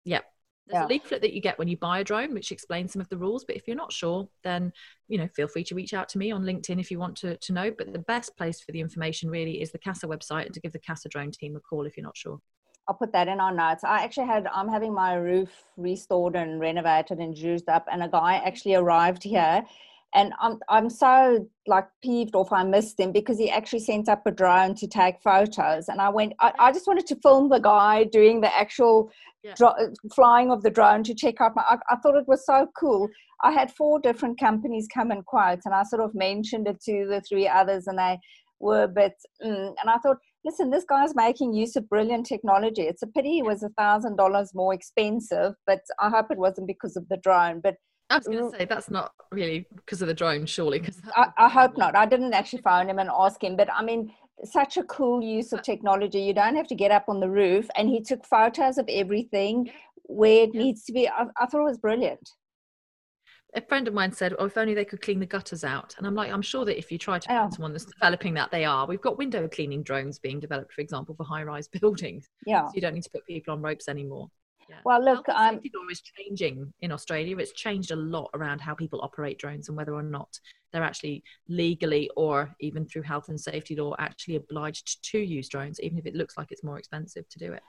yeah, 0.03 0.21
there's 0.67 0.81
yeah. 0.81 0.87
a 0.87 0.89
leaflet 0.89 1.21
that 1.21 1.33
you 1.33 1.41
get 1.41 1.59
when 1.59 1.67
you 1.67 1.77
buy 1.77 1.99
a 1.99 2.03
drone, 2.03 2.33
which 2.33 2.51
explains 2.51 2.91
some 2.91 3.01
of 3.01 3.09
the 3.09 3.17
rules. 3.17 3.45
But 3.45 3.55
if 3.55 3.67
you're 3.67 3.75
not 3.75 3.93
sure, 3.93 4.27
then 4.43 4.73
you 5.07 5.17
know 5.17 5.27
feel 5.27 5.47
free 5.47 5.63
to 5.65 5.75
reach 5.75 5.93
out 5.93 6.09
to 6.09 6.17
me 6.17 6.31
on 6.31 6.43
LinkedIn 6.43 6.79
if 6.79 6.89
you 6.89 6.97
want 6.99 7.15
to, 7.17 7.37
to 7.37 7.53
know. 7.53 7.71
But 7.71 7.93
the 7.93 7.99
best 7.99 8.35
place 8.35 8.61
for 8.61 8.71
the 8.71 8.79
information 8.79 9.29
really 9.29 9.61
is 9.61 9.71
the 9.71 9.77
CASA 9.77 10.07
website, 10.07 10.45
and 10.45 10.53
to 10.53 10.59
give 10.59 10.71
the 10.71 10.79
CASA 10.79 11.09
drone 11.09 11.31
team 11.31 11.55
a 11.55 11.59
call 11.59 11.85
if 11.85 11.95
you're 11.95 12.05
not 12.05 12.17
sure. 12.17 12.39
I'll 12.87 12.95
put 12.95 13.11
that 13.13 13.27
in 13.27 13.39
our 13.39 13.53
notes. 13.53 13.83
I 13.83 14.03
actually 14.03 14.27
had 14.27 14.47
I'm 14.47 14.69
having 14.69 14.93
my 14.93 15.15
roof 15.15 15.49
restored 15.77 16.35
and 16.35 16.59
renovated 16.59 17.19
and 17.19 17.35
juiced 17.35 17.69
up, 17.69 17.85
and 17.91 18.01
a 18.01 18.07
guy 18.07 18.35
actually 18.45 18.75
arrived 18.75 19.23
here 19.23 19.63
and 20.13 20.33
I'm 20.39 20.59
I'm 20.69 20.89
so 20.89 21.47
like 21.67 21.87
peeved 22.03 22.35
off 22.35 22.51
I 22.51 22.63
missed 22.63 22.99
him 22.99 23.11
because 23.11 23.37
he 23.37 23.49
actually 23.49 23.79
sent 23.79 24.07
up 24.07 24.21
a 24.25 24.31
drone 24.31 24.75
to 24.75 24.87
take 24.87 25.21
photos, 25.21 25.89
and 25.89 25.99
I 25.99 26.09
went. 26.09 26.33
I, 26.39 26.53
I 26.59 26.71
just 26.71 26.87
wanted 26.87 27.05
to 27.07 27.15
film 27.17 27.49
the 27.49 27.59
guy 27.59 28.05
doing 28.05 28.41
the 28.41 28.55
actual 28.55 29.11
yeah. 29.43 29.53
dro- 29.55 29.93
flying 30.13 30.51
of 30.51 30.63
the 30.63 30.69
drone 30.69 31.03
to 31.03 31.13
check 31.13 31.41
out 31.41 31.55
my. 31.55 31.63
I, 31.69 31.77
I, 31.89 31.97
thought 31.97 32.15
it 32.15 32.27
was 32.27 32.45
so 32.45 32.67
cool. 32.79 33.09
I 33.43 33.51
had 33.51 33.71
four 33.75 33.99
different 33.99 34.39
companies 34.39 34.87
come 34.93 35.11
and 35.11 35.25
quote, 35.25 35.59
and 35.65 35.73
I 35.73 35.83
sort 35.83 36.01
of 36.01 36.15
mentioned 36.15 36.67
it 36.67 36.81
to 36.83 37.07
the 37.07 37.21
three 37.27 37.47
others, 37.47 37.87
and 37.87 37.99
they 37.99 38.17
were 38.59 38.83
a 38.83 38.87
bit. 38.87 39.13
Mm, 39.43 39.73
and 39.81 39.89
I 39.89 39.97
thought, 39.97 40.17
listen, 40.45 40.69
this 40.69 40.85
guy's 40.87 41.15
making 41.15 41.53
use 41.53 41.75
of 41.75 41.89
brilliant 41.89 42.25
technology. 42.25 42.83
It's 42.83 43.03
a 43.03 43.07
pity 43.07 43.39
it 43.39 43.45
was 43.45 43.63
a 43.63 43.69
thousand 43.77 44.15
dollars 44.15 44.51
more 44.53 44.73
expensive, 44.73 45.55
but 45.67 45.81
I 45.99 46.09
hope 46.09 46.27
it 46.31 46.37
wasn't 46.37 46.67
because 46.67 46.95
of 46.95 47.07
the 47.09 47.17
drone, 47.17 47.59
but 47.61 47.75
I 48.09 48.17
was 48.17 48.27
going 48.27 48.37
to 48.37 48.43
mm. 48.43 48.57
say 48.57 48.65
that's 48.65 48.91
not 48.91 49.13
really 49.31 49.67
because 49.75 50.01
of 50.01 50.07
the 50.07 50.13
drone, 50.13 50.45
surely. 50.45 50.79
Because 50.79 51.01
I, 51.15 51.27
I, 51.37 51.49
hope 51.49 51.77
not. 51.77 51.95
I 51.95 52.05
didn't 52.05 52.33
actually 52.33 52.61
phone 52.61 52.89
him 52.89 52.99
and 52.99 53.09
ask 53.11 53.43
him, 53.43 53.55
but 53.55 53.67
I 53.73 53.83
mean, 53.83 54.11
such 54.43 54.77
a 54.77 54.83
cool 54.83 55.23
use 55.23 55.53
of 55.53 55.59
uh, 55.59 55.63
technology. 55.63 56.19
You 56.19 56.33
don't 56.33 56.55
have 56.55 56.67
to 56.67 56.75
get 56.75 56.91
up 56.91 57.05
on 57.07 57.19
the 57.19 57.29
roof, 57.29 57.67
and 57.75 57.89
he 57.89 58.01
took 58.01 58.25
photos 58.25 58.77
of 58.77 58.87
everything 58.89 59.71
where 60.03 60.43
it 60.43 60.53
needs 60.53 60.83
to 60.85 60.93
be. 60.93 61.07
I, 61.07 61.25
I, 61.39 61.45
thought 61.47 61.61
it 61.61 61.69
was 61.69 61.79
brilliant. 61.79 62.29
A 63.55 63.61
friend 63.61 63.87
of 63.87 63.93
mine 63.93 64.11
said, 64.11 64.35
"Oh, 64.37 64.45
if 64.45 64.57
only 64.57 64.75
they 64.75 64.85
could 64.85 65.01
clean 65.01 65.19
the 65.19 65.25
gutters 65.25 65.63
out." 65.63 65.95
And 65.97 66.05
I'm 66.05 66.15
like, 66.15 66.31
I'm 66.31 66.41
sure 66.43 66.65
that 66.65 66.77
if 66.77 66.91
you 66.91 66.97
try 66.97 67.17
to 67.17 67.27
find 67.27 67.51
oh. 67.51 67.55
someone 67.55 67.71
that's 67.71 67.85
developing 67.85 68.33
that, 68.35 68.51
they 68.51 68.65
are. 68.65 68.85
We've 68.85 69.01
got 69.01 69.17
window 69.17 69.47
cleaning 69.47 69.81
drones 69.81 70.19
being 70.19 70.39
developed, 70.39 70.73
for 70.73 70.81
example, 70.81 71.15
for 71.15 71.23
high-rise 71.23 71.67
buildings. 71.81 72.29
Yeah, 72.45 72.67
so 72.67 72.73
you 72.75 72.81
don't 72.81 72.93
need 72.93 73.03
to 73.03 73.11
put 73.11 73.25
people 73.25 73.53
on 73.53 73.61
ropes 73.61 73.87
anymore. 73.87 74.29
Yeah. 74.69 74.77
Well, 74.83 75.03
look, 75.03 75.27
um, 75.29 75.55
safety 75.55 75.71
law 75.75 75.83
is 75.91 76.01
changing 76.01 76.73
in 76.81 76.91
Australia. 76.91 77.37
It's 77.37 77.53
changed 77.53 77.91
a 77.91 77.95
lot 77.95 78.29
around 78.33 78.59
how 78.59 78.73
people 78.73 78.99
operate 79.01 79.37
drones 79.37 79.67
and 79.67 79.77
whether 79.77 79.93
or 79.93 80.03
not 80.03 80.39
they're 80.71 80.83
actually 80.83 81.23
legally 81.47 82.09
or 82.15 82.55
even 82.59 82.85
through 82.85 83.03
health 83.03 83.29
and 83.29 83.39
safety 83.39 83.75
law 83.75 83.95
actually 83.99 84.37
obliged 84.37 85.03
to 85.11 85.19
use 85.19 85.49
drones, 85.49 85.79
even 85.81 85.99
if 85.99 86.05
it 86.05 86.15
looks 86.15 86.37
like 86.37 86.47
it's 86.51 86.63
more 86.63 86.79
expensive 86.79 87.29
to 87.29 87.39
do 87.39 87.53
it. 87.53 87.61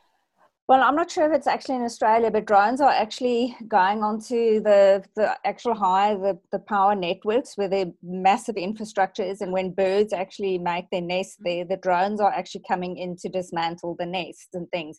Well, 0.69 0.83
I'm 0.83 0.97
not 0.97 1.13
sure 1.13 1.31
if 1.31 1.37
it's 1.37 1.47
actually 1.47 1.77
in 1.77 1.83
Australia, 1.83 2.29
but 2.29 2.45
drones 2.45 2.81
are 2.81 2.91
actually 2.91 3.57
going 3.69 4.03
onto 4.03 4.61
the, 4.61 5.05
the 5.15 5.37
actual 5.45 5.75
high, 5.75 6.15
the, 6.15 6.41
the 6.51 6.59
power 6.59 6.97
networks 6.97 7.57
where 7.57 7.69
the 7.69 7.95
massive 8.03 8.57
infrastructure 8.57 9.23
is. 9.23 9.43
And 9.43 9.53
when 9.53 9.71
birds 9.71 10.13
actually 10.13 10.59
make 10.59 10.91
their 10.91 11.03
nest 11.03 11.37
there, 11.39 11.65
the 11.65 11.77
drones 11.77 12.21
are 12.21 12.33
actually 12.33 12.65
coming 12.67 12.97
in 12.97 13.15
to 13.19 13.29
dismantle 13.29 13.95
the 13.97 14.07
nests 14.07 14.49
and 14.55 14.69
things. 14.73 14.99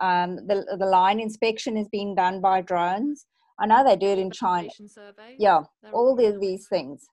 Um, 0.00 0.36
the, 0.46 0.76
the 0.78 0.86
line 0.86 1.20
inspection 1.20 1.76
is 1.76 1.88
being 1.88 2.14
done 2.14 2.40
by 2.40 2.60
drones. 2.60 3.26
I 3.58 3.66
know 3.66 3.82
they 3.82 3.96
do 3.96 4.06
it 4.06 4.18
in 4.18 4.30
China. 4.30 4.68
Survey. 4.86 5.34
Yeah, 5.38 5.62
all 5.92 6.14
the, 6.14 6.38
these 6.40 6.68
things. 6.68 7.04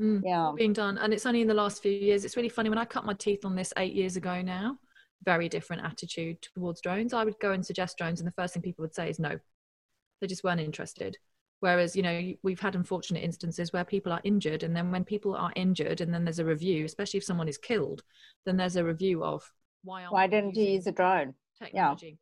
Mm, 0.00 0.22
yeah, 0.24 0.52
being 0.56 0.72
done, 0.72 0.98
and 0.98 1.12
it's 1.12 1.26
only 1.26 1.40
in 1.40 1.48
the 1.48 1.54
last 1.54 1.82
few 1.82 1.92
years. 1.92 2.24
It's 2.24 2.36
really 2.36 2.48
funny 2.48 2.68
when 2.68 2.78
I 2.78 2.84
cut 2.84 3.04
my 3.04 3.14
teeth 3.14 3.44
on 3.44 3.56
this 3.56 3.72
eight 3.76 3.94
years 3.94 4.16
ago 4.16 4.42
now. 4.42 4.78
Very 5.24 5.48
different 5.48 5.84
attitude 5.84 6.40
towards 6.42 6.80
drones. 6.80 7.12
I 7.12 7.24
would 7.24 7.38
go 7.40 7.52
and 7.52 7.64
suggest 7.64 7.98
drones, 7.98 8.20
and 8.20 8.26
the 8.26 8.32
first 8.32 8.54
thing 8.54 8.62
people 8.62 8.82
would 8.82 8.94
say 8.94 9.10
is 9.10 9.18
no. 9.18 9.38
They 10.20 10.26
just 10.26 10.44
weren't 10.44 10.60
interested. 10.60 11.16
Whereas, 11.60 11.96
you 11.96 12.02
know, 12.02 12.32
we've 12.44 12.60
had 12.60 12.76
unfortunate 12.76 13.24
instances 13.24 13.72
where 13.72 13.84
people 13.84 14.12
are 14.12 14.20
injured, 14.22 14.62
and 14.62 14.76
then 14.76 14.92
when 14.92 15.04
people 15.04 15.34
are 15.34 15.52
injured, 15.56 16.00
and 16.00 16.14
then 16.14 16.24
there's 16.24 16.38
a 16.38 16.44
review, 16.44 16.84
especially 16.84 17.18
if 17.18 17.24
someone 17.24 17.48
is 17.48 17.58
killed, 17.58 18.02
then 18.46 18.56
there's 18.56 18.76
a 18.76 18.84
review 18.84 19.24
of 19.24 19.42
why. 19.82 20.04
Why 20.04 20.28
didn't 20.28 20.54
you 20.54 20.64
use 20.64 20.86
a 20.86 20.92
drone? 20.92 21.34
Technology. 21.62 22.06
Yeah. 22.06 22.14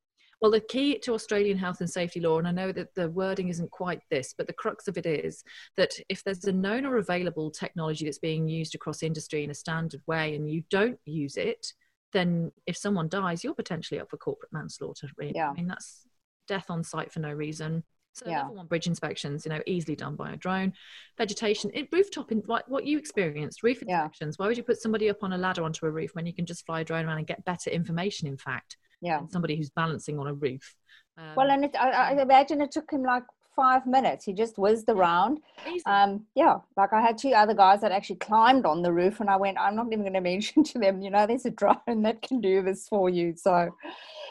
Well, 0.43 0.51
the 0.51 0.61
key 0.61 0.99
to 0.99 1.15
Australian 1.15 1.57
health 1.57 1.81
and 1.81 1.89
safety 1.89 2.21
law, 2.21 2.39
and 2.39 2.47
I 2.47 2.53
know 2.53 2.71
that 2.71 2.95
the 2.95 3.09
wording 3.09 3.49
isn't 3.49 3.71
quite 3.71 4.03
this, 4.11 4.35
but 4.37 4.47
the 4.47 4.53
crux 4.53 4.87
of 4.87 4.99
it 4.99 5.07
is 5.07 5.43
that 5.79 5.93
if 6.11 6.23
there's 6.23 6.45
a 6.45 6.53
known 6.53 6.85
or 6.85 6.99
available 6.99 7.51
technology 7.51 8.05
that's 8.05 8.19
being 8.19 8.47
used 8.47 8.75
across 8.75 9.03
industry 9.03 9.45
in 9.45 9.51
a 9.51 9.55
standard 9.55 10.03
way 10.07 10.37
and 10.37 10.51
you 10.51 10.63
don't 10.69 10.99
use 11.07 11.39
it, 11.39 11.73
then 12.13 12.53
if 12.67 12.77
someone 12.77 13.09
dies, 13.09 13.43
you're 13.43 13.55
potentially 13.55 13.99
up 13.99 14.11
for 14.11 14.19
corporate 14.19 14.53
manslaughter. 14.53 15.09
Really. 15.17 15.33
Yeah. 15.35 15.51
I 15.51 15.55
mean, 15.55 15.69
that's 15.69 16.07
death 16.47 16.67
on 16.69 16.85
site 16.85 17.13
for 17.13 17.21
no 17.21 17.33
reason. 17.33 17.83
So 18.13 18.27
yeah. 18.27 18.43
level 18.43 18.57
one 18.57 18.67
bridge 18.67 18.87
inspections, 18.87 19.45
you 19.45 19.51
know, 19.51 19.61
easily 19.67 19.97
done 19.97 20.17
by 20.17 20.33
a 20.33 20.37
drone. 20.37 20.73
Vegetation, 21.19 21.71
it, 21.75 21.89
rooftop, 21.93 22.33
in, 22.33 22.43
like 22.47 22.67
what 22.69 22.87
you 22.87 22.99
experienced, 22.99 23.63
roof 23.63 23.83
inspections. 23.83 24.37
Yeah. 24.39 24.43
Why 24.43 24.49
would 24.49 24.57
you 24.57 24.63
put 24.63 24.81
somebody 24.81 25.11
up 25.11 25.23
on 25.23 25.33
a 25.35 25.39
ladder 25.39 25.63
onto 25.63 25.85
a 25.85 25.91
roof 25.91 26.15
when 26.15 26.25
you 26.25 26.33
can 26.33 26.47
just 26.47 26.65
fly 26.65 26.81
a 26.81 26.85
drone 26.85 27.07
around 27.07 27.19
and 27.19 27.27
get 27.27 27.45
better 27.45 27.69
information? 27.71 28.27
In 28.29 28.39
fact, 28.39 28.79
yeah 29.01 29.21
somebody 29.31 29.57
who's 29.57 29.71
balancing 29.71 30.19
on 30.19 30.27
a 30.27 30.35
roof 30.35 30.75
um, 31.19 31.35
well 31.37 31.51
and 31.51 31.65
it, 31.65 31.75
I, 31.79 31.91
I, 31.91 32.23
imagine 32.23 32.61
it 32.61 32.73
took 32.73 32.91
him 32.91 33.03
like 33.03 33.25
five 33.57 33.87
minutes. 33.87 34.25
He 34.25 34.35
just 34.35 34.59
whizzed 34.59 34.89
around. 34.89 35.39
Um, 35.87 36.27
yeah, 36.35 36.59
like 36.77 36.93
I 36.93 37.01
had 37.01 37.17
two 37.19 37.31
other 37.31 37.55
guys 37.55 37.81
that 37.81 37.91
actually 37.91 38.17
climbed 38.17 38.67
on 38.67 38.83
the 38.83 38.93
roof, 38.93 39.19
and 39.21 39.31
I 39.31 39.37
went, 39.37 39.59
I'm 39.59 39.75
not 39.75 39.87
even 39.87 40.03
going 40.03 40.13
to 40.13 40.21
mention 40.21 40.63
to 40.65 40.79
them, 40.79 41.01
you 41.01 41.11
know, 41.11 41.27
there's 41.27 41.47
a 41.47 41.51
drone 41.51 42.03
that 42.03 42.23
can 42.23 42.41
do 42.41 42.63
this 42.63 42.87
for 42.87 43.09
you. 43.09 43.35
So, 43.37 43.75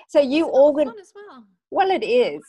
so 0.08 0.21
you 0.21 0.45
organ. 0.45 0.88
Well. 0.88 1.45
well, 1.71 1.91
it 1.91 2.06
is. 2.06 2.43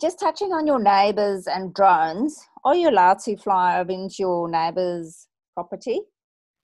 Just 0.00 0.18
touching 0.18 0.52
on 0.52 0.66
your 0.66 0.82
neighbors 0.82 1.46
and 1.46 1.72
drones, 1.72 2.44
are 2.64 2.74
you 2.74 2.90
allowed 2.90 3.20
to 3.20 3.36
fly 3.36 3.78
over 3.78 3.92
into 3.92 4.16
your 4.18 4.50
neighbor's 4.50 5.28
property? 5.54 6.00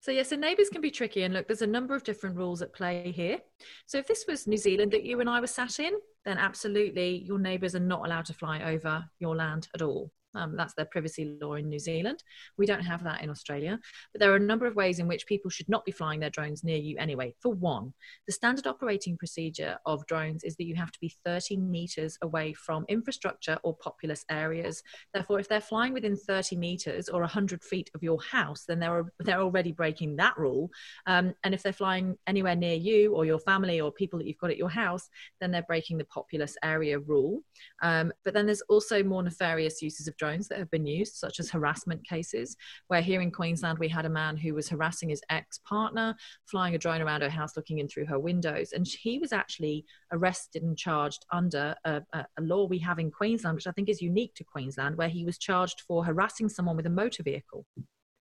So, 0.01 0.11
yes, 0.11 0.31
and 0.31 0.41
neighbours 0.41 0.69
can 0.69 0.81
be 0.81 0.91
tricky. 0.91 1.23
And 1.23 1.35
look, 1.35 1.47
there's 1.47 1.61
a 1.61 1.67
number 1.67 1.95
of 1.95 2.03
different 2.03 2.37
rules 2.37 2.61
at 2.63 2.73
play 2.73 3.11
here. 3.15 3.39
So, 3.85 3.97
if 3.97 4.07
this 4.07 4.25
was 4.27 4.47
New 4.47 4.57
Zealand 4.57 4.91
that 4.91 5.03
you 5.03 5.19
and 5.19 5.29
I 5.29 5.39
were 5.39 5.47
sat 5.47 5.79
in, 5.79 5.93
then 6.25 6.37
absolutely 6.37 7.23
your 7.25 7.39
neighbours 7.39 7.75
are 7.75 7.79
not 7.79 8.05
allowed 8.05 8.25
to 8.25 8.33
fly 8.33 8.73
over 8.73 9.05
your 9.19 9.35
land 9.35 9.67
at 9.73 9.81
all. 9.81 10.11
Um, 10.35 10.55
that's 10.55 10.73
their 10.73 10.85
privacy 10.85 11.37
law 11.41 11.55
in 11.55 11.69
New 11.69 11.79
Zealand. 11.79 12.23
We 12.57 12.65
don't 12.65 12.83
have 12.83 13.03
that 13.03 13.21
in 13.21 13.29
Australia. 13.29 13.79
But 14.13 14.19
there 14.19 14.31
are 14.31 14.37
a 14.37 14.39
number 14.39 14.65
of 14.65 14.75
ways 14.75 14.99
in 14.99 15.07
which 15.07 15.25
people 15.25 15.49
should 15.49 15.69
not 15.69 15.85
be 15.85 15.91
flying 15.91 16.19
their 16.19 16.29
drones 16.29 16.63
near 16.63 16.77
you 16.77 16.97
anyway. 16.97 17.33
For 17.39 17.51
one, 17.53 17.93
the 18.27 18.33
standard 18.33 18.67
operating 18.67 19.17
procedure 19.17 19.77
of 19.85 20.05
drones 20.07 20.43
is 20.43 20.55
that 20.57 20.65
you 20.65 20.75
have 20.75 20.91
to 20.91 20.99
be 20.99 21.15
30 21.25 21.57
meters 21.57 22.17
away 22.21 22.53
from 22.53 22.85
infrastructure 22.87 23.57
or 23.63 23.75
populous 23.77 24.23
areas. 24.29 24.83
Therefore, 25.13 25.39
if 25.39 25.47
they're 25.47 25.61
flying 25.61 25.93
within 25.93 26.15
30 26.15 26.55
meters 26.57 27.09
or 27.09 27.21
100 27.21 27.63
feet 27.63 27.89
of 27.95 28.03
your 28.03 28.21
house, 28.21 28.65
then 28.67 28.79
they're, 28.79 29.05
they're 29.19 29.41
already 29.41 29.71
breaking 29.71 30.15
that 30.17 30.37
rule. 30.37 30.69
Um, 31.07 31.33
and 31.43 31.53
if 31.53 31.63
they're 31.63 31.73
flying 31.73 32.17
anywhere 32.27 32.55
near 32.55 32.75
you 32.75 33.15
or 33.15 33.25
your 33.25 33.39
family 33.49 33.81
or 33.81 33.91
people 33.91 34.19
that 34.19 34.27
you've 34.27 34.37
got 34.43 34.51
at 34.51 34.63
your 34.63 34.69
house, 34.69 35.09
then 35.39 35.51
they're 35.51 35.71
breaking 35.71 35.97
the 35.97 36.05
populous 36.05 36.55
area 36.63 36.99
rule. 36.99 37.41
Um, 37.81 38.11
but 38.23 38.33
then 38.33 38.45
there's 38.45 38.61
also 38.73 39.03
more 39.03 39.23
nefarious 39.23 39.81
uses 39.81 40.07
of 40.07 40.17
drones 40.17 40.47
that 40.47 40.59
have 40.59 40.71
been 40.71 40.85
used, 40.85 41.15
such 41.15 41.39
as 41.39 41.49
harassment 41.49 42.01
cases, 42.07 42.55
where 42.89 43.01
here 43.01 43.21
in 43.21 43.31
Queensland 43.31 43.79
we 43.79 43.87
had 43.87 44.05
a 44.05 44.09
man 44.21 44.37
who 44.37 44.53
was 44.53 44.69
harassing 44.69 45.09
his 45.09 45.21
ex 45.29 45.59
partner, 45.59 46.15
flying 46.45 46.75
a 46.75 46.77
drone 46.77 47.01
around 47.01 47.21
her 47.21 47.29
house, 47.29 47.57
looking 47.57 47.79
in 47.79 47.87
through 47.87 48.05
her 48.05 48.19
windows. 48.19 48.73
And 48.73 48.87
he 48.87 49.19
was 49.19 49.33
actually 49.33 49.85
arrested 50.11 50.63
and 50.63 50.77
charged 50.77 51.25
under 51.31 51.75
a, 51.85 52.01
a, 52.13 52.25
a 52.37 52.41
law 52.41 52.65
we 52.65 52.79
have 52.79 52.99
in 52.99 53.11
Queensland, 53.11 53.55
which 53.55 53.67
I 53.67 53.71
think 53.71 53.89
is 53.89 54.01
unique 54.01 54.35
to 54.35 54.43
Queensland, 54.43 54.97
where 54.97 55.09
he 55.09 55.25
was 55.25 55.37
charged 55.37 55.81
for 55.87 56.05
harassing 56.05 56.49
someone 56.49 56.77
with 56.77 56.85
a 56.85 56.89
motor 57.01 57.23
vehicle. 57.23 57.65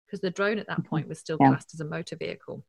Because 0.06 0.21
the 0.21 0.30
drone 0.30 0.60
at 0.60 0.67
that 0.67 0.80
mm-hmm. 0.80 0.89
point 0.89 1.08
was 1.08 1.19
still 1.19 1.38
yeah. 1.39 1.49
classed 1.49 1.73
as 1.73 1.80
a 1.80 1.86
motor 1.86 2.15
vehicle. 2.15 2.63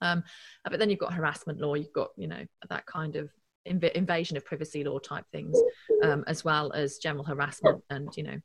Um, 0.00 0.22
but 0.64 0.78
then 0.78 0.90
you've 0.90 0.98
got 0.98 1.12
harassment 1.12 1.60
law, 1.60 1.74
you've 1.74 1.92
got, 1.92 2.10
you 2.16 2.28
know, 2.28 2.44
that 2.68 2.86
kind 2.86 3.16
of 3.16 3.30
inv- 3.68 3.92
invasion 3.92 4.36
of 4.36 4.44
privacy 4.44 4.84
law 4.84 4.98
type 4.98 5.24
things, 5.32 5.60
um, 6.02 6.24
as 6.26 6.44
well 6.44 6.72
as 6.72 6.98
general 6.98 7.24
harassment 7.24 7.82
and 7.90 8.08
you 8.16 8.22
know 8.22 8.38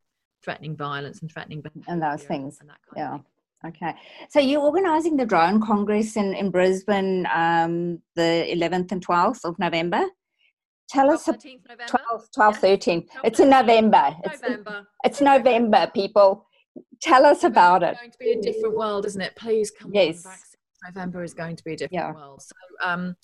threatening 0.43 0.75
violence 0.75 1.21
and 1.21 1.31
threatening 1.31 1.63
and 1.87 2.01
those 2.01 2.23
things. 2.23 2.59
And 2.61 2.69
yeah. 2.95 3.17
Okay. 3.65 3.93
So 4.29 4.39
you're 4.39 4.61
organising 4.61 5.17
the 5.17 5.25
Drone 5.25 5.59
Congress 5.61 6.15
in, 6.15 6.35
in 6.35 6.51
Brisbane 6.51 7.27
um, 7.33 7.99
the 8.15 8.45
11th 8.49 8.91
and 8.91 9.05
12th 9.05 9.43
of 9.45 9.57
November. 9.57 10.05
Tell 10.87 11.09
us. 11.11 11.25
13th 11.25 11.67
November. 11.67 11.85
12, 11.87 12.31
12 12.33 12.53
yeah. 12.53 12.59
13. 12.59 13.07
It's 13.23 13.39
in 13.39 13.49
November. 13.49 14.15
November. 14.23 14.87
It's, 15.03 15.17
it's 15.17 15.21
November, 15.21 15.91
people. 15.93 16.45
Tell 17.01 17.25
us 17.25 17.43
about 17.43 17.81
it. 17.81 17.97
It's 17.99 17.99
going 17.99 18.11
to 18.11 18.17
be 18.19 18.31
a 18.49 18.53
different 18.53 18.77
world, 18.77 19.05
isn't 19.07 19.21
it? 19.21 19.35
Please 19.35 19.71
come 19.71 19.91
yes. 19.93 20.23
November 20.85 21.23
is 21.23 21.33
going 21.33 21.55
to 21.55 21.63
be 21.63 21.73
a 21.73 21.77
different 21.77 21.93
yeah. 21.93 22.13
world. 22.13 22.41
So, 22.41 22.55
um, 22.83 23.15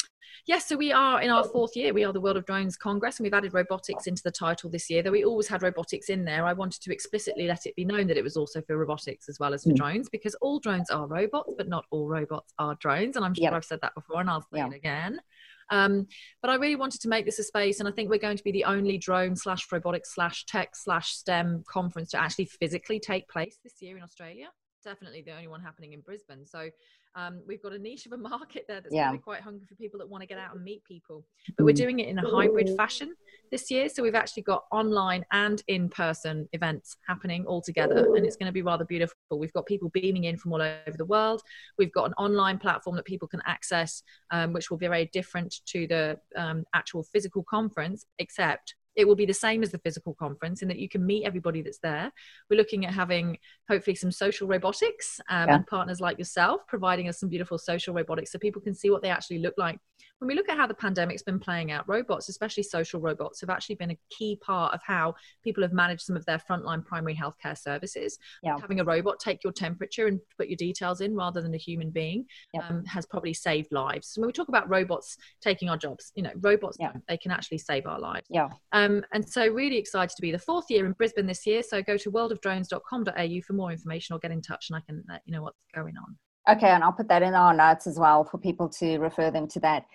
Yes, 0.45 0.67
so 0.67 0.75
we 0.75 0.91
are 0.91 1.21
in 1.21 1.29
our 1.29 1.43
fourth 1.43 1.75
year. 1.75 1.93
We 1.93 2.03
are 2.03 2.11
the 2.11 2.19
World 2.19 2.35
of 2.35 2.45
Drones 2.45 2.75
Congress, 2.75 3.17
and 3.17 3.23
we've 3.23 3.33
added 3.33 3.53
robotics 3.53 4.07
into 4.07 4.23
the 4.23 4.31
title 4.31 4.69
this 4.69 4.89
year. 4.89 5.01
Though 5.01 5.11
we 5.11 5.23
always 5.23 5.47
had 5.47 5.61
robotics 5.61 6.09
in 6.09 6.25
there, 6.25 6.45
I 6.45 6.51
wanted 6.51 6.81
to 6.81 6.91
explicitly 6.91 7.47
let 7.47 7.65
it 7.65 7.75
be 7.75 7.85
known 7.85 8.07
that 8.07 8.17
it 8.17 8.23
was 8.23 8.35
also 8.35 8.61
for 8.61 8.77
robotics 8.77 9.29
as 9.29 9.39
well 9.39 9.53
as 9.53 9.63
for 9.63 9.69
mm. 9.69 9.77
drones, 9.77 10.09
because 10.09 10.35
all 10.35 10.59
drones 10.59 10.89
are 10.89 11.07
robots, 11.07 11.53
but 11.57 11.69
not 11.69 11.85
all 11.91 12.09
robots 12.09 12.53
are 12.59 12.75
drones. 12.75 13.15
And 13.15 13.23
I'm 13.23 13.33
sure 13.33 13.43
yep. 13.43 13.53
I've 13.53 13.63
said 13.63 13.79
that 13.83 13.95
before, 13.95 14.19
and 14.19 14.29
I'll 14.29 14.41
say 14.41 14.57
yep. 14.57 14.71
it 14.71 14.75
again. 14.75 15.21
Um, 15.69 16.07
but 16.41 16.51
I 16.51 16.55
really 16.55 16.75
wanted 16.75 16.99
to 17.01 17.07
make 17.07 17.25
this 17.25 17.39
a 17.39 17.43
space, 17.43 17.79
and 17.79 17.87
I 17.87 17.93
think 17.93 18.09
we're 18.09 18.19
going 18.19 18.37
to 18.37 18.43
be 18.43 18.51
the 18.51 18.65
only 18.65 18.97
drone 18.97 19.37
slash 19.37 19.65
robotics 19.71 20.13
slash 20.13 20.45
tech 20.45 20.75
slash 20.75 21.11
STEM 21.13 21.63
conference 21.69 22.11
to 22.11 22.21
actually 22.21 22.45
physically 22.45 22.99
take 22.99 23.29
place 23.29 23.57
this 23.63 23.81
year 23.81 23.95
in 23.95 24.03
Australia. 24.03 24.47
Definitely 24.83 25.21
the 25.21 25.31
only 25.31 25.47
one 25.47 25.61
happening 25.61 25.93
in 25.93 26.01
Brisbane. 26.01 26.45
So 26.45 26.69
um, 27.15 27.41
we've 27.47 27.61
got 27.61 27.73
a 27.73 27.79
niche 27.79 28.05
of 28.05 28.13
a 28.13 28.17
market 28.29 28.65
there 28.67 28.81
that's 28.81 28.93
yeah. 28.93 29.15
quite 29.17 29.41
hungry 29.41 29.65
for 29.67 29.75
people 29.75 29.99
that 29.99 30.09
want 30.09 30.21
to 30.21 30.27
get 30.27 30.37
out 30.37 30.55
and 30.55 30.63
meet 30.63 30.83
people. 30.83 31.25
But 31.57 31.65
we're 31.65 31.73
doing 31.73 31.99
it 31.99 32.07
in 32.07 32.17
a 32.17 32.29
hybrid 32.29 32.75
fashion 32.75 33.15
this 33.51 33.69
year. 33.69 33.89
So 33.89 34.01
we've 34.01 34.15
actually 34.15 34.43
got 34.43 34.63
online 34.71 35.25
and 35.31 35.61
in 35.67 35.89
person 35.89 36.47
events 36.53 36.97
happening 37.07 37.45
all 37.45 37.61
together, 37.61 38.15
and 38.15 38.25
it's 38.25 38.35
going 38.35 38.47
to 38.47 38.53
be 38.53 38.61
rather 38.61 38.85
beautiful. 38.85 39.15
We've 39.31 39.53
got 39.53 39.65
people 39.65 39.89
beaming 39.89 40.23
in 40.25 40.37
from 40.37 40.53
all 40.53 40.61
over 40.61 40.97
the 40.97 41.05
world. 41.05 41.41
We've 41.77 41.91
got 41.91 42.05
an 42.05 42.13
online 42.13 42.57
platform 42.57 42.95
that 42.95 43.05
people 43.05 43.27
can 43.27 43.41
access, 43.45 44.01
um, 44.31 44.53
which 44.53 44.71
will 44.71 44.77
be 44.77 44.87
very 44.87 45.09
different 45.13 45.55
to 45.67 45.87
the 45.87 46.19
um, 46.35 46.63
actual 46.73 47.03
physical 47.03 47.43
conference, 47.43 48.05
except 48.19 48.75
it 48.95 49.07
will 49.07 49.15
be 49.15 49.25
the 49.25 49.33
same 49.33 49.63
as 49.63 49.71
the 49.71 49.77
physical 49.79 50.13
conference 50.13 50.61
in 50.61 50.67
that 50.67 50.79
you 50.79 50.87
can 50.87 51.05
meet 51.05 51.25
everybody 51.25 51.61
that's 51.61 51.79
there. 51.79 52.11
We're 52.49 52.57
looking 52.57 52.85
at 52.85 52.93
having 52.93 53.37
hopefully 53.69 53.95
some 53.95 54.11
social 54.11 54.47
robotics 54.47 55.19
um, 55.29 55.49
yeah. 55.49 55.55
and 55.55 55.67
partners 55.67 55.99
like 55.99 56.17
yourself 56.17 56.61
providing 56.67 57.09
us 57.09 57.19
some 57.19 57.29
beautiful 57.29 57.57
social 57.57 57.93
robotics 57.93 58.31
so 58.31 58.39
people 58.39 58.61
can 58.61 58.75
see 58.75 58.89
what 58.89 59.01
they 59.01 59.09
actually 59.09 59.39
look 59.39 59.55
like 59.57 59.79
when 60.23 60.29
we 60.29 60.35
look 60.35 60.47
at 60.47 60.55
how 60.55 60.65
the 60.65 60.73
pandemic's 60.73 61.21
been 61.21 61.37
playing 61.37 61.73
out, 61.73 61.83
robots, 61.85 62.29
especially 62.29 62.63
social 62.63 63.01
robots, 63.01 63.41
have 63.41 63.49
actually 63.49 63.75
been 63.75 63.91
a 63.91 63.97
key 64.09 64.39
part 64.41 64.73
of 64.73 64.79
how 64.81 65.13
people 65.43 65.61
have 65.61 65.73
managed 65.73 66.03
some 66.03 66.15
of 66.15 66.25
their 66.25 66.37
frontline 66.49 66.85
primary 66.85 67.13
healthcare 67.13 67.57
services. 67.57 68.17
Yeah. 68.41 68.57
Having 68.57 68.79
a 68.79 68.85
robot 68.85 69.19
take 69.19 69.43
your 69.43 69.51
temperature 69.51 70.07
and 70.07 70.21
put 70.37 70.47
your 70.47 70.55
details 70.55 71.01
in 71.01 71.13
rather 71.13 71.41
than 71.41 71.53
a 71.53 71.57
human 71.57 71.89
being 71.89 72.25
yep. 72.53 72.63
um, 72.69 72.85
has 72.85 73.05
probably 73.05 73.33
saved 73.33 73.73
lives. 73.73 74.07
So 74.13 74.21
when 74.21 74.27
we 74.27 74.31
talk 74.31 74.47
about 74.47 74.69
robots 74.69 75.17
taking 75.41 75.67
our 75.67 75.75
jobs, 75.75 76.13
you 76.15 76.23
know, 76.23 76.31
robots, 76.39 76.77
yeah. 76.79 76.93
they 77.09 77.17
can 77.17 77.31
actually 77.31 77.57
save 77.57 77.85
our 77.85 77.99
lives. 77.99 78.25
Yeah. 78.29 78.47
Um, 78.71 79.03
and 79.11 79.27
so 79.27 79.45
really 79.45 79.77
excited 79.77 80.15
to 80.15 80.21
be 80.21 80.31
the 80.31 80.39
fourth 80.39 80.67
year 80.69 80.85
in 80.85 80.93
Brisbane 80.93 81.25
this 81.25 81.45
year. 81.45 81.61
So 81.63 81.81
go 81.81 81.97
to 81.97 82.09
worldofdrones.com.au 82.09 83.41
for 83.45 83.53
more 83.53 83.73
information 83.73 84.15
or 84.15 84.19
get 84.19 84.31
in 84.31 84.41
touch 84.41 84.69
and 84.69 84.77
I 84.77 84.81
can 84.85 85.03
let 85.09 85.19
you 85.25 85.33
know 85.33 85.41
what's 85.41 85.59
going 85.75 85.97
on. 85.97 86.15
Okay, 86.49 86.67
and 86.67 86.83
I'll 86.83 86.91
put 86.91 87.07
that 87.07 87.23
in 87.23 87.33
our 87.33 87.53
notes 87.53 87.87
as 87.87 87.97
well 87.97 88.23
for 88.25 88.37
people 88.37 88.67
to 88.69 88.97
refer 88.97 89.31
them 89.31 89.47
to 89.49 89.59
that. 89.61 89.85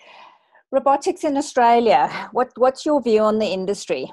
Robotics 0.70 1.24
in 1.24 1.37
Australia, 1.37 2.28
what, 2.32 2.52
what's 2.56 2.87
your 2.87 3.02
view 3.02 3.20
on 3.20 3.38
the 3.38 3.46
industry? 3.46 4.12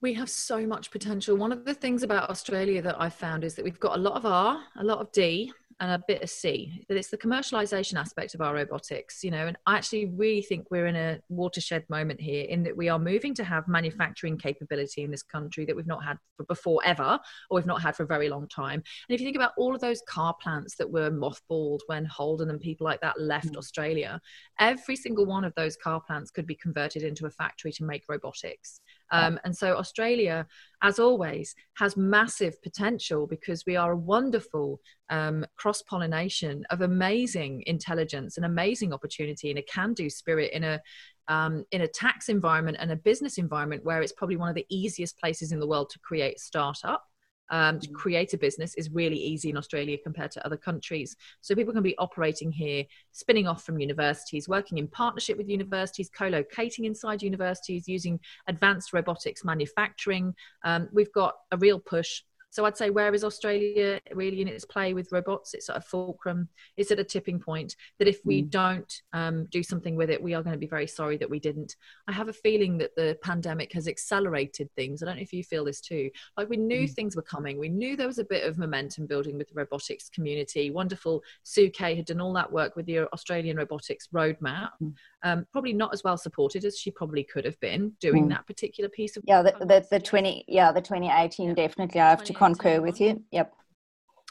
We 0.00 0.14
have 0.14 0.28
so 0.28 0.66
much 0.66 0.90
potential. 0.90 1.36
One 1.36 1.52
of 1.52 1.64
the 1.64 1.74
things 1.74 2.02
about 2.02 2.30
Australia 2.30 2.82
that 2.82 3.00
I've 3.00 3.14
found 3.14 3.44
is 3.44 3.54
that 3.54 3.64
we've 3.64 3.78
got 3.78 3.96
a 3.96 4.00
lot 4.00 4.14
of 4.14 4.26
R, 4.26 4.60
a 4.76 4.84
lot 4.84 4.98
of 4.98 5.12
D, 5.12 5.52
and 5.82 5.90
a 5.90 6.02
bit 6.06 6.22
of 6.22 6.30
C. 6.30 6.84
That 6.88 6.96
it's 6.96 7.10
the 7.10 7.18
commercialization 7.18 7.98
aspect 7.98 8.34
of 8.34 8.40
our 8.40 8.54
robotics, 8.54 9.24
you 9.24 9.32
know, 9.32 9.48
and 9.48 9.56
I 9.66 9.76
actually 9.76 10.06
really 10.06 10.40
think 10.40 10.68
we're 10.70 10.86
in 10.86 10.94
a 10.94 11.18
watershed 11.28 11.84
moment 11.90 12.20
here 12.20 12.44
in 12.44 12.62
that 12.62 12.76
we 12.76 12.88
are 12.88 13.00
moving 13.00 13.34
to 13.34 13.44
have 13.44 13.66
manufacturing 13.66 14.38
capability 14.38 15.02
in 15.02 15.10
this 15.10 15.24
country 15.24 15.64
that 15.64 15.74
we've 15.74 15.88
not 15.88 16.04
had 16.04 16.18
before 16.46 16.80
ever, 16.84 17.18
or 17.50 17.56
we've 17.56 17.66
not 17.66 17.82
had 17.82 17.96
for 17.96 18.04
a 18.04 18.06
very 18.06 18.28
long 18.28 18.46
time. 18.46 18.74
And 18.74 19.14
if 19.14 19.20
you 19.20 19.26
think 19.26 19.34
about 19.34 19.54
all 19.58 19.74
of 19.74 19.80
those 19.80 20.00
car 20.08 20.34
plants 20.40 20.76
that 20.76 20.90
were 20.90 21.10
mothballed 21.10 21.80
when 21.86 22.04
Holden 22.04 22.50
and 22.50 22.60
people 22.60 22.84
like 22.84 23.00
that 23.00 23.20
left 23.20 23.52
mm. 23.52 23.56
Australia, 23.56 24.20
every 24.60 24.94
single 24.94 25.26
one 25.26 25.42
of 25.42 25.52
those 25.56 25.76
car 25.76 26.00
plants 26.00 26.30
could 26.30 26.46
be 26.46 26.54
converted 26.54 27.02
into 27.02 27.26
a 27.26 27.30
factory 27.30 27.72
to 27.72 27.84
make 27.84 28.04
robotics. 28.08 28.80
Um, 29.12 29.38
and 29.44 29.56
so 29.56 29.76
Australia, 29.76 30.46
as 30.82 30.98
always, 30.98 31.54
has 31.76 31.96
massive 31.96 32.60
potential 32.62 33.26
because 33.26 33.64
we 33.66 33.76
are 33.76 33.92
a 33.92 33.96
wonderful 33.96 34.80
um, 35.10 35.44
cross 35.56 35.82
pollination 35.82 36.64
of 36.70 36.80
amazing 36.80 37.62
intelligence 37.66 38.38
and 38.38 38.46
amazing 38.46 38.92
opportunity 38.92 39.50
in 39.50 39.58
a 39.58 39.62
can 39.62 39.92
do 39.92 40.08
spirit 40.08 40.50
in 40.52 40.64
a 40.64 40.80
um, 41.28 41.64
in 41.70 41.82
a 41.82 41.88
tax 41.88 42.28
environment 42.28 42.78
and 42.80 42.90
a 42.90 42.96
business 42.96 43.38
environment 43.38 43.84
where 43.84 44.02
it's 44.02 44.12
probably 44.12 44.36
one 44.36 44.48
of 44.48 44.56
the 44.56 44.66
easiest 44.70 45.16
places 45.18 45.52
in 45.52 45.60
the 45.60 45.66
world 45.66 45.88
to 45.90 45.98
create 46.00 46.40
startup 46.40 47.04
um, 47.52 47.78
to 47.78 47.88
mm. 47.88 47.94
create 47.94 48.34
a 48.34 48.38
business 48.38 48.74
is 48.74 48.90
really 48.90 49.16
easy 49.16 49.50
in 49.50 49.56
Australia 49.56 49.96
compared 50.02 50.32
to 50.32 50.44
other 50.44 50.56
countries. 50.56 51.16
So 51.42 51.54
people 51.54 51.72
can 51.72 51.82
be 51.82 51.96
operating 51.98 52.50
here, 52.50 52.84
spinning 53.12 53.46
off 53.46 53.62
from 53.62 53.78
universities, 53.78 54.48
working 54.48 54.78
in 54.78 54.88
partnership 54.88 55.36
with 55.38 55.48
universities, 55.48 56.10
co-locating 56.12 56.86
inside 56.86 57.22
universities, 57.22 57.86
using 57.86 58.18
advanced 58.48 58.92
robotics 58.92 59.44
manufacturing. 59.44 60.34
Um, 60.64 60.88
we've 60.92 61.12
got 61.12 61.34
a 61.52 61.58
real 61.58 61.78
push 61.78 62.22
So 62.52 62.66
I'd 62.66 62.76
say 62.76 62.90
where 62.90 63.14
is 63.14 63.24
Australia 63.24 63.98
really 64.12 64.42
in 64.42 64.46
its 64.46 64.66
play 64.66 64.92
with 64.92 65.10
robots? 65.10 65.54
It's 65.54 65.70
at 65.70 65.78
a 65.78 65.80
fulcrum. 65.80 66.50
It's 66.76 66.90
at 66.90 66.98
a 66.98 67.04
tipping 67.04 67.40
point 67.40 67.76
that 67.98 68.06
if 68.06 68.20
we 68.26 68.42
mm. 68.42 68.50
don't 68.50 68.92
um, 69.14 69.46
do 69.46 69.62
something 69.62 69.96
with 69.96 70.10
it, 70.10 70.22
we 70.22 70.34
are 70.34 70.42
going 70.42 70.52
to 70.52 70.58
be 70.58 70.66
very 70.66 70.86
sorry 70.86 71.16
that 71.16 71.30
we 71.30 71.40
didn't. 71.40 71.76
I 72.08 72.12
have 72.12 72.28
a 72.28 72.32
feeling 72.34 72.76
that 72.76 72.94
the 72.94 73.16
pandemic 73.22 73.72
has 73.72 73.88
accelerated 73.88 74.68
things. 74.76 75.02
I 75.02 75.06
don't 75.06 75.16
know 75.16 75.22
if 75.22 75.32
you 75.32 75.42
feel 75.42 75.64
this 75.64 75.80
too. 75.80 76.10
Like 76.36 76.50
we 76.50 76.58
knew 76.58 76.82
mm. 76.82 76.92
things 76.92 77.16
were 77.16 77.22
coming. 77.22 77.58
We 77.58 77.70
knew 77.70 77.96
there 77.96 78.06
was 78.06 78.18
a 78.18 78.24
bit 78.24 78.46
of 78.46 78.58
momentum 78.58 79.06
building 79.06 79.38
with 79.38 79.48
the 79.48 79.54
robotics 79.54 80.10
community. 80.10 80.70
Wonderful 80.70 81.22
Sue 81.44 81.70
Keay 81.70 81.96
had 81.96 82.04
done 82.04 82.20
all 82.20 82.34
that 82.34 82.52
work 82.52 82.76
with 82.76 82.84
the 82.84 83.10
Australian 83.14 83.56
robotics 83.56 84.08
roadmap. 84.14 84.72
Mm. 84.82 84.92
Um, 85.22 85.46
probably 85.52 85.72
not 85.72 85.94
as 85.94 86.04
well 86.04 86.18
supported 86.18 86.66
as 86.66 86.78
she 86.78 86.90
probably 86.90 87.24
could 87.24 87.46
have 87.46 87.58
been 87.60 87.92
doing 87.98 88.26
mm. 88.26 88.30
that 88.30 88.46
particular 88.46 88.90
piece 88.90 89.16
of 89.16 89.22
yeah 89.26 89.40
the, 89.40 89.54
the, 89.60 89.86
the 89.90 90.00
20 90.00 90.44
yeah 90.48 90.72
the 90.72 90.80
2018 90.80 91.48
yeah. 91.48 91.54
definitely 91.54 92.00
i 92.00 92.10
have 92.10 92.24
to 92.24 92.34
concur 92.46 92.80
with 92.80 93.00
you. 93.00 93.22
Yep. 93.30 93.52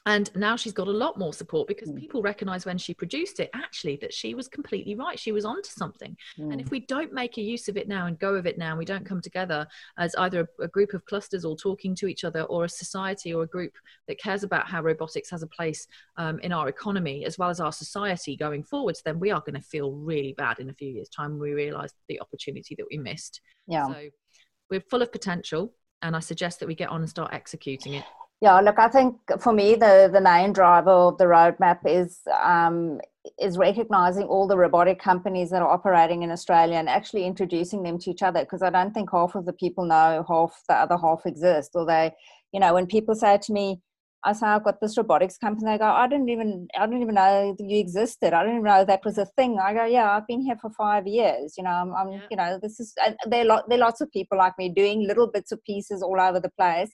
And 0.05 0.35
now 0.35 0.55
she's 0.55 0.73
got 0.73 0.87
a 0.87 0.91
lot 0.91 1.19
more 1.19 1.33
support 1.33 1.67
because 1.67 1.89
mm. 1.89 1.99
people 1.99 2.23
recognize 2.23 2.65
when 2.65 2.77
she 2.77 2.93
produced 2.93 3.39
it 3.39 3.51
actually 3.53 3.97
that 3.97 4.13
she 4.13 4.33
was 4.33 4.47
completely 4.47 4.95
right. 4.95 5.19
She 5.19 5.31
was 5.31 5.45
onto 5.45 5.69
something. 5.69 6.17
Mm. 6.39 6.51
and 6.51 6.61
if 6.61 6.67
mm. 6.67 6.71
we 6.71 6.79
don't 6.81 7.13
make 7.13 7.37
a 7.37 7.41
use 7.41 7.67
of 7.67 7.77
it 7.77 7.87
now 7.87 8.07
and 8.07 8.17
go 8.17 8.35
of 8.35 8.45
it 8.45 8.57
now 8.57 8.75
we 8.75 8.85
don't 8.85 9.05
come 9.05 9.21
together 9.21 9.67
as 9.97 10.15
either 10.15 10.47
a, 10.59 10.63
a, 10.63 10.67
group 10.67 10.93
of 10.93 11.05
clusters 11.05 11.45
all 11.45 11.55
talking 11.55 11.93
to 11.95 12.07
each 12.07 12.23
other 12.23 12.43
or 12.43 12.65
a 12.65 12.69
society 12.69 13.33
or 13.33 13.43
a 13.43 13.47
group 13.47 13.73
that 14.07 14.19
cares 14.19 14.43
about 14.43 14.67
how 14.67 14.81
robotics 14.81 15.29
has 15.29 15.43
a 15.43 15.47
place 15.47 15.87
um, 16.17 16.39
in 16.39 16.51
our 16.51 16.67
economy 16.67 17.25
as 17.25 17.37
well 17.37 17.49
as 17.49 17.59
our 17.59 17.71
society 17.71 18.35
going 18.35 18.63
forwards 18.63 19.01
then 19.03 19.19
we 19.19 19.31
are 19.31 19.41
going 19.41 19.53
to 19.53 19.61
feel 19.61 19.91
really 19.91 20.33
bad 20.33 20.59
in 20.59 20.69
a 20.69 20.73
few 20.73 20.89
years 20.89 21.09
time 21.09 21.31
when 21.31 21.41
we 21.41 21.53
realize 21.53 21.93
the 22.07 22.19
opportunity 22.21 22.75
that 22.75 22.85
we 22.89 22.97
missed. 22.97 23.41
Yeah. 23.67 23.87
So 23.87 24.09
we're 24.69 24.81
full 24.89 25.01
of 25.01 25.11
potential 25.11 25.73
and 26.01 26.15
i 26.15 26.19
suggest 26.19 26.59
that 26.59 26.67
we 26.67 26.75
get 26.75 26.89
on 26.89 27.01
and 27.01 27.09
start 27.09 27.33
executing 27.33 27.93
it. 27.93 28.05
Yeah, 28.41 28.59
look, 28.59 28.79
I 28.79 28.87
think 28.87 29.17
for 29.39 29.53
me 29.53 29.75
the 29.75 30.09
the 30.11 30.19
main 30.19 30.51
driver 30.51 30.89
of 30.89 31.19
the 31.19 31.25
roadmap 31.25 31.79
is 31.85 32.21
um, 32.43 32.99
is 33.39 33.57
recognizing 33.57 34.23
all 34.23 34.47
the 34.47 34.57
robotic 34.57 34.99
companies 34.99 35.51
that 35.51 35.61
are 35.61 35.69
operating 35.69 36.23
in 36.23 36.31
Australia 36.31 36.77
and 36.77 36.89
actually 36.89 37.25
introducing 37.25 37.83
them 37.83 37.99
to 37.99 38.09
each 38.09 38.23
other 38.23 38.39
because 38.39 38.63
I 38.63 38.71
don't 38.71 38.93
think 38.93 39.11
half 39.11 39.35
of 39.35 39.45
the 39.45 39.53
people 39.53 39.85
know 39.85 40.25
half 40.27 40.59
the 40.67 40.73
other 40.73 40.97
half 40.97 41.27
exist. 41.27 41.71
Or 41.75 41.85
they, 41.85 42.11
you 42.51 42.59
know, 42.59 42.73
when 42.73 42.87
people 42.87 43.13
say 43.13 43.37
to 43.37 43.53
me, 43.53 43.79
I 44.23 44.33
say 44.33 44.45
I've 44.45 44.63
got 44.63 44.79
this 44.79 44.97
robotics 44.97 45.37
company. 45.37 45.71
They 45.71 45.77
go, 45.79 45.85
I 45.85 46.07
didn't 46.07 46.29
even, 46.29 46.67
I 46.77 46.85
didn't 46.85 47.01
even 47.01 47.15
know 47.15 47.55
you 47.59 47.79
existed. 47.79 48.33
I 48.33 48.43
didn't 48.43 48.57
even 48.57 48.65
know 48.65 48.85
that 48.85 49.03
was 49.03 49.17
a 49.17 49.25
thing. 49.25 49.57
I 49.59 49.73
go, 49.73 49.85
yeah, 49.85 50.11
I've 50.11 50.27
been 50.27 50.41
here 50.41 50.57
for 50.61 50.69
five 50.71 51.07
years. 51.07 51.55
You 51.57 51.63
know, 51.63 51.71
I'm, 51.71 51.93
I'm 51.95 52.11
yeah. 52.11 52.19
you 52.29 52.37
know, 52.37 52.59
this 52.61 52.79
is. 52.79 52.93
There 53.27 53.41
are, 53.41 53.45
lot, 53.45 53.69
there 53.69 53.79
are 53.79 53.81
lots 53.81 54.01
of 54.01 54.11
people 54.11 54.37
like 54.37 54.53
me 54.59 54.69
doing 54.69 55.07
little 55.07 55.27
bits 55.27 55.51
of 55.51 55.63
pieces 55.63 56.03
all 56.03 56.21
over 56.21 56.39
the 56.39 56.51
place, 56.51 56.91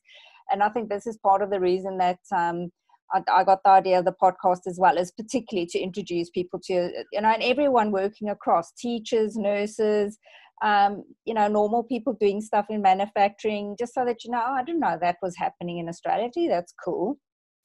and 0.49 0.63
I 0.63 0.69
think 0.69 0.89
this 0.89 1.05
is 1.05 1.17
part 1.17 1.41
of 1.41 1.49
the 1.49 1.59
reason 1.59 1.97
that 1.97 2.19
um, 2.34 2.71
I, 3.13 3.21
I, 3.32 3.43
got 3.43 3.63
the 3.63 3.71
idea 3.71 3.99
of 3.99 4.05
the 4.05 4.15
podcast 4.21 4.61
as 4.65 4.78
well, 4.80 4.97
is 4.97 5.11
particularly 5.11 5.67
to 5.67 5.80
introduce 5.80 6.30
people 6.30 6.59
to, 6.65 6.91
you 7.11 7.21
know, 7.21 7.30
and 7.30 7.43
everyone 7.43 7.91
working 7.91 8.30
across 8.30 8.71
teachers, 8.71 9.36
nurses, 9.36 10.17
um, 10.62 11.03
you 11.26 11.34
know, 11.34 11.47
normal 11.47 11.84
people 11.84 12.14
doing 12.14 12.41
stuff 12.41 12.68
in 12.70 12.82
manufacturing, 12.82 13.76
just 13.78 13.93
so 13.93 14.05
that 14.05 14.24
you 14.24 14.32
know, 14.32 14.43
oh, 14.45 14.53
I 14.53 14.64
didn't 14.64 14.82
know 14.82 14.97
that 14.99 15.18
was 15.22 15.36
happening 15.38 15.78
in 15.80 15.89
Australia. 15.89 16.30
That's 16.49 16.74
cool. 16.84 17.18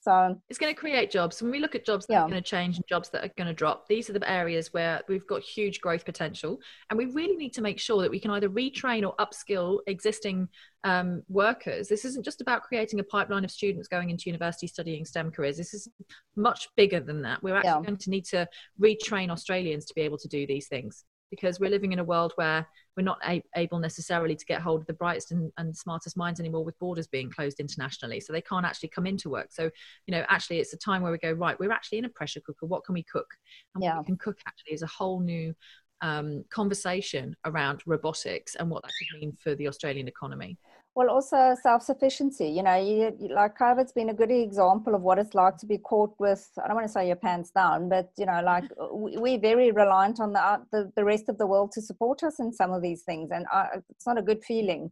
So 0.02 0.36
it's 0.48 0.58
going 0.58 0.74
to 0.74 0.78
create 0.78 1.12
jobs. 1.12 1.40
When 1.40 1.52
we 1.52 1.60
look 1.60 1.76
at 1.76 1.86
jobs 1.86 2.06
that 2.06 2.14
yeah. 2.14 2.22
are 2.22 2.28
going 2.28 2.42
to 2.42 2.48
change 2.48 2.74
and 2.76 2.84
jobs 2.88 3.08
that 3.10 3.24
are 3.24 3.30
going 3.36 3.46
to 3.46 3.54
drop, 3.54 3.86
these 3.86 4.10
are 4.10 4.12
the 4.12 4.28
areas 4.28 4.72
where 4.72 5.00
we've 5.08 5.26
got 5.28 5.42
huge 5.42 5.80
growth 5.80 6.04
potential. 6.04 6.58
And 6.90 6.98
we 6.98 7.06
really 7.06 7.36
need 7.36 7.52
to 7.52 7.62
make 7.62 7.78
sure 7.78 8.02
that 8.02 8.10
we 8.10 8.18
can 8.18 8.32
either 8.32 8.48
retrain 8.48 9.06
or 9.06 9.14
upskill 9.24 9.78
existing 9.86 10.48
um, 10.82 11.22
workers. 11.28 11.86
This 11.86 12.04
isn't 12.04 12.24
just 12.24 12.40
about 12.40 12.64
creating 12.64 12.98
a 12.98 13.04
pipeline 13.04 13.44
of 13.44 13.52
students 13.52 13.86
going 13.86 14.10
into 14.10 14.24
university 14.26 14.66
studying 14.66 15.04
STEM 15.04 15.30
careers. 15.30 15.56
This 15.56 15.72
is 15.72 15.88
much 16.34 16.66
bigger 16.76 16.98
than 16.98 17.22
that. 17.22 17.40
We're 17.40 17.54
actually 17.54 17.70
yeah. 17.70 17.86
going 17.86 17.98
to 17.98 18.10
need 18.10 18.24
to 18.24 18.48
retrain 18.82 19.30
Australians 19.30 19.84
to 19.84 19.94
be 19.94 20.00
able 20.00 20.18
to 20.18 20.28
do 20.28 20.48
these 20.48 20.66
things 20.66 21.04
because 21.32 21.58
we're 21.58 21.70
living 21.70 21.92
in 21.92 21.98
a 21.98 22.04
world 22.04 22.34
where 22.36 22.68
we're 22.94 23.02
not 23.02 23.18
a- 23.26 23.42
able 23.56 23.78
necessarily 23.78 24.36
to 24.36 24.44
get 24.44 24.60
hold 24.60 24.82
of 24.82 24.86
the 24.86 24.92
brightest 24.92 25.32
and, 25.32 25.50
and, 25.56 25.74
smartest 25.74 26.14
minds 26.14 26.38
anymore 26.38 26.62
with 26.62 26.78
borders 26.78 27.06
being 27.06 27.30
closed 27.30 27.58
internationally. 27.58 28.20
So 28.20 28.34
they 28.34 28.42
can't 28.42 28.66
actually 28.66 28.90
come 28.90 29.06
into 29.06 29.30
work. 29.30 29.48
So 29.50 29.70
you 30.06 30.12
know 30.12 30.26
actually 30.28 30.58
it's 30.58 30.74
a 30.74 30.76
time 30.76 31.00
where 31.00 31.10
we 31.10 31.16
go 31.16 31.32
right 31.32 31.58
we're 31.58 31.72
actually 31.72 31.98
in 31.98 32.04
a 32.04 32.10
pressure 32.10 32.40
cooker. 32.44 32.66
What 32.66 32.84
can 32.84 32.92
we 32.92 33.02
cook? 33.02 33.28
And 33.74 33.82
yeah. 33.82 33.94
what 33.94 34.02
we 34.02 34.06
can 34.08 34.18
cook 34.18 34.38
actually 34.46 34.74
is 34.74 34.82
a 34.82 34.86
whole 34.86 35.20
new 35.20 35.54
um, 36.02 36.44
conversation 36.50 37.34
around 37.46 37.80
robotics 37.86 38.56
and 38.56 38.68
what 38.68 38.82
that 38.82 38.90
could 38.98 39.20
mean 39.20 39.36
for 39.40 39.54
the 39.54 39.68
australian 39.68 40.08
economy 40.08 40.58
well 40.94 41.08
also 41.08 41.56
self-sufficiency 41.62 42.48
you 42.48 42.62
know 42.62 42.76
you, 42.76 43.12
like 43.34 43.56
covid's 43.56 43.92
been 43.92 44.10
a 44.10 44.14
good 44.14 44.30
example 44.30 44.94
of 44.94 45.02
what 45.02 45.18
it's 45.18 45.34
like 45.34 45.56
to 45.56 45.66
be 45.66 45.78
caught 45.78 46.14
with 46.18 46.50
i 46.62 46.66
don't 46.66 46.76
want 46.76 46.86
to 46.86 46.92
say 46.92 47.06
your 47.06 47.16
pants 47.16 47.50
down 47.50 47.88
but 47.88 48.10
you 48.18 48.26
know 48.26 48.42
like 48.44 48.64
we're 48.78 49.38
very 49.38 49.70
reliant 49.70 50.20
on 50.20 50.32
the, 50.32 50.40
uh, 50.40 50.58
the, 50.70 50.92
the 50.96 51.04
rest 51.04 51.28
of 51.28 51.38
the 51.38 51.46
world 51.46 51.72
to 51.72 51.80
support 51.80 52.22
us 52.22 52.38
in 52.40 52.52
some 52.52 52.72
of 52.72 52.82
these 52.82 53.02
things 53.02 53.30
and 53.32 53.46
I, 53.52 53.68
it's 53.90 54.06
not 54.06 54.18
a 54.18 54.22
good 54.22 54.42
feeling. 54.44 54.90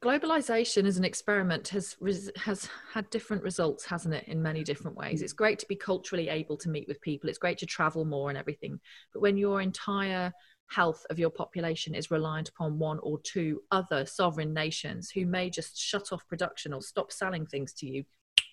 Globalization 0.00 0.86
as 0.86 0.96
an 0.96 1.04
experiment 1.04 1.68
has 1.68 1.96
has 2.36 2.68
had 2.92 3.10
different 3.10 3.42
results 3.42 3.84
hasn't 3.84 4.14
it 4.14 4.28
in 4.28 4.40
many 4.40 4.62
different 4.62 4.96
ways? 4.96 5.22
It's 5.22 5.32
great 5.32 5.58
to 5.58 5.66
be 5.66 5.74
culturally 5.74 6.28
able 6.28 6.56
to 6.58 6.68
meet 6.68 6.86
with 6.86 7.00
people. 7.00 7.28
It's 7.28 7.38
great 7.38 7.58
to 7.58 7.66
travel 7.66 8.04
more 8.04 8.28
and 8.28 8.38
everything. 8.38 8.78
But 9.12 9.22
when 9.22 9.36
your 9.36 9.60
entire 9.60 10.32
health 10.68 11.04
of 11.10 11.18
your 11.18 11.30
population 11.30 11.94
is 11.94 12.10
reliant 12.10 12.48
upon 12.50 12.78
one 12.78 12.98
or 13.02 13.18
two 13.20 13.62
other 13.70 14.04
sovereign 14.06 14.52
nations 14.52 15.10
who 15.10 15.26
may 15.26 15.50
just 15.50 15.78
shut 15.78 16.12
off 16.12 16.28
production 16.28 16.72
or 16.72 16.82
stop 16.82 17.10
selling 17.10 17.46
things 17.46 17.72
to 17.72 17.86
you 17.86 18.04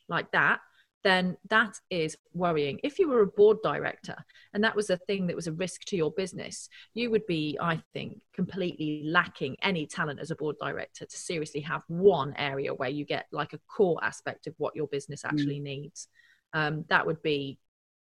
like 0.07 0.31
that, 0.31 0.59
then 1.03 1.37
that 1.49 1.79
is 1.91 2.17
worrying. 2.33 2.79
If 2.83 2.97
you 2.97 3.09
were 3.09 3.21
a 3.21 3.27
board 3.27 3.57
director 3.63 4.15
and 4.53 4.63
that 4.63 4.75
was 4.75 4.89
a 4.89 4.97
thing 4.97 5.27
that 5.27 5.35
was 5.35 5.47
a 5.47 5.53
risk 5.53 5.83
to 5.85 5.95
your 5.95 6.11
business, 6.11 6.67
you 6.93 7.11
would 7.11 7.25
be, 7.27 7.57
I 7.61 7.81
think, 7.93 8.21
completely 8.33 9.03
lacking 9.05 9.55
any 9.61 9.85
talent 9.85 10.19
as 10.19 10.31
a 10.31 10.35
board 10.35 10.55
director 10.59 11.05
to 11.05 11.17
seriously 11.17 11.61
have 11.61 11.83
one 11.87 12.33
area 12.37 12.73
where 12.73 12.89
you 12.89 13.05
get 13.05 13.27
like 13.31 13.53
a 13.53 13.59
core 13.67 14.03
aspect 14.03 14.47
of 14.47 14.55
what 14.57 14.75
your 14.75 14.87
business 14.87 15.21
mm. 15.21 15.29
actually 15.29 15.59
mm. 15.59 15.63
needs. 15.63 16.07
Um, 16.53 16.85
that 16.89 17.05
would 17.05 17.21
be 17.21 17.59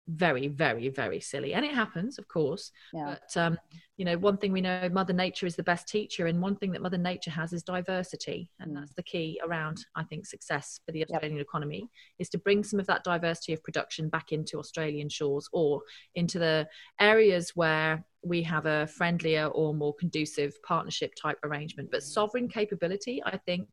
very 0.09 0.49
very 0.49 0.89
very 0.89 1.21
silly 1.21 1.55
and 1.55 1.65
it 1.65 1.73
happens 1.73 2.19
of 2.19 2.27
course 2.27 2.73
yeah. 2.93 3.15
but 3.15 3.41
um, 3.41 3.57
you 3.97 4.05
know 4.05 4.19
one 4.19 4.37
thing 4.37 4.51
we 4.51 4.61
know 4.61 4.89
mother 4.91 5.13
nature 5.13 5.47
is 5.47 5.55
the 5.55 5.63
best 5.63 5.87
teacher 5.87 6.27
and 6.27 6.41
one 6.41 6.57
thing 6.57 6.73
that 6.73 6.83
mother 6.83 6.99
nature 6.99 7.31
has 7.31 7.53
is 7.53 7.63
diversity 7.63 8.51
and 8.59 8.73
mm. 8.73 8.81
that's 8.81 8.95
the 8.95 9.03
key 9.03 9.41
around 9.47 9.85
i 9.95 10.03
think 10.03 10.27
success 10.27 10.81
for 10.85 10.91
the 10.91 11.05
australian 11.05 11.37
yep. 11.37 11.47
economy 11.47 11.89
is 12.19 12.29
to 12.29 12.39
bring 12.39 12.65
some 12.65 12.81
of 12.81 12.87
that 12.87 13.05
diversity 13.05 13.53
of 13.53 13.63
production 13.63 14.09
back 14.09 14.33
into 14.33 14.59
australian 14.59 15.09
shores 15.09 15.49
or 15.53 15.81
into 16.17 16.39
the 16.39 16.67
areas 16.99 17.53
where 17.55 18.05
we 18.25 18.43
have 18.43 18.67
a 18.67 18.87
friendlier 18.89 19.47
or 19.47 19.73
more 19.73 19.95
conducive 19.95 20.53
partnership 20.65 21.13
type 21.21 21.39
arrangement 21.45 21.89
but 21.93 22.03
sovereign 22.03 22.49
capability 22.49 23.23
i 23.25 23.37
think 23.37 23.69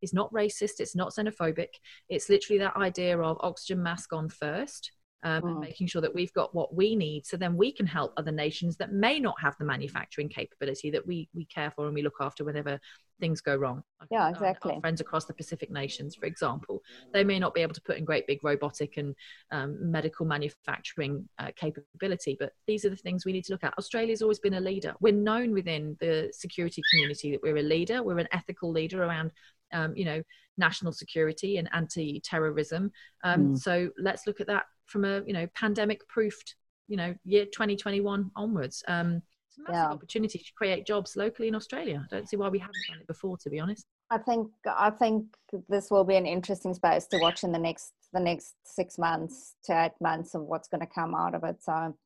is 0.00 0.14
not 0.14 0.32
racist 0.32 0.78
it's 0.78 0.94
not 0.94 1.12
xenophobic 1.12 1.74
it's 2.08 2.28
literally 2.28 2.58
that 2.58 2.76
idea 2.76 3.18
of 3.18 3.36
oxygen 3.40 3.82
mask 3.82 4.12
on 4.12 4.28
first 4.28 4.92
um, 5.24 5.44
and 5.46 5.56
mm. 5.56 5.60
making 5.60 5.86
sure 5.86 6.02
that 6.02 6.14
we've 6.14 6.32
got 6.32 6.54
what 6.54 6.74
we 6.74 6.94
need 6.96 7.26
so 7.26 7.36
then 7.36 7.56
we 7.56 7.72
can 7.72 7.86
help 7.86 8.12
other 8.16 8.32
nations 8.32 8.76
that 8.76 8.92
may 8.92 9.20
not 9.20 9.34
have 9.40 9.56
the 9.58 9.64
manufacturing 9.64 10.28
capability 10.28 10.90
that 10.90 11.06
we 11.06 11.28
we 11.34 11.44
care 11.44 11.70
for 11.70 11.86
and 11.86 11.94
we 11.94 12.02
look 12.02 12.16
after 12.20 12.44
whenever 12.44 12.78
things 13.20 13.40
go 13.40 13.54
wrong. 13.54 13.82
Yeah 14.10 14.30
exactly 14.30 14.72
our, 14.72 14.76
our 14.76 14.80
friends 14.80 15.00
across 15.00 15.26
the 15.26 15.34
pacific 15.34 15.70
nations 15.70 16.14
for 16.14 16.26
example 16.26 16.82
they 17.12 17.22
may 17.22 17.38
not 17.38 17.54
be 17.54 17.60
able 17.60 17.74
to 17.74 17.82
put 17.82 17.96
in 17.96 18.04
great 18.04 18.26
big 18.26 18.42
robotic 18.42 18.96
and 18.96 19.14
um, 19.52 19.78
medical 19.90 20.26
manufacturing 20.26 21.28
uh, 21.38 21.50
capability 21.56 22.36
but 22.38 22.52
these 22.66 22.84
are 22.84 22.90
the 22.90 22.96
things 22.96 23.24
we 23.24 23.32
need 23.32 23.44
to 23.44 23.52
look 23.52 23.64
at. 23.64 23.74
Australia's 23.78 24.22
always 24.22 24.38
been 24.38 24.54
a 24.54 24.60
leader. 24.60 24.94
We're 25.00 25.12
known 25.12 25.52
within 25.52 25.96
the 26.00 26.30
security 26.32 26.82
community 26.90 27.30
that 27.32 27.42
we're 27.42 27.58
a 27.58 27.62
leader. 27.62 28.02
We're 28.02 28.18
an 28.18 28.28
ethical 28.32 28.70
leader 28.70 29.02
around 29.02 29.30
um, 29.72 29.96
you 29.96 30.04
know 30.04 30.22
national 30.58 30.92
security 30.92 31.56
and 31.56 31.68
anti-terrorism. 31.72 32.92
Um, 33.24 33.54
mm. 33.54 33.58
so 33.58 33.90
let's 33.98 34.26
look 34.26 34.40
at 34.40 34.46
that 34.48 34.64
from 34.92 35.04
a 35.04 35.22
you 35.26 35.32
know 35.32 35.46
pandemic 35.54 36.06
proofed 36.08 36.54
you 36.88 36.96
know 36.96 37.14
year 37.24 37.46
2021 37.46 38.30
onwards. 38.36 38.84
Um 38.86 39.22
it's 39.48 39.58
a 39.58 39.62
massive 39.62 39.74
yeah. 39.74 39.90
opportunity 39.90 40.38
to 40.38 40.52
create 40.56 40.86
jobs 40.86 41.16
locally 41.16 41.48
in 41.48 41.54
australia. 41.54 42.04
I 42.04 42.14
don't 42.14 42.28
see 42.28 42.36
why 42.36 42.48
we 42.48 42.58
haven't 42.58 42.74
done 42.88 43.00
it 43.00 43.06
before 43.06 43.36
to 43.38 43.50
be 43.50 43.58
honest. 43.58 43.86
I 44.10 44.18
think 44.18 44.48
i 44.66 44.90
think 44.90 45.24
this 45.68 45.90
will 45.90 46.04
be 46.04 46.16
an 46.16 46.26
interesting 46.26 46.74
space 46.74 47.06
to 47.06 47.18
watch 47.18 47.44
in 47.44 47.52
the 47.52 47.58
next 47.58 47.92
the 48.12 48.20
next 48.20 48.54
six 48.64 48.98
months 48.98 49.54
to 49.64 49.84
eight 49.84 49.98
months 50.00 50.34
of 50.34 50.42
what's 50.42 50.68
going 50.68 50.82
to 50.82 50.86
come 50.86 51.14
out 51.14 51.34
of 51.34 51.44
it 51.44 51.56
so. 51.62 51.96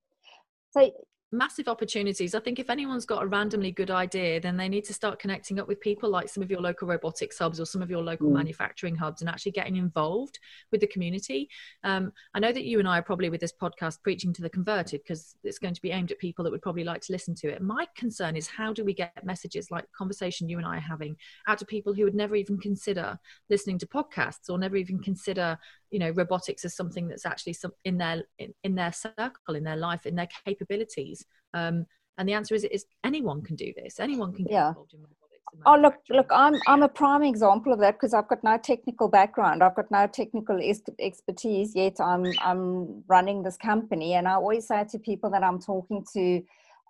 So 0.70 0.92
massive 1.36 1.68
opportunities. 1.68 2.34
I 2.34 2.40
think 2.40 2.58
if 2.58 2.70
anyone's 2.70 3.04
got 3.04 3.22
a 3.22 3.26
randomly 3.26 3.70
good 3.70 3.90
idea, 3.90 4.40
then 4.40 4.56
they 4.56 4.68
need 4.68 4.84
to 4.84 4.94
start 4.94 5.18
connecting 5.18 5.58
up 5.60 5.68
with 5.68 5.80
people 5.80 6.08
like 6.08 6.28
some 6.28 6.42
of 6.42 6.50
your 6.50 6.60
local 6.60 6.88
robotics 6.88 7.38
hubs 7.38 7.60
or 7.60 7.66
some 7.66 7.82
of 7.82 7.90
your 7.90 8.02
local 8.02 8.28
mm. 8.28 8.34
manufacturing 8.34 8.96
hubs 8.96 9.20
and 9.20 9.28
actually 9.28 9.52
getting 9.52 9.76
involved 9.76 10.38
with 10.72 10.80
the 10.80 10.86
community. 10.86 11.48
Um, 11.84 12.12
I 12.34 12.40
know 12.40 12.52
that 12.52 12.64
you 12.64 12.78
and 12.78 12.88
I 12.88 12.98
are 12.98 13.02
probably 13.02 13.30
with 13.30 13.40
this 13.40 13.52
podcast 13.52 14.02
preaching 14.02 14.32
to 14.34 14.42
the 14.42 14.50
converted 14.50 15.02
because 15.02 15.36
it's 15.44 15.58
going 15.58 15.74
to 15.74 15.82
be 15.82 15.90
aimed 15.90 16.10
at 16.10 16.18
people 16.18 16.44
that 16.44 16.50
would 16.50 16.62
probably 16.62 16.84
like 16.84 17.02
to 17.02 17.12
listen 17.12 17.34
to 17.36 17.48
it. 17.48 17.62
My 17.62 17.86
concern 17.96 18.36
is 18.36 18.48
how 18.48 18.72
do 18.72 18.84
we 18.84 18.94
get 18.94 19.24
messages 19.24 19.70
like 19.70 19.84
the 19.84 19.96
conversation 19.96 20.48
you 20.48 20.58
and 20.58 20.66
I 20.66 20.78
are 20.78 20.80
having 20.80 21.16
out 21.48 21.58
to 21.58 21.66
people 21.66 21.92
who 21.92 22.04
would 22.04 22.14
never 22.14 22.36
even 22.36 22.58
consider 22.58 23.18
listening 23.50 23.78
to 23.78 23.86
podcasts 23.86 24.48
or 24.48 24.58
never 24.58 24.76
even 24.76 25.00
consider 25.00 25.58
you 25.90 25.98
know 25.98 26.10
robotics 26.10 26.64
as 26.64 26.74
something 26.74 27.08
that's 27.08 27.26
actually 27.26 27.52
some 27.52 27.72
in 27.84 27.98
their 27.98 28.22
in, 28.38 28.52
in 28.64 28.74
their 28.74 28.92
circle 28.92 29.54
in 29.54 29.64
their 29.64 29.76
life 29.76 30.06
in 30.06 30.16
their 30.16 30.28
capabilities 30.44 31.24
um, 31.56 31.86
and 32.18 32.28
the 32.28 32.32
answer 32.32 32.54
is 32.54 32.64
is 32.64 32.86
anyone 33.04 33.42
can 33.42 33.56
do 33.56 33.72
this 33.76 34.00
anyone 34.00 34.32
can 34.32 34.44
get 34.44 34.52
yeah. 34.52 34.68
involved 34.68 34.94
in 34.94 35.00
robotics 35.00 35.26
Oh 35.64 35.76
look! 35.76 35.94
Look, 36.10 36.30
I'm 36.30 36.54
I'm 36.66 36.82
a 36.82 36.88
prime 36.88 37.22
example 37.22 37.72
of 37.72 37.80
that 37.80 37.94
because 37.94 38.12
I've 38.14 38.28
got 38.28 38.44
no 38.44 38.58
technical 38.58 39.08
background. 39.08 39.62
I've 39.62 39.74
got 39.74 39.90
no 39.90 40.06
technical 40.06 40.58
expertise 40.98 41.74
yet. 41.74 42.00
I'm 42.00 42.26
I'm 42.40 43.02
running 43.08 43.42
this 43.42 43.56
company, 43.56 44.14
and 44.14 44.28
I 44.28 44.34
always 44.34 44.66
say 44.66 44.84
to 44.90 44.98
people 44.98 45.30
that 45.30 45.42
I'm 45.42 45.58
talking 45.58 46.04
to, 46.12 46.42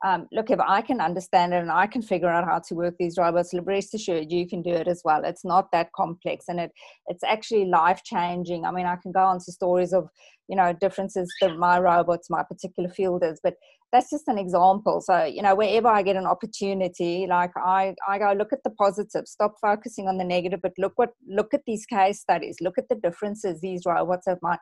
um, 0.05 0.29
look, 0.33 0.51
if 0.51 0.61
I 0.61 0.83
can 0.83 1.01
understand 1.01 1.55
it 1.55 1.59
and 1.59 1.71
I 1.71 1.87
can 1.87 2.03
figure 2.03 2.29
out 2.29 2.45
how 2.45 2.59
to 2.59 2.75
work 2.75 2.97
these 2.99 3.17
robots, 3.17 3.55
rest 3.63 3.95
assured 3.95 4.33
you 4.33 4.49
can 4.49 4.63
do 4.63 4.71
it 4.71 4.89
as 4.89 5.03
well. 5.05 5.25
It's 5.25 5.45
not 5.45 5.71
that 5.73 5.93
complex, 5.93 6.47
and 6.49 6.61
it 6.61 6.73
it's 7.07 7.25
actually 7.25 7.67
life 7.67 8.03
changing. 8.05 8.65
I 8.65 8.73
mean, 8.73 8.87
I 8.87 8.97
can 8.97 9.13
go 9.13 9.25
on 9.25 9.39
to 9.41 9.53
stories 9.53 9.93
of 9.93 10.09
you 10.49 10.57
know 10.57 10.73
differences 10.73 11.33
that 11.41 11.57
my 11.57 11.79
robots, 11.79 12.31
my 12.31 12.43
particular 12.43 12.89
field 12.89 13.23
is, 13.25 13.41
but 13.43 13.55
that's 13.93 14.11
just 14.11 14.29
an 14.29 14.39
example. 14.39 15.01
So 15.01 15.25
you 15.25 15.43
know, 15.43 15.55
wherever 15.55 15.89
I 15.89 16.03
get 16.03 16.17
an 16.17 16.27
opportunity, 16.27 17.27
like 17.29 17.53
I 17.57 17.95
I 18.09 18.19
go 18.19 18.33
look 18.33 18.53
at 18.53 18.63
the 18.65 18.71
positive, 18.71 19.27
stop 19.27 19.55
focusing 19.61 20.09
on 20.09 20.19
the 20.19 20.25
negative, 20.25 20.61
but 20.63 20.73
look 20.79 20.93
what 20.97 21.11
look 21.27 21.55
at 21.55 21.63
these 21.67 21.87
case 21.87 22.21
studies, 22.21 22.57
look 22.61 22.79
at 22.79 22.89
the 22.89 22.97
differences 22.97 23.61
these 23.61 23.83
robots 23.87 24.27
have 24.27 24.39
made 24.43 24.59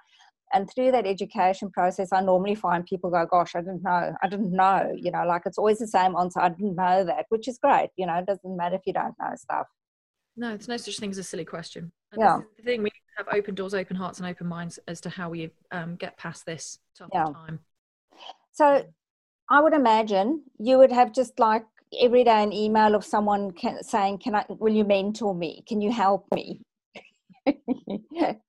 and 0.52 0.70
through 0.70 0.92
that 0.92 1.06
education 1.06 1.70
process 1.70 2.12
i 2.12 2.20
normally 2.20 2.54
find 2.54 2.84
people 2.84 3.10
go 3.10 3.24
gosh 3.24 3.54
i 3.54 3.60
didn't 3.60 3.82
know 3.82 4.14
i 4.22 4.28
didn't 4.28 4.52
know 4.52 4.92
you 4.94 5.10
know 5.10 5.24
like 5.26 5.42
it's 5.46 5.56
always 5.56 5.78
the 5.78 5.86
same 5.86 6.14
answer 6.16 6.38
i 6.38 6.48
didn't 6.48 6.76
know 6.76 7.02
that 7.02 7.24
which 7.30 7.48
is 7.48 7.58
great 7.58 7.88
you 7.96 8.06
know 8.06 8.14
it 8.14 8.26
doesn't 8.26 8.56
matter 8.56 8.76
if 8.76 8.82
you 8.86 8.92
don't 8.92 9.14
know 9.18 9.30
stuff. 9.36 9.66
No 10.36 10.48
there's 10.48 10.68
no 10.68 10.76
such 10.76 10.98
thing 10.98 11.10
as 11.10 11.18
a 11.18 11.22
silly 11.22 11.44
question. 11.44 11.92
And 12.12 12.20
yeah. 12.20 12.40
the 12.56 12.62
thing 12.62 12.82
we 12.82 12.90
have 13.16 13.28
open 13.32 13.54
doors 13.54 13.74
open 13.74 13.96
hearts 13.96 14.18
and 14.18 14.28
open 14.28 14.46
minds 14.46 14.78
as 14.88 15.00
to 15.02 15.10
how 15.10 15.30
we 15.30 15.50
um, 15.70 15.96
get 15.96 16.16
past 16.16 16.44
this 16.44 16.78
tough 16.98 17.10
yeah. 17.12 17.24
time. 17.24 17.60
So 18.52 18.84
i 19.50 19.60
would 19.60 19.74
imagine 19.74 20.42
you 20.58 20.78
would 20.78 20.92
have 20.92 21.12
just 21.12 21.38
like 21.38 21.64
every 22.00 22.24
day 22.24 22.42
an 22.42 22.52
email 22.52 22.94
of 22.94 23.04
someone 23.04 23.50
can, 23.52 23.82
saying 23.82 24.18
can 24.18 24.34
i 24.34 24.44
will 24.48 24.72
you 24.72 24.84
mentor 24.84 25.34
me? 25.34 25.62
Can 25.66 25.80
you 25.80 25.92
help 25.92 26.26
me? 26.34 26.60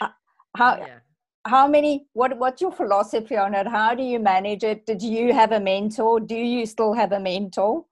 Uh, 0.00 0.08
how 0.56 0.76
yeah. 0.76 0.98
how 1.46 1.66
many 1.66 2.06
what 2.12 2.36
what's 2.38 2.60
your 2.60 2.70
philosophy 2.70 3.36
on 3.36 3.54
it? 3.54 3.66
How 3.66 3.94
do 3.94 4.02
you 4.02 4.18
manage 4.18 4.62
it? 4.62 4.84
Did 4.86 5.02
you 5.02 5.32
have 5.32 5.52
a 5.52 5.60
mentor? 5.60 6.20
Do 6.20 6.34
you 6.34 6.66
still 6.66 6.92
have 6.92 7.12
a 7.12 7.20
mentor? 7.20 7.84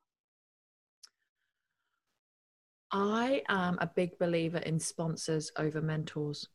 I 2.93 3.43
am 3.49 3.79
a 3.81 3.87
big 3.87 4.19
believer 4.19 4.59
in 4.59 4.79
sponsors 4.79 5.51
over 5.57 5.81
mentors 5.81 6.49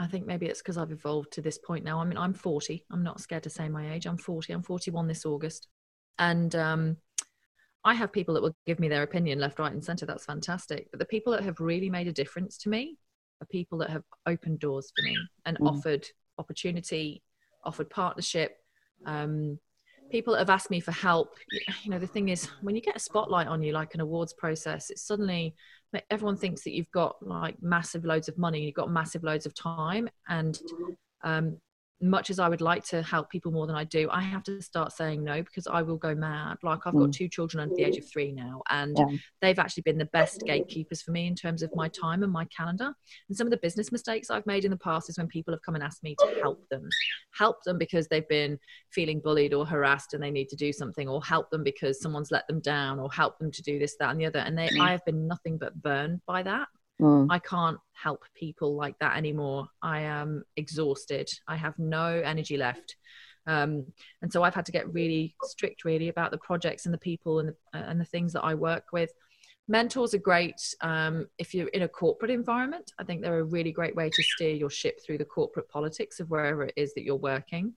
i 0.00 0.06
think 0.06 0.26
maybe 0.26 0.46
it's 0.46 0.60
because 0.60 0.78
i've 0.78 0.92
evolved 0.92 1.32
to 1.32 1.40
this 1.40 1.58
point 1.58 1.84
now. 1.84 2.00
I 2.00 2.04
mean 2.04 2.18
i'm 2.18 2.34
40 2.34 2.84
i'm 2.90 3.02
not 3.02 3.20
scared 3.20 3.42
to 3.44 3.50
say 3.50 3.68
my 3.68 3.92
age. 3.94 4.06
I'm 4.06 4.16
40 4.16 4.52
i'm 4.52 4.62
41 4.62 5.06
this 5.06 5.26
august. 5.26 5.68
And 6.18 6.54
um, 6.54 6.96
i 7.84 7.94
have 7.94 8.12
people 8.12 8.34
that 8.34 8.42
will 8.42 8.56
give 8.66 8.80
me 8.80 8.88
their 8.88 9.02
opinion 9.02 9.38
left 9.38 9.58
right 9.58 9.72
and 9.72 9.84
center. 9.84 10.06
That's 10.06 10.24
fantastic. 10.24 10.88
But 10.90 11.00
the 11.00 11.06
people 11.06 11.32
that 11.32 11.44
have 11.44 11.60
really 11.60 11.90
made 11.90 12.08
a 12.08 12.12
difference 12.12 12.58
to 12.58 12.68
me 12.68 12.98
are 13.40 13.46
people 13.46 13.78
that 13.78 13.90
have 13.90 14.04
opened 14.26 14.58
doors 14.58 14.92
for 14.96 15.02
me 15.04 15.16
and 15.46 15.58
mm. 15.58 15.68
offered 15.68 16.06
opportunity, 16.38 17.22
offered 17.64 17.90
partnership. 17.90 18.56
Um, 19.06 19.58
people 20.10 20.34
have 20.34 20.50
asked 20.50 20.70
me 20.70 20.80
for 20.80 20.92
help. 20.92 21.36
You 21.82 21.90
know, 21.90 21.98
the 21.98 22.06
thing 22.06 22.28
is, 22.28 22.46
when 22.62 22.74
you 22.74 22.82
get 22.82 22.96
a 22.96 23.00
spotlight 23.00 23.46
on 23.46 23.62
you, 23.62 23.72
like 23.72 23.94
an 23.94 24.00
awards 24.00 24.32
process, 24.32 24.90
it's 24.90 25.06
suddenly 25.06 25.54
everyone 26.10 26.36
thinks 26.36 26.62
that 26.64 26.72
you've 26.72 26.90
got 26.92 27.16
like 27.20 27.56
massive 27.60 28.04
loads 28.04 28.28
of 28.28 28.38
money, 28.38 28.62
you've 28.62 28.74
got 28.74 28.90
massive 28.90 29.24
loads 29.24 29.46
of 29.46 29.54
time, 29.54 30.08
and 30.28 30.60
um, 31.22 31.58
much 32.02 32.30
as 32.30 32.38
I 32.38 32.48
would 32.48 32.60
like 32.60 32.84
to 32.86 33.02
help 33.02 33.28
people 33.30 33.52
more 33.52 33.66
than 33.66 33.76
I 33.76 33.84
do, 33.84 34.08
I 34.10 34.22
have 34.22 34.42
to 34.44 34.62
start 34.62 34.92
saying 34.92 35.22
no 35.22 35.42
because 35.42 35.66
I 35.66 35.82
will 35.82 35.96
go 35.96 36.14
mad. 36.14 36.56
Like 36.62 36.80
I've 36.86 36.94
got 36.94 37.08
mm. 37.08 37.12
two 37.12 37.28
children 37.28 37.62
under 37.62 37.74
the 37.74 37.84
age 37.84 37.98
of 37.98 38.10
three 38.10 38.32
now, 38.32 38.62
and 38.70 38.96
yeah. 38.98 39.18
they've 39.40 39.58
actually 39.58 39.82
been 39.82 39.98
the 39.98 40.06
best 40.06 40.42
gatekeepers 40.46 41.02
for 41.02 41.10
me 41.10 41.26
in 41.26 41.34
terms 41.34 41.62
of 41.62 41.70
my 41.74 41.88
time 41.88 42.22
and 42.22 42.32
my 42.32 42.46
calendar. 42.46 42.92
And 43.28 43.36
some 43.36 43.46
of 43.46 43.50
the 43.50 43.58
business 43.58 43.92
mistakes 43.92 44.30
I've 44.30 44.46
made 44.46 44.64
in 44.64 44.70
the 44.70 44.76
past 44.78 45.10
is 45.10 45.18
when 45.18 45.28
people 45.28 45.52
have 45.52 45.62
come 45.62 45.74
and 45.74 45.84
asked 45.84 46.02
me 46.02 46.16
to 46.20 46.40
help 46.40 46.66
them, 46.70 46.88
help 47.34 47.62
them 47.64 47.76
because 47.76 48.08
they've 48.08 48.28
been 48.28 48.58
feeling 48.90 49.20
bullied 49.20 49.52
or 49.52 49.66
harassed 49.66 50.14
and 50.14 50.22
they 50.22 50.30
need 50.30 50.48
to 50.48 50.56
do 50.56 50.72
something, 50.72 51.08
or 51.08 51.22
help 51.22 51.50
them 51.50 51.62
because 51.62 52.00
someone's 52.00 52.30
let 52.30 52.46
them 52.48 52.60
down, 52.60 52.98
or 52.98 53.10
help 53.12 53.38
them 53.38 53.50
to 53.50 53.62
do 53.62 53.78
this, 53.78 53.96
that, 54.00 54.10
and 54.10 54.20
the 54.20 54.26
other. 54.26 54.40
And 54.40 54.56
they, 54.56 54.68
mm. 54.68 54.80
I 54.80 54.92
have 54.92 55.04
been 55.04 55.26
nothing 55.26 55.58
but 55.58 55.80
burned 55.82 56.20
by 56.26 56.42
that. 56.44 56.68
Mm. 57.00 57.28
I 57.30 57.38
can't 57.38 57.78
help 57.92 58.24
people 58.34 58.76
like 58.76 58.98
that 58.98 59.16
anymore. 59.16 59.68
I 59.82 60.00
am 60.00 60.44
exhausted. 60.56 61.30
I 61.48 61.56
have 61.56 61.78
no 61.78 62.06
energy 62.06 62.56
left. 62.56 62.96
Um, 63.46 63.86
and 64.22 64.32
so 64.32 64.42
I've 64.42 64.54
had 64.54 64.66
to 64.66 64.72
get 64.72 64.92
really 64.92 65.34
strict, 65.44 65.84
really, 65.84 66.08
about 66.08 66.30
the 66.30 66.38
projects 66.38 66.84
and 66.84 66.94
the 66.94 66.98
people 66.98 67.40
and 67.40 67.48
the, 67.48 67.54
and 67.72 68.00
the 68.00 68.04
things 68.04 68.32
that 68.34 68.42
I 68.42 68.54
work 68.54 68.84
with. 68.92 69.10
Mentors 69.70 70.14
are 70.14 70.18
great 70.18 70.74
um, 70.80 71.28
if 71.38 71.54
you're 71.54 71.68
in 71.68 71.82
a 71.82 71.88
corporate 71.88 72.32
environment. 72.32 72.92
I 72.98 73.04
think 73.04 73.22
they're 73.22 73.38
a 73.38 73.44
really 73.44 73.70
great 73.70 73.94
way 73.94 74.10
to 74.10 74.22
steer 74.22 74.52
your 74.52 74.68
ship 74.68 75.00
through 75.00 75.18
the 75.18 75.24
corporate 75.24 75.68
politics 75.68 76.18
of 76.18 76.28
wherever 76.28 76.64
it 76.64 76.74
is 76.76 76.92
that 76.94 77.04
you're 77.04 77.14
working 77.14 77.74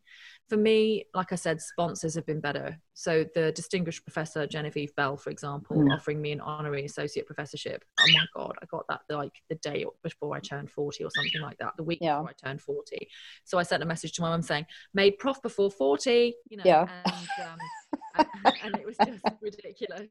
for 0.49 0.57
me, 0.57 1.05
like 1.13 1.31
I 1.31 1.35
said, 1.35 1.61
sponsors 1.61 2.15
have 2.15 2.25
been 2.25 2.41
better. 2.41 2.77
So 2.93 3.25
the 3.33 3.51
distinguished 3.53 4.03
professor 4.05 4.45
Genevieve 4.45 4.95
Bell, 4.95 5.15
for 5.15 5.29
example, 5.29 5.77
mm. 5.77 5.91
offering 5.93 6.21
me 6.21 6.31
an 6.31 6.41
honorary 6.41 6.85
associate 6.85 7.25
professorship. 7.25 7.83
Oh 7.99 8.05
my 8.13 8.25
God, 8.35 8.55
I 8.61 8.65
got 8.65 8.85
that 8.89 9.01
like 9.09 9.31
the 9.49 9.55
day 9.55 9.85
before 10.03 10.35
I 10.35 10.39
turned 10.39 10.69
40 10.69 11.05
or 11.05 11.09
something 11.15 11.41
like 11.41 11.57
that, 11.59 11.73
the 11.77 11.83
week 11.83 11.99
yeah. 12.01 12.17
before 12.17 12.29
I 12.29 12.47
turned 12.47 12.61
40. 12.61 13.07
So 13.45 13.57
I 13.57 13.63
sent 13.63 13.83
a 13.83 13.85
message 13.85 14.11
to 14.13 14.21
my 14.21 14.29
mum 14.29 14.41
saying, 14.41 14.65
made 14.93 15.17
prof 15.17 15.41
before 15.41 15.71
40, 15.71 16.35
you 16.49 16.57
know, 16.57 16.63
yeah. 16.65 16.87
and, 17.05 17.47
um, 17.47 18.27
and, 18.45 18.55
and, 18.63 18.75
it 18.75 18.85
was 18.85 18.97
just 19.05 19.23
ridiculous. 19.41 20.09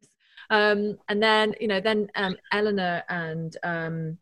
Um, 0.51 0.99
and 1.09 1.23
then, 1.23 1.55
you 1.61 1.69
know, 1.69 1.81
then 1.81 2.09
um, 2.15 2.37
Eleanor 2.53 3.03
and 3.09 3.57
um, 3.63 4.19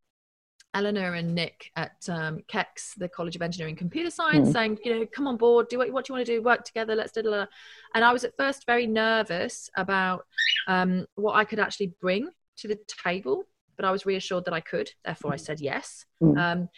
Eleanor 0.75 1.15
and 1.15 1.35
Nick 1.35 1.71
at 1.77 1.97
um, 2.09 2.41
KEX, 2.47 2.95
the 2.97 3.09
College 3.09 3.37
of 3.37 3.43
Engineering 3.43 3.77
Computer 3.77 4.11
Science, 4.11 4.51
mm. 4.51 4.53
saying, 4.53 4.79
you 4.85 5.01
know, 5.01 5.07
come 5.07 5.27
on 5.27 5.37
board, 5.37 5.69
do 5.69 5.79
what, 5.79 5.91
what 5.93 6.05
do 6.05 6.13
you 6.13 6.17
want 6.17 6.27
to 6.27 6.33
do, 6.33 6.43
work 6.43 6.65
together, 6.65 6.95
let's 6.95 7.13
do 7.13 7.21
it. 7.21 7.49
And 7.95 8.05
I 8.05 8.13
was 8.13 8.25
at 8.25 8.37
first 8.37 8.67
very 8.67 8.87
nervous 8.87 9.69
about 9.77 10.27
um, 10.69 11.07
what 11.17 11.35
I 11.35 11.45
could 11.45 11.59
actually 11.59 11.95
bring 12.01 12.29
to 12.59 12.69
the 12.69 12.79
table, 13.05 13.45
but 13.77 13.85
I 13.85 13.91
was 13.91 14.07
reassured 14.07 14.45
that 14.45 14.55
I 14.55 14.61
could. 14.61 14.91
Therefore, 15.05 15.33
I 15.33 15.37
said 15.37 15.61
yes. 15.61 16.05
Mm. 16.23 16.39
Um, 16.39 16.69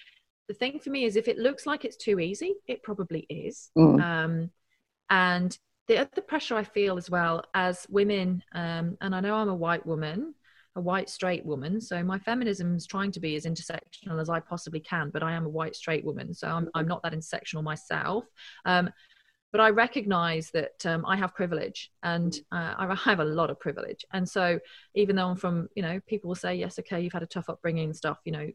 the 0.48 0.54
thing 0.54 0.78
for 0.78 0.90
me 0.90 1.04
is 1.04 1.16
if 1.16 1.28
it 1.28 1.38
looks 1.38 1.66
like 1.66 1.84
it's 1.84 1.96
too 1.96 2.18
easy, 2.18 2.54
it 2.66 2.82
probably 2.82 3.26
is. 3.28 3.70
Mm. 3.76 4.02
Um, 4.02 4.50
and 5.10 5.58
the 5.88 5.98
other 5.98 6.22
pressure 6.22 6.56
I 6.56 6.64
feel 6.64 6.96
as 6.96 7.10
well 7.10 7.44
as 7.54 7.86
women, 7.90 8.42
um, 8.54 8.96
and 9.00 9.14
I 9.14 9.20
know 9.20 9.34
I'm 9.34 9.48
a 9.48 9.54
white 9.54 9.84
woman, 9.84 10.34
a 10.76 10.80
white 10.80 11.10
straight 11.10 11.44
woman 11.44 11.80
so 11.80 12.02
my 12.02 12.18
feminism 12.18 12.74
is 12.76 12.86
trying 12.86 13.12
to 13.12 13.20
be 13.20 13.36
as 13.36 13.44
intersectional 13.44 14.20
as 14.20 14.30
i 14.30 14.40
possibly 14.40 14.80
can 14.80 15.10
but 15.10 15.22
i 15.22 15.32
am 15.32 15.44
a 15.44 15.48
white 15.48 15.76
straight 15.76 16.04
woman 16.04 16.32
so 16.32 16.48
i'm, 16.48 16.68
I'm 16.74 16.88
not 16.88 17.02
that 17.02 17.12
intersectional 17.12 17.62
myself. 17.62 18.24
Um, 18.64 18.90
but 19.52 19.60
i 19.60 19.68
recognize 19.68 20.50
that 20.52 20.84
um, 20.86 21.04
i 21.06 21.16
have 21.16 21.34
privilege 21.34 21.90
and 22.02 22.34
uh, 22.52 22.74
i 22.78 22.94
have 22.94 23.20
a 23.20 23.24
lot 23.24 23.50
of 23.50 23.60
privilege. 23.60 24.04
And 24.12 24.26
so 24.28 24.58
even 24.94 25.16
though 25.16 25.28
i'm 25.28 25.36
from 25.36 25.68
you 25.74 25.82
know 25.82 26.00
people 26.06 26.28
will 26.28 26.34
say 26.34 26.54
yes 26.54 26.78
okay 26.78 27.00
you've 27.00 27.12
had 27.12 27.22
a 27.22 27.26
tough 27.26 27.50
upbringing 27.50 27.84
and 27.86 27.96
stuff 27.96 28.18
you 28.24 28.32
know 28.32 28.48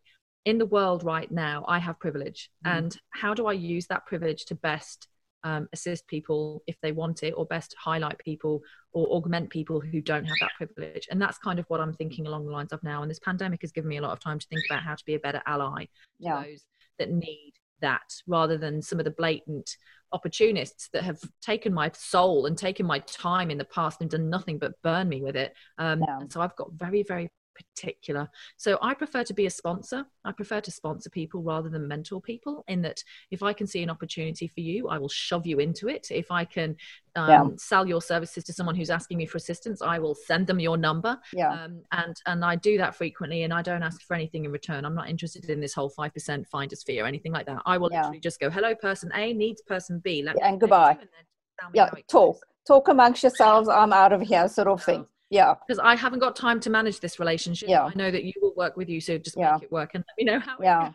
in 0.46 0.58
the 0.58 0.66
world 0.66 1.04
right 1.04 1.30
now 1.30 1.66
i 1.68 1.78
have 1.78 2.00
privilege. 2.00 2.50
Mm. 2.66 2.78
and 2.78 2.98
how 3.12 3.34
do 3.36 3.46
i 3.46 3.54
use 3.54 3.86
that 3.88 4.06
privilege 4.08 4.46
to 4.46 4.56
best 4.56 5.08
um, 5.44 5.68
assist 5.74 6.08
people 6.08 6.64
if 6.68 6.76
they 6.82 6.92
want 6.92 7.24
it 7.24 7.32
or 7.32 7.46
best 7.46 7.76
highlight 7.80 8.18
people 8.20 8.62
or 8.92 9.08
augment 9.08 9.50
people 9.50 9.80
who 9.80 10.02
don't 10.02 10.26
have 10.26 10.38
that 10.42 10.52
privilege 10.58 11.08
and 11.12 11.22
that's 11.22 11.38
kind 11.38 11.60
of 11.60 11.66
what 11.68 11.80
i'm 11.80 11.94
thinking 11.94 12.28
along 12.28 12.46
the 12.46 12.52
lines 12.52 12.74
of 12.74 12.84
now 12.84 13.02
and 13.02 13.10
this 13.12 13.20
pandemic 13.20 13.62
has 13.62 13.72
given 13.72 13.90
me 13.90 13.98
a 13.98 14.02
lot 14.02 14.12
of 14.12 14.20
time 14.20 14.40
to 14.40 14.48
think 14.48 14.62
about 14.70 14.84
how 14.84 14.96
to 14.96 15.06
be 15.06 15.16
a 15.16 15.20
better 15.20 15.42
ally 15.46 15.84
to 15.84 15.90
yeah. 16.20 16.44
those 16.44 16.64
that 17.00 17.12
need 17.12 17.54
that 17.82 18.12
rather 18.26 18.58
than 18.58 18.82
some 18.82 19.00
of 19.00 19.06
the 19.06 19.12
blatant 19.12 19.78
opportunists 20.12 20.90
that 20.94 21.04
have 21.04 21.20
taken 21.42 21.74
my 21.74 21.92
soul 21.94 22.46
and 22.46 22.58
taken 22.58 22.86
my 22.86 23.00
time 23.00 23.52
in 23.52 23.58
the 23.58 23.66
past 23.66 24.02
and 24.02 24.10
done 24.10 24.30
nothing 24.30 24.58
but 24.58 24.82
burn 24.82 25.08
me 25.08 25.22
with 25.22 25.36
it 25.36 25.54
um, 25.78 26.02
yeah. 26.08 26.20
and 26.20 26.32
so 26.32 26.42
i've 26.42 26.56
got 26.56 26.72
very 26.74 27.04
very 27.04 27.30
particular. 27.58 28.30
So 28.58 28.78
I 28.82 28.94
prefer 28.94 29.24
to 29.24 29.34
be 29.34 29.46
a 29.46 29.50
sponsor. 29.50 30.06
I 30.24 30.32
prefer 30.32 30.62
to 30.62 30.72
sponsor 30.72 31.10
people 31.10 31.42
rather 31.42 31.70
than 31.70 31.88
mentor 31.88 32.22
people. 32.22 32.64
In 32.68 32.82
that, 32.84 33.04
if 33.32 33.44
I 33.44 33.54
can 33.54 33.68
see 33.68 33.84
an 33.84 33.90
opportunity 33.90 34.48
for 34.48 34.62
you, 34.62 34.88
I 34.88 34.98
will 34.98 35.10
shove 35.10 35.46
you 35.46 35.60
into 35.60 35.88
it. 35.88 36.08
If 36.12 36.32
I 36.32 36.46
can 36.46 36.76
um, 37.16 37.30
yeah. 37.30 37.46
sell 37.58 37.88
your 37.88 38.02
services 38.02 38.44
to 38.46 38.54
someone 38.54 38.76
who's 38.76 38.90
asking 38.90 39.18
me 39.18 39.26
for 39.26 39.38
assistance, 39.38 39.82
I 39.82 40.00
will 40.00 40.16
send 40.16 40.48
them 40.48 40.60
your 40.60 40.78
number. 40.78 41.18
Yeah. 41.34 41.52
Um, 41.52 41.82
and 41.92 42.16
and 42.26 42.46
I 42.46 42.56
do 42.56 42.78
that 42.78 42.96
frequently, 42.96 43.44
and 43.44 43.54
I 43.54 43.62
don't 43.62 43.84
ask 43.84 44.02
for 44.02 44.14
anything 44.14 44.46
in 44.46 44.52
return. 44.52 44.86
I'm 44.86 44.96
not 44.96 45.10
interested 45.10 45.50
in 45.50 45.60
this 45.60 45.74
whole 45.74 45.90
five 45.90 46.14
percent 46.14 46.48
finder's 46.48 46.84
fee 46.84 47.02
or 47.02 47.06
anything 47.06 47.32
like 47.32 47.46
that. 47.48 47.62
I 47.66 47.78
will 47.78 47.90
yeah. 47.92 48.02
literally 48.02 48.20
just 48.20 48.40
go, 48.40 48.50
"Hello, 48.50 48.76
person 48.76 49.12
A 49.16 49.34
needs 49.34 49.62
person 49.62 50.00
B." 50.00 50.24
Let 50.24 50.38
yeah, 50.38 50.50
and 50.50 50.60
goodbye. 50.60 50.98
And 51.00 51.70
yeah, 51.74 51.90
talk 52.08 52.38
talk 52.68 52.88
amongst 52.88 53.24
yourselves. 53.24 53.68
I'm 53.68 53.94
out 53.94 54.14
of 54.14 54.22
here, 54.22 54.48
sort 54.48 54.68
of 54.68 54.84
thing 54.84 55.08
yeah. 55.30 55.56
Because 55.68 55.80
i 55.80 55.96
haven't 55.96 56.20
got 56.20 56.36
time 56.36 56.60
to 56.62 56.70
manage 56.70 57.00
this 57.00 57.20
relationship. 57.20 57.70
Yeah. 57.70 57.86
I 57.86 57.94
know 57.96 58.12
that 58.12 58.24
you 58.24 58.34
will 58.42 58.54
work 58.56 58.78
with 58.78 58.90
you 58.90 59.02
so 59.02 59.18
just 59.18 59.38
yeah. 59.38 59.54
make 59.54 59.64
it 59.64 59.72
work 59.72 59.92
and 59.94 60.04
let 60.08 60.26
me 60.26 60.32
know 60.32 60.40
how 60.40 60.58
yeah. 60.62 60.92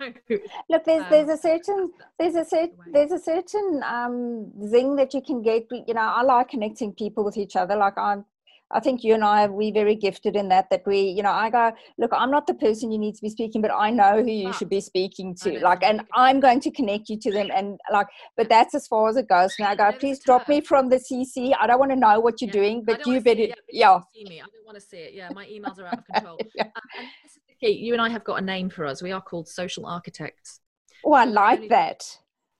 look 0.70 0.84
there's 0.84 1.02
um, 1.02 1.06
there's 1.10 1.28
a 1.28 1.36
certain 1.36 1.90
there's 2.18 2.34
a 2.34 2.44
certain 2.44 2.76
there's 2.92 3.12
a 3.12 3.18
certain 3.18 3.82
um 3.86 4.50
thing 4.70 4.96
that 4.96 5.12
you 5.14 5.22
can 5.22 5.42
get 5.42 5.66
you 5.70 5.94
know 5.94 6.00
i 6.00 6.22
like 6.22 6.48
connecting 6.48 6.92
people 6.92 7.24
with 7.24 7.36
each 7.36 7.56
other. 7.56 7.76
Like 7.76 7.98
i'm 7.98 8.24
I 8.72 8.80
think 8.80 9.04
you 9.04 9.14
and 9.14 9.24
I 9.24 9.46
we're 9.46 9.72
very 9.72 9.94
gifted 9.94 10.36
in 10.36 10.48
that 10.48 10.70
that 10.70 10.82
we 10.86 11.00
you 11.00 11.22
know 11.22 11.30
I 11.30 11.50
go 11.50 11.72
look 11.98 12.10
I'm 12.14 12.30
not 12.30 12.46
the 12.46 12.54
person 12.54 12.90
you 12.90 12.98
need 12.98 13.14
to 13.14 13.22
be 13.22 13.28
speaking 13.28 13.60
but 13.60 13.70
I 13.70 13.90
know 13.90 14.22
who 14.22 14.30
you 14.30 14.52
should 14.52 14.70
be 14.70 14.80
speaking 14.80 15.34
to. 15.42 15.58
like 15.60 15.82
and 15.82 16.02
I'm 16.14 16.40
going 16.40 16.60
to 16.60 16.70
connect 16.70 17.08
you 17.08 17.18
to 17.20 17.32
them 17.32 17.50
and 17.54 17.78
like 17.92 18.06
but 18.36 18.48
that's 18.48 18.74
as 18.74 18.86
far 18.86 19.08
as 19.08 19.16
it 19.16 19.28
goes. 19.28 19.54
And 19.58 19.68
I 19.68 19.74
go 19.74 19.96
please 19.96 20.20
drop 20.20 20.48
me 20.48 20.60
from 20.60 20.88
the 20.88 20.96
CC 20.96 21.52
I 21.60 21.66
don't 21.66 21.78
want 21.78 21.92
to 21.92 21.96
know 21.96 22.20
what 22.20 22.40
you're 22.40 22.48
yeah, 22.48 22.52
doing 22.52 22.84
but 22.84 23.06
you 23.06 23.20
better 23.20 23.42
it, 23.42 23.58
yeah, 23.70 23.98
see 24.14 24.24
me. 24.24 24.40
I 24.40 24.44
don't 24.44 24.66
want 24.66 24.76
to 24.76 24.80
see 24.80 24.98
it. 24.98 25.14
Yeah 25.14 25.30
my 25.34 25.46
emails 25.46 25.78
are 25.78 25.86
out 25.86 25.98
of 25.98 26.06
control. 26.06 26.38
Yeah. 26.54 26.64
um, 26.64 26.82
and 26.98 27.06
this 27.24 27.32
is 27.32 27.42
the 27.48 27.54
key. 27.66 27.72
You 27.72 27.92
and 27.92 28.02
I 28.02 28.08
have 28.08 28.24
got 28.24 28.42
a 28.42 28.44
name 28.44 28.68
for 28.68 28.84
us. 28.84 29.02
We 29.02 29.12
are 29.12 29.20
called 29.20 29.48
social 29.48 29.86
architects. 29.86 30.60
Oh 31.04 31.12
I 31.12 31.24
like 31.24 31.68
that 31.68 32.04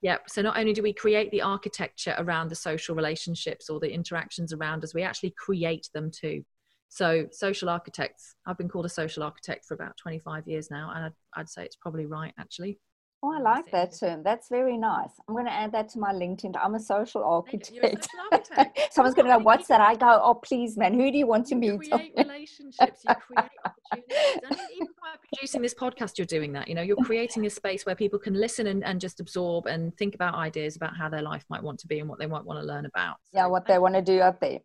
Yep. 0.02 0.28
So 0.28 0.42
not 0.42 0.58
only 0.58 0.72
do 0.72 0.82
we 0.82 0.92
create 0.92 1.30
the 1.30 1.42
architecture 1.42 2.14
around 2.18 2.48
the 2.48 2.56
social 2.56 2.94
relationships 2.94 3.70
or 3.70 3.78
the 3.78 3.92
interactions 3.92 4.52
around 4.52 4.82
us, 4.82 4.94
we 4.94 5.02
actually 5.02 5.32
create 5.38 5.88
them 5.94 6.10
too. 6.10 6.44
So 6.88 7.26
social 7.30 7.70
architects, 7.70 8.34
I've 8.44 8.58
been 8.58 8.68
called 8.68 8.84
a 8.84 8.90
social 8.90 9.22
architect 9.22 9.64
for 9.64 9.74
about 9.74 9.96
25 9.96 10.46
years 10.46 10.70
now, 10.70 10.92
and 10.94 11.06
I'd, 11.06 11.12
I'd 11.34 11.48
say 11.48 11.64
it's 11.64 11.76
probably 11.76 12.04
right 12.06 12.34
actually. 12.38 12.78
Oh, 13.24 13.32
I 13.32 13.38
like 13.38 13.70
that 13.70 13.96
term. 13.96 14.24
That's 14.24 14.48
very 14.48 14.76
nice. 14.76 15.10
I'm 15.28 15.34
going 15.34 15.46
to 15.46 15.52
add 15.52 15.70
that 15.72 15.88
to 15.90 16.00
my 16.00 16.12
LinkedIn. 16.12 16.56
I'm 16.60 16.74
a 16.74 16.80
social 16.80 17.22
architect. 17.22 17.70
A 17.70 18.02
social 18.02 18.20
architect. 18.32 18.92
Someone's 18.92 19.14
going 19.14 19.28
to 19.28 19.36
go, 19.36 19.44
"What's 19.44 19.68
that?" 19.68 19.80
I 19.80 19.94
go, 19.94 20.20
"Oh, 20.20 20.34
please, 20.34 20.76
man. 20.76 20.92
Who 20.94 21.12
do 21.12 21.16
you 21.16 21.28
want 21.28 21.46
to 21.46 21.54
meet?" 21.54 21.68
You 21.68 21.78
create 21.78 22.14
relationships. 22.18 23.04
You 23.08 23.14
create 23.14 23.50
opportunities. 23.64 24.40
And 24.50 24.58
even 24.74 24.88
by 25.00 25.14
producing 25.32 25.62
this 25.62 25.72
podcast, 25.72 26.18
you're 26.18 26.26
doing 26.26 26.52
that. 26.54 26.66
You 26.66 26.74
know, 26.74 26.82
you're 26.82 26.96
creating 27.04 27.46
a 27.46 27.50
space 27.50 27.86
where 27.86 27.94
people 27.94 28.18
can 28.18 28.34
listen 28.34 28.66
and, 28.66 28.82
and 28.82 29.00
just 29.00 29.20
absorb 29.20 29.66
and 29.66 29.96
think 29.96 30.16
about 30.16 30.34
ideas 30.34 30.74
about 30.74 30.96
how 30.96 31.08
their 31.08 31.22
life 31.22 31.44
might 31.48 31.62
want 31.62 31.78
to 31.80 31.86
be 31.86 32.00
and 32.00 32.08
what 32.08 32.18
they 32.18 32.26
might 32.26 32.44
want 32.44 32.58
to 32.58 32.66
learn 32.66 32.86
about. 32.86 33.18
So, 33.26 33.38
yeah, 33.38 33.46
what 33.46 33.68
they 33.68 33.78
want 33.78 33.94
to 33.94 34.02
do 34.02 34.18
up 34.18 34.40
there. 34.40 34.58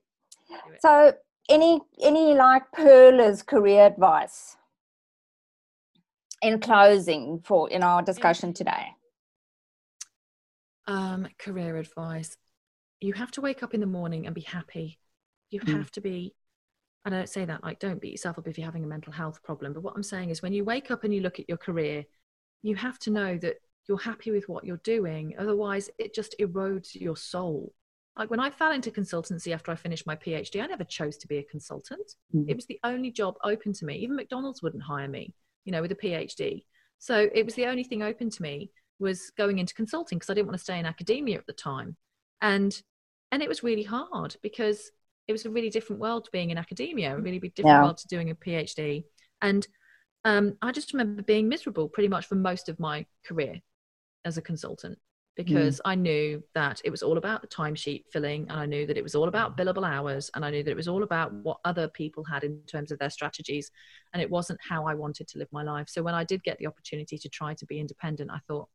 So, 0.80 1.14
any 1.48 1.80
any 2.02 2.34
like 2.34 2.64
Perla's 2.76 3.44
career 3.44 3.86
advice? 3.86 4.58
In 6.42 6.60
closing 6.60 7.42
for 7.44 7.70
in 7.70 7.84
our 7.84 8.02
discussion 8.02 8.54
today? 8.54 8.88
Um 10.86 11.28
career 11.38 11.78
advice. 11.78 12.38
You 13.00 13.14
have 13.14 13.32
to 13.32 13.42
wake 13.42 13.64
up 13.64 13.74
in 13.74 13.80
the 13.80 13.88
morning 13.88 14.26
and 14.26 14.34
be 14.34 14.42
happy. 14.42 15.00
You 15.50 15.62
mm. 15.62 15.78
have 15.78 15.92
to 15.92 16.02
be 16.02 16.34
I 17.08 17.10
don't 17.10 17.30
say 17.30 17.46
that 17.46 17.64
like 17.64 17.80
don't 17.80 18.02
beat 18.02 18.12
yourself 18.12 18.38
up 18.38 18.50
if 18.50 18.58
you're 18.58 18.66
having 18.66 18.84
a 18.84 18.88
mental 18.88 19.14
health 19.14 19.42
problem 19.42 19.72
but 19.72 19.82
what 19.82 19.96
i'm 19.96 20.04
saying 20.04 20.30
is 20.30 20.42
when 20.42 20.52
you 20.52 20.66
wake 20.66 20.92
up 20.92 21.06
and 21.06 21.14
you 21.14 21.22
look 21.22 21.40
at 21.40 21.48
your 21.48 21.58
career 21.58 22.04
you 22.64 22.76
have 22.76 23.00
to 23.00 23.12
know 23.12 23.38
that 23.38 23.56
you're 23.88 23.98
happy 23.98 24.30
with 24.30 24.50
what 24.50 24.66
you're 24.66 24.82
doing 24.84 25.34
otherwise 25.40 25.90
it 25.98 26.14
just 26.14 26.36
erodes 26.42 26.96
your 26.96 27.16
soul. 27.16 27.74
Like 28.18 28.30
when 28.30 28.42
i 28.42 28.50
fell 28.50 28.74
into 28.74 28.92
consultancy 28.92 29.54
after 29.54 29.72
i 29.72 29.76
finished 29.76 30.06
my 30.06 30.18
phd 30.18 30.62
i 30.62 30.66
never 30.66 30.84
chose 30.84 31.16
to 31.18 31.28
be 31.28 31.38
a 31.38 31.44
consultant. 31.44 32.16
Mm. 32.36 32.50
it 32.50 32.58
was 32.58 32.66
the 32.66 32.80
only 32.84 33.12
job 33.12 33.36
open 33.42 33.72
to 33.72 33.86
me. 33.86 33.96
Even 34.00 34.18
mcdonald's 34.18 34.62
wouldn't 34.62 34.84
hire 34.84 35.08
me 35.08 35.34
you 35.68 35.74
know, 35.74 35.82
with 35.82 35.92
a 35.92 35.96
PhD. 35.96 36.64
So 36.98 37.30
it 37.36 37.46
was 37.46 37.54
the 37.54 37.66
only 37.66 37.84
thing 37.84 38.02
open 38.02 38.32
to 38.32 38.42
me 38.42 38.72
was 39.00 39.32
going 39.38 39.60
into 39.60 39.76
consulting 39.76 40.18
because 40.18 40.32
I 40.32 40.34
didn't 40.34 40.48
want 40.48 40.58
to 40.58 40.64
stay 40.64 40.80
in 40.80 40.86
academia 40.86 41.38
at 41.38 41.46
the 41.46 41.54
time. 41.54 41.96
And 42.42 42.76
and 43.32 43.44
it 43.44 43.50
was 43.50 43.62
really 43.62 43.84
hard 43.84 44.38
because 44.42 44.90
it 45.28 45.34
was 45.34 45.46
a 45.46 45.50
really 45.50 45.70
different 45.70 46.02
world 46.02 46.24
to 46.24 46.32
being 46.32 46.50
in 46.50 46.58
academia, 46.58 47.16
a 47.16 47.20
really 47.20 47.40
different 47.40 47.68
yeah. 47.68 47.84
world 47.84 47.98
to 47.98 48.08
doing 48.08 48.30
a 48.30 48.36
PhD. 48.36 49.04
And 49.42 49.68
um, 50.24 50.58
I 50.62 50.72
just 50.72 50.94
remember 50.94 51.22
being 51.22 51.50
miserable 51.50 51.90
pretty 51.90 52.08
much 52.08 52.26
for 52.26 52.36
most 52.36 52.70
of 52.70 52.80
my 52.80 53.06
career 53.26 53.60
as 54.24 54.38
a 54.38 54.42
consultant 54.42 54.98
because 55.38 55.78
mm. 55.78 55.82
I 55.86 55.96
knew 55.96 56.44
that 56.56 56.82
it 56.84 56.90
was 56.90 57.04
all 57.04 57.18
about 57.18 57.42
the 57.42 57.48
timesheet 57.48 58.06
filling 58.12 58.48
and 58.50 58.60
I 58.60 58.66
knew 58.66 58.88
that 58.88 58.98
it 58.98 59.04
was 59.04 59.16
all 59.16 59.28
about 59.28 59.56
billable 59.56 59.88
hours 59.88 60.30
and 60.34 60.44
I 60.44 60.50
knew 60.50 60.64
that 60.64 60.72
it 60.72 60.76
was 60.76 60.88
all 60.88 61.04
about 61.04 61.32
what 61.32 61.60
other 61.64 61.88
people 61.88 62.24
had 62.24 62.44
in 62.44 62.60
terms 62.68 62.92
of 62.92 62.98
their 62.98 63.12
strategies 63.12 63.72
and 64.14 64.22
it 64.22 64.30
wasn't 64.30 64.60
how 64.68 64.86
I 64.86 64.96
wanted 64.96 65.28
to 65.30 65.38
live 65.38 65.48
my 65.52 65.64
life. 65.64 65.88
So 65.90 66.02
when 66.02 66.16
I 66.16 66.24
did 66.24 66.44
get 66.44 66.58
the 66.58 66.68
opportunity 66.68 67.18
to 67.20 67.30
try 67.30 67.54
to 67.54 67.66
be 67.68 67.80
independent, 67.80 68.32
I 68.32 68.40
thought, 68.48 68.68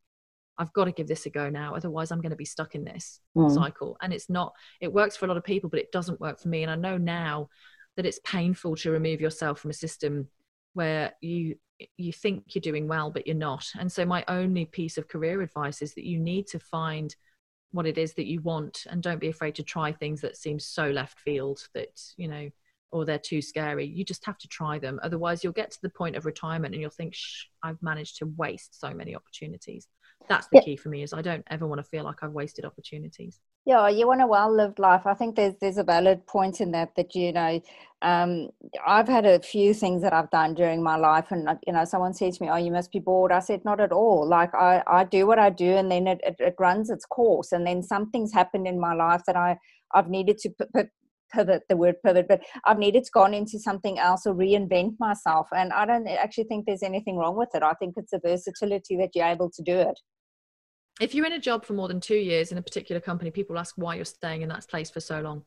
I've 0.57 0.73
got 0.73 0.85
to 0.85 0.91
give 0.91 1.07
this 1.07 1.25
a 1.25 1.31
go 1.31 1.49
now. 1.49 1.75
Otherwise, 1.75 2.11
I'm 2.11 2.21
going 2.21 2.29
to 2.29 2.35
be 2.35 2.45
stuck 2.45 2.75
in 2.75 2.83
this 2.83 3.19
mm. 3.35 3.53
cycle. 3.53 3.97
And 4.01 4.13
it's 4.13 4.29
not, 4.29 4.53
it 4.79 4.93
works 4.93 5.17
for 5.17 5.25
a 5.25 5.27
lot 5.27 5.37
of 5.37 5.43
people, 5.43 5.69
but 5.69 5.79
it 5.79 5.91
doesn't 5.91 6.21
work 6.21 6.39
for 6.39 6.47
me. 6.47 6.61
And 6.61 6.71
I 6.71 6.75
know 6.75 6.97
now 6.97 7.49
that 7.97 8.05
it's 8.05 8.19
painful 8.23 8.75
to 8.77 8.91
remove 8.91 9.19
yourself 9.19 9.59
from 9.59 9.71
a 9.71 9.73
system 9.73 10.27
where 10.73 11.13
you 11.21 11.55
you 11.97 12.13
think 12.13 12.55
you're 12.55 12.61
doing 12.61 12.87
well 12.87 13.11
but 13.11 13.27
you're 13.27 13.35
not. 13.35 13.65
And 13.79 13.91
so 13.91 14.05
my 14.05 14.23
only 14.27 14.65
piece 14.65 14.97
of 14.97 15.07
career 15.07 15.41
advice 15.41 15.81
is 15.81 15.93
that 15.95 16.05
you 16.05 16.19
need 16.19 16.47
to 16.47 16.59
find 16.59 17.15
what 17.71 17.87
it 17.87 17.97
is 17.97 18.13
that 18.13 18.27
you 18.27 18.39
want 18.41 18.85
and 18.89 19.01
don't 19.01 19.19
be 19.19 19.29
afraid 19.29 19.55
to 19.55 19.63
try 19.63 19.91
things 19.91 20.21
that 20.21 20.37
seem 20.37 20.59
so 20.59 20.89
left 20.89 21.19
field 21.19 21.59
that 21.73 21.99
you 22.17 22.27
know 22.27 22.49
or 22.91 23.05
they're 23.05 23.17
too 23.17 23.41
scary. 23.41 23.87
You 23.87 24.05
just 24.05 24.23
have 24.25 24.37
to 24.37 24.47
try 24.47 24.77
them. 24.77 24.99
Otherwise 25.01 25.43
you'll 25.43 25.53
get 25.53 25.71
to 25.71 25.81
the 25.81 25.89
point 25.89 26.15
of 26.15 26.25
retirement 26.27 26.75
and 26.75 26.81
you'll 26.81 26.91
think 26.91 27.15
Shh, 27.15 27.45
i've 27.63 27.81
managed 27.81 28.17
to 28.17 28.27
waste 28.37 28.79
so 28.79 28.93
many 28.93 29.15
opportunities. 29.15 29.87
That's 30.29 30.47
the 30.47 30.57
yeah. 30.57 30.63
key 30.63 30.77
for 30.77 30.89
me 30.89 31.03
is 31.03 31.11
i 31.13 31.21
don't 31.21 31.43
ever 31.49 31.67
want 31.67 31.79
to 31.79 31.89
feel 31.89 32.05
like 32.05 32.23
i've 32.23 32.31
wasted 32.31 32.63
opportunities 32.63 33.41
yeah 33.65 33.87
you 33.89 34.07
want 34.07 34.21
a 34.21 34.27
well-lived 34.27 34.79
life. 34.79 35.05
I 35.05 35.13
think 35.13 35.35
there's 35.35 35.53
there's 35.61 35.77
a 35.77 35.83
valid 35.83 36.25
point 36.27 36.61
in 36.61 36.71
that 36.71 36.95
that 36.95 37.15
you 37.15 37.31
know 37.31 37.61
um, 38.03 38.49
i've 38.85 39.07
had 39.07 39.25
a 39.25 39.39
few 39.39 39.73
things 39.73 40.01
that 40.01 40.13
i've 40.13 40.29
done 40.29 40.53
during 40.53 40.83
my 40.83 40.97
life 40.97 41.27
and 41.31 41.47
you 41.65 41.71
know 41.71 41.85
someone 41.85 42.13
said 42.13 42.33
to 42.33 42.43
me 42.43 42.49
oh 42.49 42.57
you 42.57 42.71
must 42.71 42.91
be 42.91 42.99
bored. 42.99 43.31
I 43.31 43.39
said 43.39 43.63
not 43.63 43.79
at 43.79 43.91
all. 43.91 44.27
Like 44.27 44.53
i 44.53 44.83
i 44.87 45.03
do 45.05 45.25
what 45.25 45.39
i 45.39 45.49
do 45.49 45.71
and 45.77 45.89
then 45.89 46.07
it, 46.07 46.19
it, 46.23 46.35
it 46.39 46.55
runs 46.59 46.89
its 46.89 47.05
course 47.05 47.51
and 47.53 47.65
then 47.65 47.81
something's 47.81 48.33
happened 48.33 48.67
in 48.67 48.79
my 48.79 48.93
life 48.93 49.21
that 49.25 49.37
i 49.37 49.57
i've 49.93 50.09
needed 50.09 50.37
to 50.39 50.49
put, 50.73 50.89
pivot 51.33 51.63
the 51.69 51.77
word 51.77 51.95
pivot 52.05 52.27
but 52.27 52.41
i've 52.65 52.77
needed 52.77 53.03
to 53.03 53.11
go 53.13 53.21
on 53.21 53.33
into 53.33 53.57
something 53.57 53.97
else 53.97 54.25
or 54.25 54.35
reinvent 54.35 54.95
myself 54.99 55.47
and 55.55 55.71
i 55.73 55.85
don't 55.85 56.07
actually 56.07 56.43
think 56.43 56.65
there's 56.65 56.83
anything 56.83 57.17
wrong 57.17 57.35
with 57.37 57.49
it. 57.53 57.63
I 57.63 57.73
think 57.73 57.95
it's 57.97 58.11
the 58.11 58.19
versatility 58.19 58.97
that 58.97 59.11
you're 59.15 59.25
able 59.25 59.49
to 59.49 59.61
do 59.63 59.77
it 59.77 59.99
if 61.01 61.15
you're 61.15 61.25
in 61.25 61.33
a 61.33 61.39
job 61.39 61.65
for 61.65 61.73
more 61.73 61.87
than 61.87 61.99
two 61.99 62.15
years 62.15 62.51
in 62.51 62.57
a 62.57 62.61
particular 62.61 63.01
company, 63.01 63.31
people 63.31 63.57
ask 63.57 63.75
why 63.77 63.95
you're 63.95 64.05
staying 64.05 64.41
in 64.41 64.49
that 64.49 64.67
place 64.67 64.89
for 64.89 64.99
so 64.99 65.21
long. 65.21 65.43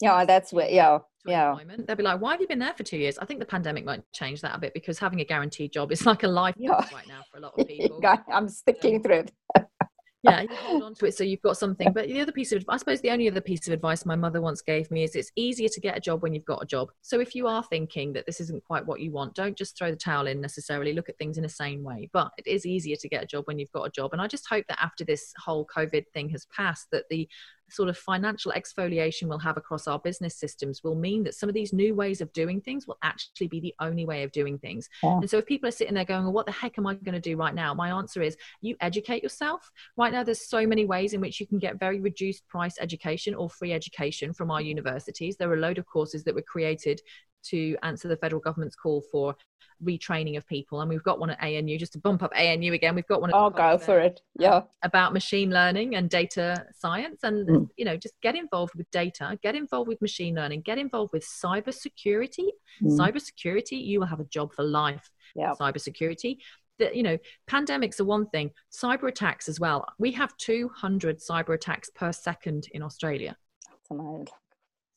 Yeah, 0.00 0.24
that's 0.26 0.52
what. 0.52 0.72
Yeah, 0.72 0.98
yeah. 1.24 1.56
They'll 1.86 1.96
be 1.96 2.02
like, 2.02 2.20
"Why 2.20 2.32
have 2.32 2.40
you 2.40 2.46
been 2.46 2.58
there 2.58 2.74
for 2.74 2.82
two 2.82 2.98
years?" 2.98 3.18
I 3.18 3.24
think 3.24 3.40
the 3.40 3.46
pandemic 3.46 3.84
might 3.84 4.02
change 4.12 4.42
that 4.42 4.54
a 4.54 4.58
bit 4.58 4.74
because 4.74 4.98
having 4.98 5.20
a 5.20 5.24
guaranteed 5.24 5.72
job 5.72 5.90
is 5.90 6.04
like 6.04 6.22
a 6.22 6.28
life 6.42 6.54
yeah. 6.58 6.72
right 6.92 7.08
now 7.08 7.22
for 7.30 7.38
a 7.38 7.40
lot 7.40 7.58
of 7.58 7.66
people. 7.68 8.00
I'm 8.30 8.48
sticking 8.48 8.96
um, 8.96 9.02
through 9.02 9.14
it. 9.20 9.32
yeah, 10.26 10.40
you 10.42 10.48
hold 10.50 10.82
on 10.82 10.94
to 10.94 11.06
it 11.06 11.16
so 11.16 11.24
you've 11.24 11.42
got 11.42 11.56
something. 11.56 11.92
But 11.92 12.06
the 12.06 12.20
other 12.20 12.32
piece 12.32 12.52
of, 12.52 12.64
I 12.68 12.76
suppose, 12.76 13.00
the 13.00 13.10
only 13.10 13.28
other 13.28 13.40
piece 13.40 13.66
of 13.66 13.72
advice 13.72 14.04
my 14.04 14.16
mother 14.16 14.40
once 14.40 14.62
gave 14.62 14.90
me 14.90 15.04
is 15.04 15.14
it's 15.14 15.32
easier 15.36 15.68
to 15.68 15.80
get 15.80 15.96
a 15.96 16.00
job 16.00 16.22
when 16.22 16.34
you've 16.34 16.44
got 16.44 16.62
a 16.62 16.66
job. 16.66 16.90
So 17.02 17.20
if 17.20 17.34
you 17.34 17.46
are 17.46 17.62
thinking 17.62 18.12
that 18.14 18.26
this 18.26 18.40
isn't 18.40 18.64
quite 18.64 18.86
what 18.86 19.00
you 19.00 19.12
want, 19.12 19.34
don't 19.34 19.56
just 19.56 19.76
throw 19.76 19.90
the 19.90 19.96
towel 19.96 20.26
in 20.26 20.40
necessarily. 20.40 20.92
Look 20.92 21.08
at 21.08 21.18
things 21.18 21.38
in 21.38 21.44
a 21.44 21.48
sane 21.48 21.82
way. 21.82 22.10
But 22.12 22.30
it 22.38 22.46
is 22.46 22.66
easier 22.66 22.96
to 22.96 23.08
get 23.08 23.22
a 23.22 23.26
job 23.26 23.44
when 23.46 23.58
you've 23.58 23.72
got 23.72 23.86
a 23.86 23.90
job. 23.90 24.12
And 24.12 24.20
I 24.20 24.26
just 24.26 24.48
hope 24.48 24.64
that 24.68 24.82
after 24.82 25.04
this 25.04 25.32
whole 25.38 25.66
COVID 25.66 26.04
thing 26.12 26.28
has 26.30 26.46
passed, 26.46 26.88
that 26.92 27.04
the 27.10 27.28
sort 27.68 27.88
of 27.88 27.96
financial 27.96 28.52
exfoliation 28.52 29.28
we'll 29.28 29.38
have 29.38 29.56
across 29.56 29.88
our 29.88 29.98
business 29.98 30.36
systems 30.36 30.84
will 30.84 30.94
mean 30.94 31.24
that 31.24 31.34
some 31.34 31.48
of 31.48 31.54
these 31.54 31.72
new 31.72 31.94
ways 31.94 32.20
of 32.20 32.32
doing 32.32 32.60
things 32.60 32.86
will 32.86 32.98
actually 33.02 33.48
be 33.48 33.60
the 33.60 33.74
only 33.80 34.04
way 34.04 34.22
of 34.22 34.32
doing 34.32 34.58
things. 34.58 34.88
Yeah. 35.02 35.18
And 35.18 35.30
so 35.30 35.38
if 35.38 35.46
people 35.46 35.68
are 35.68 35.72
sitting 35.72 35.94
there 35.94 36.04
going, 36.04 36.24
well, 36.24 36.32
what 36.32 36.46
the 36.46 36.52
heck 36.52 36.78
am 36.78 36.86
I 36.86 36.94
going 36.94 37.14
to 37.14 37.20
do 37.20 37.36
right 37.36 37.54
now? 37.54 37.74
My 37.74 37.90
answer 37.90 38.22
is 38.22 38.36
you 38.60 38.76
educate 38.80 39.22
yourself. 39.22 39.70
Right 39.96 40.12
now, 40.12 40.22
there's 40.22 40.48
so 40.48 40.66
many 40.66 40.86
ways 40.86 41.12
in 41.12 41.20
which 41.20 41.40
you 41.40 41.46
can 41.46 41.58
get 41.58 41.80
very 41.80 42.00
reduced 42.00 42.46
price 42.48 42.76
education 42.80 43.34
or 43.34 43.50
free 43.50 43.72
education 43.72 44.32
from 44.32 44.50
our 44.50 44.60
universities. 44.60 45.36
There 45.36 45.50
are 45.50 45.54
a 45.54 45.60
load 45.60 45.78
of 45.78 45.86
courses 45.86 46.24
that 46.24 46.34
were 46.34 46.42
created 46.42 47.00
to 47.50 47.76
answer 47.82 48.08
the 48.08 48.16
federal 48.16 48.40
government's 48.40 48.76
call 48.76 49.02
for 49.12 49.36
retraining 49.84 50.36
of 50.36 50.46
people. 50.46 50.80
And 50.80 50.88
we've 50.88 51.02
got 51.02 51.18
one 51.18 51.30
at 51.30 51.42
anu 51.42 51.78
just 51.78 51.92
to 51.92 51.98
bump 51.98 52.22
up 52.22 52.32
anu 52.34 52.72
again 52.72 52.94
we've 52.94 53.06
got 53.06 53.20
one 53.20 53.32
i'll 53.34 53.50
go 53.50 53.76
for 53.76 54.00
it 54.00 54.20
yeah. 54.38 54.62
about 54.82 55.12
machine 55.12 55.50
learning 55.50 55.96
and 55.96 56.08
data 56.08 56.64
science. 56.74 57.20
And 57.22 57.48
mm. 57.48 57.68
you 57.76 57.84
know 57.84 57.96
just 57.96 58.14
get 58.22 58.36
involved 58.36 58.74
with 58.74 58.90
data 58.90 59.38
get 59.42 59.54
involved 59.54 59.88
with 59.88 60.00
machine 60.00 60.34
learning 60.34 60.62
get 60.62 60.78
involved 60.78 61.12
with 61.12 61.24
cyber 61.24 61.72
security 61.72 62.52
mm. 62.82 62.98
cyber 62.98 63.20
security 63.20 63.76
you 63.76 64.00
will 64.00 64.06
have 64.06 64.20
a 64.20 64.24
job 64.24 64.52
for 64.54 64.64
life. 64.64 65.10
Yeah. 65.34 65.52
Cyber 65.60 65.80
security 65.80 66.40
that 66.78 66.94
you 66.96 67.02
know 67.02 67.18
pandemics 67.48 68.00
are 68.00 68.04
one 68.04 68.26
thing 68.28 68.50
cyber 68.72 69.08
attacks 69.08 69.48
as 69.48 69.60
well. 69.60 69.86
We 69.98 70.12
have 70.12 70.36
200 70.38 71.18
cyber 71.20 71.54
attacks 71.54 71.90
per 71.90 72.12
second 72.12 72.68
in 72.72 72.82
australia. 72.82 73.36
That's 73.68 73.90
amazing 73.90 74.28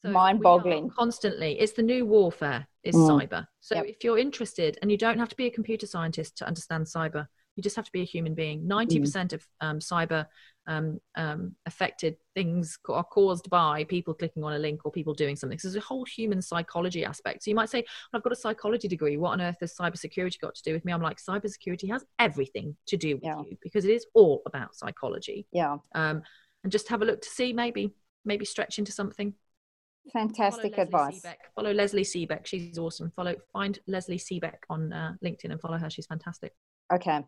so 0.03 0.11
mind-boggling. 0.11 0.89
constantly 0.89 1.59
it's 1.59 1.73
the 1.73 1.81
new 1.81 2.05
warfare 2.05 2.67
is 2.83 2.95
mm. 2.95 3.09
cyber. 3.09 3.45
So 3.59 3.75
yep. 3.75 3.85
if 3.85 4.03
you're 4.03 4.17
interested 4.17 4.77
and 4.81 4.89
you 4.89 4.97
don't 4.97 5.19
have 5.19 5.29
to 5.29 5.35
be 5.35 5.47
a 5.47 5.51
computer 5.51 5.85
scientist 5.85 6.37
to 6.37 6.47
understand 6.47 6.85
cyber 6.85 7.27
you 7.59 7.63
just 7.63 7.75
have 7.75 7.85
to 7.85 7.91
be 7.91 8.01
a 8.01 8.05
human 8.05 8.33
being. 8.33 8.61
90% 8.61 9.01
mm. 9.01 9.33
of 9.33 9.45
um, 9.59 9.79
cyber 9.79 10.25
um, 10.65 10.97
um, 11.15 11.55
affected 11.65 12.15
things 12.33 12.79
are 12.87 13.03
caused 13.03 13.49
by 13.49 13.83
people 13.83 14.13
clicking 14.13 14.45
on 14.45 14.53
a 14.53 14.59
link 14.59 14.85
or 14.85 14.91
people 14.91 15.13
doing 15.13 15.35
something. 15.35 15.59
So 15.59 15.67
there's 15.67 15.75
a 15.75 15.85
whole 15.85 16.05
human 16.05 16.41
psychology 16.41 17.03
aspect. 17.03 17.43
So 17.43 17.51
you 17.51 17.55
might 17.55 17.69
say 17.69 17.83
i've 18.13 18.23
got 18.23 18.31
a 18.31 18.37
psychology 18.37 18.87
degree. 18.87 19.17
What 19.17 19.31
on 19.31 19.41
earth 19.41 19.57
has 19.59 19.75
cybersecurity 19.75 20.39
got 20.39 20.55
to 20.55 20.63
do 20.63 20.73
with 20.73 20.85
me? 20.85 20.93
I'm 20.93 21.01
like 21.01 21.17
cybersecurity 21.17 21.89
has 21.91 22.05
everything 22.17 22.77
to 22.87 22.95
do 22.95 23.15
with 23.15 23.25
yeah. 23.25 23.39
you 23.39 23.57
because 23.61 23.83
it 23.83 23.91
is 23.91 24.05
all 24.13 24.41
about 24.45 24.73
psychology. 24.73 25.45
Yeah. 25.51 25.77
Um, 25.93 26.21
and 26.63 26.71
just 26.71 26.87
have 26.87 27.01
a 27.01 27.05
look 27.05 27.21
to 27.21 27.29
see 27.29 27.51
maybe 27.51 27.93
maybe 28.23 28.45
stretch 28.45 28.79
into 28.79 28.93
something 28.93 29.33
Fantastic 30.11 30.75
follow 30.75 30.85
advice. 30.85 31.25
Follow 31.55 31.73
Lesley 31.73 32.03
Seebeck. 32.03 32.45
She's 32.45 32.77
awesome. 32.77 33.11
Follow 33.15 33.35
find 33.53 33.79
Lesley 33.87 34.17
Seebeck 34.17 34.57
on 34.69 34.91
uh, 34.93 35.13
LinkedIn 35.23 35.51
and 35.51 35.61
follow 35.61 35.77
her. 35.77 35.89
She's 35.89 36.05
fantastic. 36.05 36.53
Okay. 36.93 37.23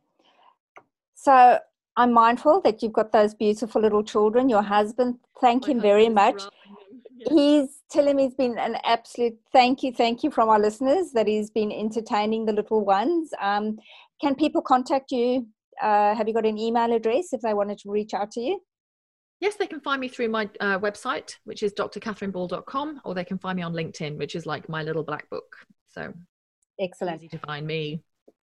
So 1.14 1.60
I'm 1.98 2.14
mindful 2.14 2.62
that 2.62 2.82
you've 2.82 2.94
got 2.94 3.12
those 3.12 3.34
beautiful 3.34 3.82
little 3.82 4.04
children. 4.04 4.50
Your 4.50 4.62
husband, 4.62 5.16
thank 5.40 5.68
My 5.68 5.74
him 5.74 5.82
very 5.82 6.10
much. 6.10 6.42
He's 7.30 7.82
telling 7.92 8.16
me 8.16 8.24
he's 8.24 8.34
been 8.34 8.58
an 8.58 8.78
absolute 8.84 9.38
thank 9.54 9.84
you, 9.84 9.94
thank 9.94 10.24
you 10.24 10.32
from 10.32 10.50
our 10.50 10.60
listeners 10.60 11.12
that 11.12 11.28
he's 11.28 11.52
been 11.52 11.72
entertaining 11.72 12.48
the 12.48 12.52
little 12.52 12.84
ones. 12.84 13.30
Um, 13.40 13.78
can 14.20 14.34
people 14.34 14.64
contact 14.64 15.12
you? 15.12 15.46
Uh, 15.80 16.16
have 16.16 16.28
you 16.28 16.34
got 16.34 16.48
an 16.48 16.58
email 16.58 16.92
address 16.92 17.32
if 17.32 17.42
they 17.42 17.54
wanted 17.54 17.78
to 17.80 17.92
reach 17.92 18.16
out 18.16 18.32
to 18.32 18.42
you? 18.42 18.60
Yes, 19.42 19.56
they 19.56 19.66
can 19.66 19.82
find 19.82 20.00
me 20.00 20.08
through 20.08 20.30
my 20.30 20.48
uh, 20.60 20.78
website, 20.78 21.38
which 21.46 21.64
is 21.64 21.74
drcatherineball.com, 21.74 23.02
or 23.04 23.16
they 23.16 23.26
can 23.26 23.40
find 23.40 23.58
me 23.58 23.64
on 23.64 23.74
LinkedIn, 23.74 24.18
which 24.18 24.36
is 24.36 24.46
like 24.46 24.70
my 24.70 24.84
little 24.84 25.04
black 25.04 25.28
book. 25.32 25.58
So 25.88 26.14
excellent. 26.80 27.18
Easy 27.18 27.28
to 27.30 27.40
find 27.40 27.66
me. 27.66 28.04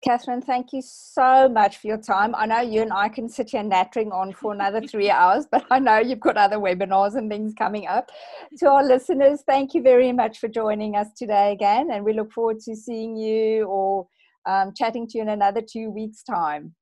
Catherine, 0.05 0.43
thank 0.43 0.73
you 0.73 0.83
so 0.85 1.49
much 1.49 1.79
for 1.79 1.89
your 1.89 1.99
time. 1.99 2.33
I 2.37 2.47
know 2.47 2.61
you 2.61 2.83
and 2.83 2.93
I 2.93 3.09
can 3.09 3.29
sit 3.29 3.51
here 3.51 3.65
nattering 3.65 4.13
on 4.13 4.33
for 4.33 4.53
another 4.53 4.81
three 4.81 5.11
hours, 5.21 5.47
but 5.51 5.65
I 5.71 5.81
know 5.81 5.99
you've 5.99 6.21
got 6.21 6.37
other 6.37 6.59
webinars 6.59 7.17
and 7.17 7.29
things 7.29 7.53
coming 7.59 7.89
up. 7.89 8.11
To 8.59 8.71
our 8.71 8.85
listeners, 8.85 9.43
thank 9.45 9.75
you 9.75 9.83
very 9.83 10.13
much 10.13 10.39
for 10.39 10.47
joining 10.47 10.95
us 10.95 11.09
today 11.17 11.51
again, 11.51 11.91
and 11.91 12.05
we 12.05 12.13
look 12.13 12.31
forward 12.31 12.61
to 12.61 12.77
seeing 12.77 13.17
you 13.17 13.65
or 13.65 14.07
um, 14.47 14.73
chatting 14.77 15.09
to 15.09 15.19
you 15.19 15.23
in 15.23 15.31
another 15.31 15.61
two 15.61 15.91
weeks' 15.91 16.23
time. 16.23 16.77